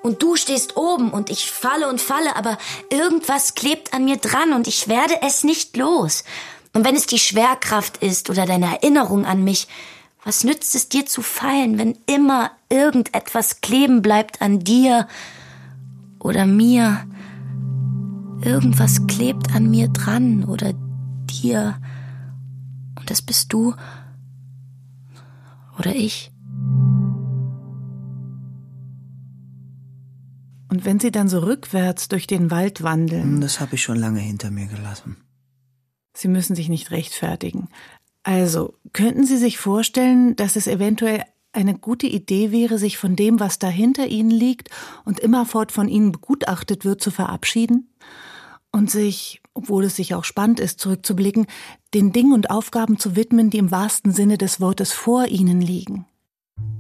Und 0.02 0.22
du 0.22 0.36
stehst 0.36 0.76
oben 0.76 1.12
und 1.12 1.30
ich 1.30 1.50
falle 1.50 1.88
und 1.88 2.02
falle, 2.02 2.36
aber 2.36 2.58
irgendwas 2.90 3.56
klebt 3.56 3.94
an 3.94 4.06
mir 4.06 4.18
dran 4.18 4.54
und 4.54 4.68
ich 4.68 4.88
werde 4.88 5.22
es 5.22 5.44
nicht 5.44 5.78
los. 5.78 6.24
Und 6.76 6.84
wenn 6.84 6.96
es 6.96 7.06
die 7.06 7.20
Schwerkraft 7.20 8.04
ist 8.04 8.30
oder 8.30 8.46
deine 8.46 8.66
Erinnerung 8.66 9.26
an 9.26 9.46
mich, 9.46 9.70
was 10.26 10.44
nützt 10.44 10.76
es 10.76 10.90
dir 10.90 11.06
zu 11.06 11.22
fallen, 11.22 11.78
wenn 11.78 11.98
immer 12.06 12.52
irgendetwas 12.70 13.62
kleben 13.62 14.02
bleibt 14.02 14.42
an 14.42 14.60
dir 14.60 15.08
oder 16.20 16.46
mir? 16.46 17.06
Irgendwas 18.42 19.08
klebt 19.08 19.56
an 19.56 19.70
mir 19.72 19.88
dran 19.88 20.44
oder 20.44 20.74
dir. 21.28 21.80
Und 23.00 23.10
das 23.10 23.22
bist 23.22 23.54
du 23.54 23.74
oder 25.80 25.96
ich. 25.96 26.34
Und 30.68 30.84
wenn 30.84 31.00
Sie 31.00 31.12
dann 31.12 31.30
so 31.30 31.40
rückwärts 31.40 32.10
durch 32.10 32.28
den 32.28 32.52
Wald 32.52 32.84
wandeln, 32.84 33.40
Das 33.40 33.62
habe 33.62 33.76
ich 33.76 33.84
schon 33.84 33.98
lange 33.98 34.20
hinter 34.20 34.52
mir 34.52 34.66
gelassen. 34.66 35.16
Sie 36.16 36.30
müssen 36.30 36.56
sich 36.56 36.70
nicht 36.70 36.92
rechtfertigen. 36.92 37.68
Also, 38.24 38.74
könnten 38.94 39.26
Sie 39.26 39.38
sich 39.38 39.60
vorstellen, 39.60 40.36
dass 40.36 40.56
es 40.56 40.66
eventuell 40.66 41.24
eine 41.52 41.76
gute 41.78 42.08
Idee 42.08 42.52
wäre, 42.52 42.80
sich 42.80 42.98
von 42.98 43.16
dem, 43.16 43.40
was 43.40 43.60
da 43.60 43.68
hinter 43.68 44.08
Ihnen 44.08 44.32
liegt 44.32 44.70
und 45.04 45.20
immerfort 45.20 45.72
von 45.72 45.88
Ihnen 45.88 46.12
begutachtet 46.12 46.86
wird, 46.86 47.02
zu 47.02 47.12
verabschieden? 47.12 47.90
Und 48.72 48.90
sich, 48.90 49.42
obwohl 49.54 49.86
es 49.86 49.96
sich 49.96 50.16
auch 50.16 50.24
spannend 50.24 50.60
ist, 50.60 50.80
zurückzublicken, 50.80 51.46
den 51.94 52.12
Dingen 52.12 52.34
und 52.34 52.50
Aufgaben 52.50 52.98
zu 52.98 53.16
widmen, 53.16 53.50
die 53.50 53.58
im 53.58 53.72
wahrsten 53.72 54.12
Sinne 54.12 54.38
des 54.38 54.60
Wortes 54.60 54.92
vor 54.92 55.28
Ihnen 55.28 55.62
liegen? 55.62 56.06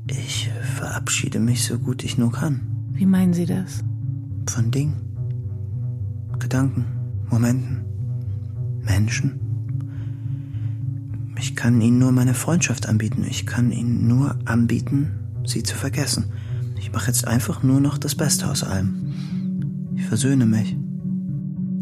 Ich 0.09 0.49
verabschiede 0.75 1.39
mich 1.39 1.63
so 1.63 1.77
gut 1.77 2.03
ich 2.03 2.17
nur 2.17 2.31
kann. 2.31 2.89
Wie 2.91 3.05
meinen 3.05 3.33
Sie 3.33 3.45
das? 3.45 3.83
Von 4.49 4.71
Dingen, 4.71 4.95
Gedanken, 6.39 6.85
Momenten, 7.29 7.84
Menschen. 8.85 9.39
Ich 11.37 11.55
kann 11.55 11.81
Ihnen 11.81 11.99
nur 11.99 12.11
meine 12.11 12.33
Freundschaft 12.33 12.87
anbieten. 12.87 13.25
Ich 13.29 13.45
kann 13.45 13.71
Ihnen 13.71 14.07
nur 14.07 14.37
anbieten, 14.45 15.11
Sie 15.45 15.63
zu 15.63 15.75
vergessen. 15.75 16.31
Ich 16.77 16.91
mache 16.91 17.07
jetzt 17.07 17.27
einfach 17.27 17.63
nur 17.63 17.81
noch 17.81 17.97
das 17.97 18.15
Beste 18.15 18.49
aus 18.49 18.63
allem. 18.63 19.93
Ich 19.95 20.05
versöhne 20.05 20.45
mich. 20.45 20.75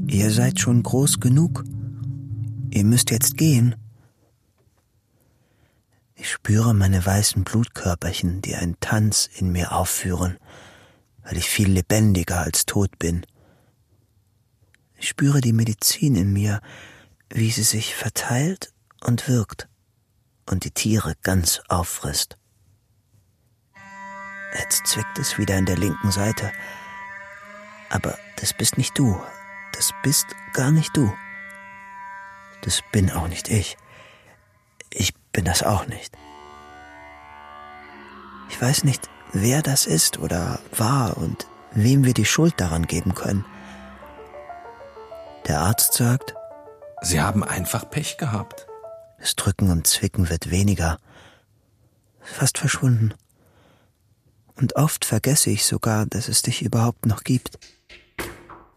Ihr 0.07 0.31
seid 0.31 0.59
schon 0.59 0.83
groß 0.83 1.19
genug. 1.19 1.63
Ihr 2.71 2.83
müsst 2.83 3.11
jetzt 3.11 3.37
gehen. 3.37 3.75
Ich 6.15 6.31
spüre 6.31 6.73
meine 6.73 7.05
weißen 7.05 7.43
Blutkörperchen, 7.43 8.41
die 8.41 8.55
einen 8.55 8.79
Tanz 8.79 9.29
in 9.35 9.51
mir 9.51 9.73
aufführen, 9.73 10.37
weil 11.23 11.37
ich 11.37 11.49
viel 11.49 11.69
lebendiger 11.69 12.39
als 12.39 12.65
tot 12.65 12.97
bin. 12.97 13.25
Ich 14.97 15.09
spüre 15.09 15.41
die 15.41 15.51
Medizin 15.51 16.15
in 16.15 16.31
mir, 16.31 16.61
wie 17.33 17.49
sie 17.49 17.63
sich 17.63 17.95
verteilt 17.95 18.71
und 19.03 19.27
wirkt 19.27 19.67
und 20.49 20.65
die 20.65 20.71
Tiere 20.71 21.15
ganz 21.23 21.61
auffrisst. 21.67 22.37
Jetzt 24.53 24.85
zwickt 24.85 25.17
es 25.17 25.39
wieder 25.39 25.57
in 25.57 25.65
der 25.65 25.77
linken 25.77 26.11
Seite. 26.11 26.51
Aber 27.89 28.17
das 28.39 28.53
bist 28.53 28.77
nicht 28.77 28.97
du. 28.97 29.19
Das 29.73 29.91
bist 30.03 30.27
gar 30.53 30.69
nicht 30.69 30.95
du. 30.95 31.11
Das 32.61 32.81
bin 32.91 33.11
auch 33.11 33.27
nicht 33.27 33.49
ich. 33.49 33.77
Ich 34.91 35.15
bin 35.31 35.43
das 35.43 35.63
auch 35.63 35.87
nicht. 35.87 36.15
Ich 38.49 38.61
weiß 38.61 38.83
nicht, 38.83 39.09
wer 39.31 39.63
das 39.63 39.87
ist 39.87 40.19
oder 40.19 40.59
war 40.71 41.17
und 41.17 41.47
wem 41.71 42.05
wir 42.05 42.13
die 42.13 42.25
Schuld 42.25 42.53
daran 42.57 42.85
geben 42.85 43.15
können. 43.15 43.43
Der 45.47 45.61
Arzt 45.61 45.93
sagt, 45.93 46.35
Sie 47.03 47.19
haben 47.19 47.43
einfach 47.43 47.89
Pech 47.89 48.17
gehabt. 48.17 48.65
Das 49.19 49.35
Drücken 49.35 49.69
und 49.69 49.85
Zwicken 49.85 50.29
wird 50.29 50.49
weniger, 50.49 50.99
fast 52.21 52.57
verschwunden. 52.57 53.13
Und 54.55 54.77
oft 54.77 55.03
vergesse 55.03 55.49
ich 55.49 55.65
sogar, 55.65 56.05
dass 56.05 56.29
es 56.29 56.43
dich 56.43 56.61
überhaupt 56.61 57.05
noch 57.05 57.23
gibt. 57.23 57.59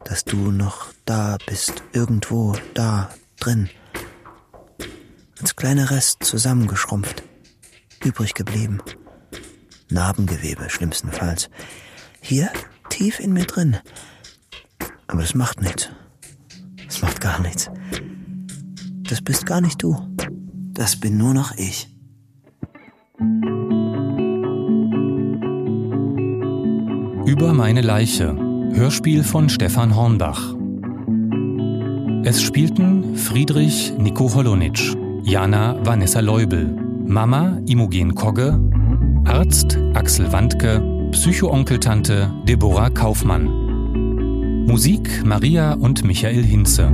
Dass 0.05 0.25
du 0.25 0.51
noch 0.51 0.89
da 1.05 1.39
bist, 1.47 1.85
irgendwo 1.93 2.57
da 2.75 3.11
drin. 3.39 3.71
Als 5.41 5.55
kleiner 5.55 5.91
Rest 5.91 6.25
zusammengeschrumpft, 6.25 7.23
übrig 8.05 8.35
geblieben. 8.35 8.83
Narbengewebe 9.89 10.69
schlimmstenfalls. 10.69 11.49
Hier 12.21 12.51
tief 12.89 13.21
in 13.21 13.33
mir 13.33 13.47
drin. 13.47 13.77
Aber 15.07 15.21
das 15.21 15.35
macht 15.35 15.61
nichts. 15.61 15.91
Das 16.87 17.03
macht 17.03 17.21
gar 17.21 17.41
nichts. 17.41 17.71
Das 19.09 19.23
bist 19.23 19.47
gar 19.47 19.61
nicht 19.61 19.83
du. 19.83 19.97
Das 20.73 20.97
bin 20.97 21.17
nur 21.17 21.33
noch 21.33 21.53
ich. 21.57 21.89
Über 27.25 27.53
meine 27.53 27.83
Leiche. 27.83 28.37
Hörspiel 28.73 29.23
von 29.23 29.49
Stefan 29.49 29.95
Hornbach. 29.95 30.55
Es 32.25 32.43
spielten 32.43 33.15
Friedrich 33.17 33.93
Nico 33.97 34.35
Holonitsch, 34.35 34.97
Jana 35.23 35.77
Vanessa 35.85 36.21
Leubel, 36.21 36.67
Mama 37.07 37.61
Imogen 37.67 38.15
Kogge, 38.15 38.61
Arzt 39.25 39.79
Axel 39.95 40.33
Wandke, 40.33 41.09
Psychoonkeltante 41.13 42.33
Deborah 42.49 42.91
Kaufmann. 42.91 44.67
Musik 44.67 45.25
Maria 45.25 45.75
und 45.75 46.05
Michael 46.05 46.43
Hinze. 46.43 46.93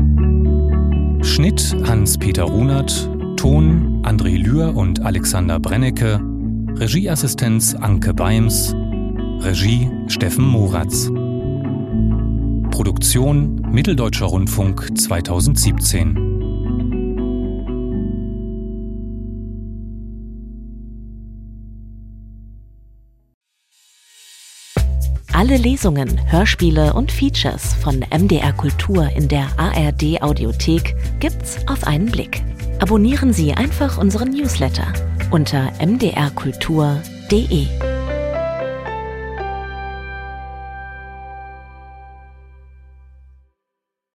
Schnitt 1.22 1.74
Hans-Peter 1.84 2.42
Runert, 2.42 3.08
Ton 3.36 4.02
André 4.04 4.36
Lühr 4.36 4.74
und 4.74 5.00
Alexander 5.00 5.60
Brennecke, 5.60 6.20
Regieassistenz 6.74 7.74
Anke 7.74 8.12
Beims, 8.12 8.74
Regie 9.38 9.88
Steffen 10.08 10.44
Moratz. 10.44 11.10
Produktion 12.72 13.54
Mitteldeutscher 13.70 14.26
Rundfunk 14.26 14.98
2017. 14.98 16.31
Alle 25.42 25.56
Lesungen, 25.56 26.20
Hörspiele 26.30 26.92
und 26.92 27.10
Features 27.10 27.74
von 27.74 28.04
MDR 28.16 28.52
Kultur 28.52 29.08
in 29.08 29.26
der 29.26 29.48
ARD 29.56 30.22
Audiothek 30.22 30.94
gibt's 31.18 31.56
auf 31.66 31.84
einen 31.84 32.06
Blick. 32.06 32.44
Abonnieren 32.78 33.32
Sie 33.32 33.52
einfach 33.52 33.98
unseren 33.98 34.30
Newsletter 34.30 34.92
unter 35.32 35.72
mdrkultur.de. 35.84 37.66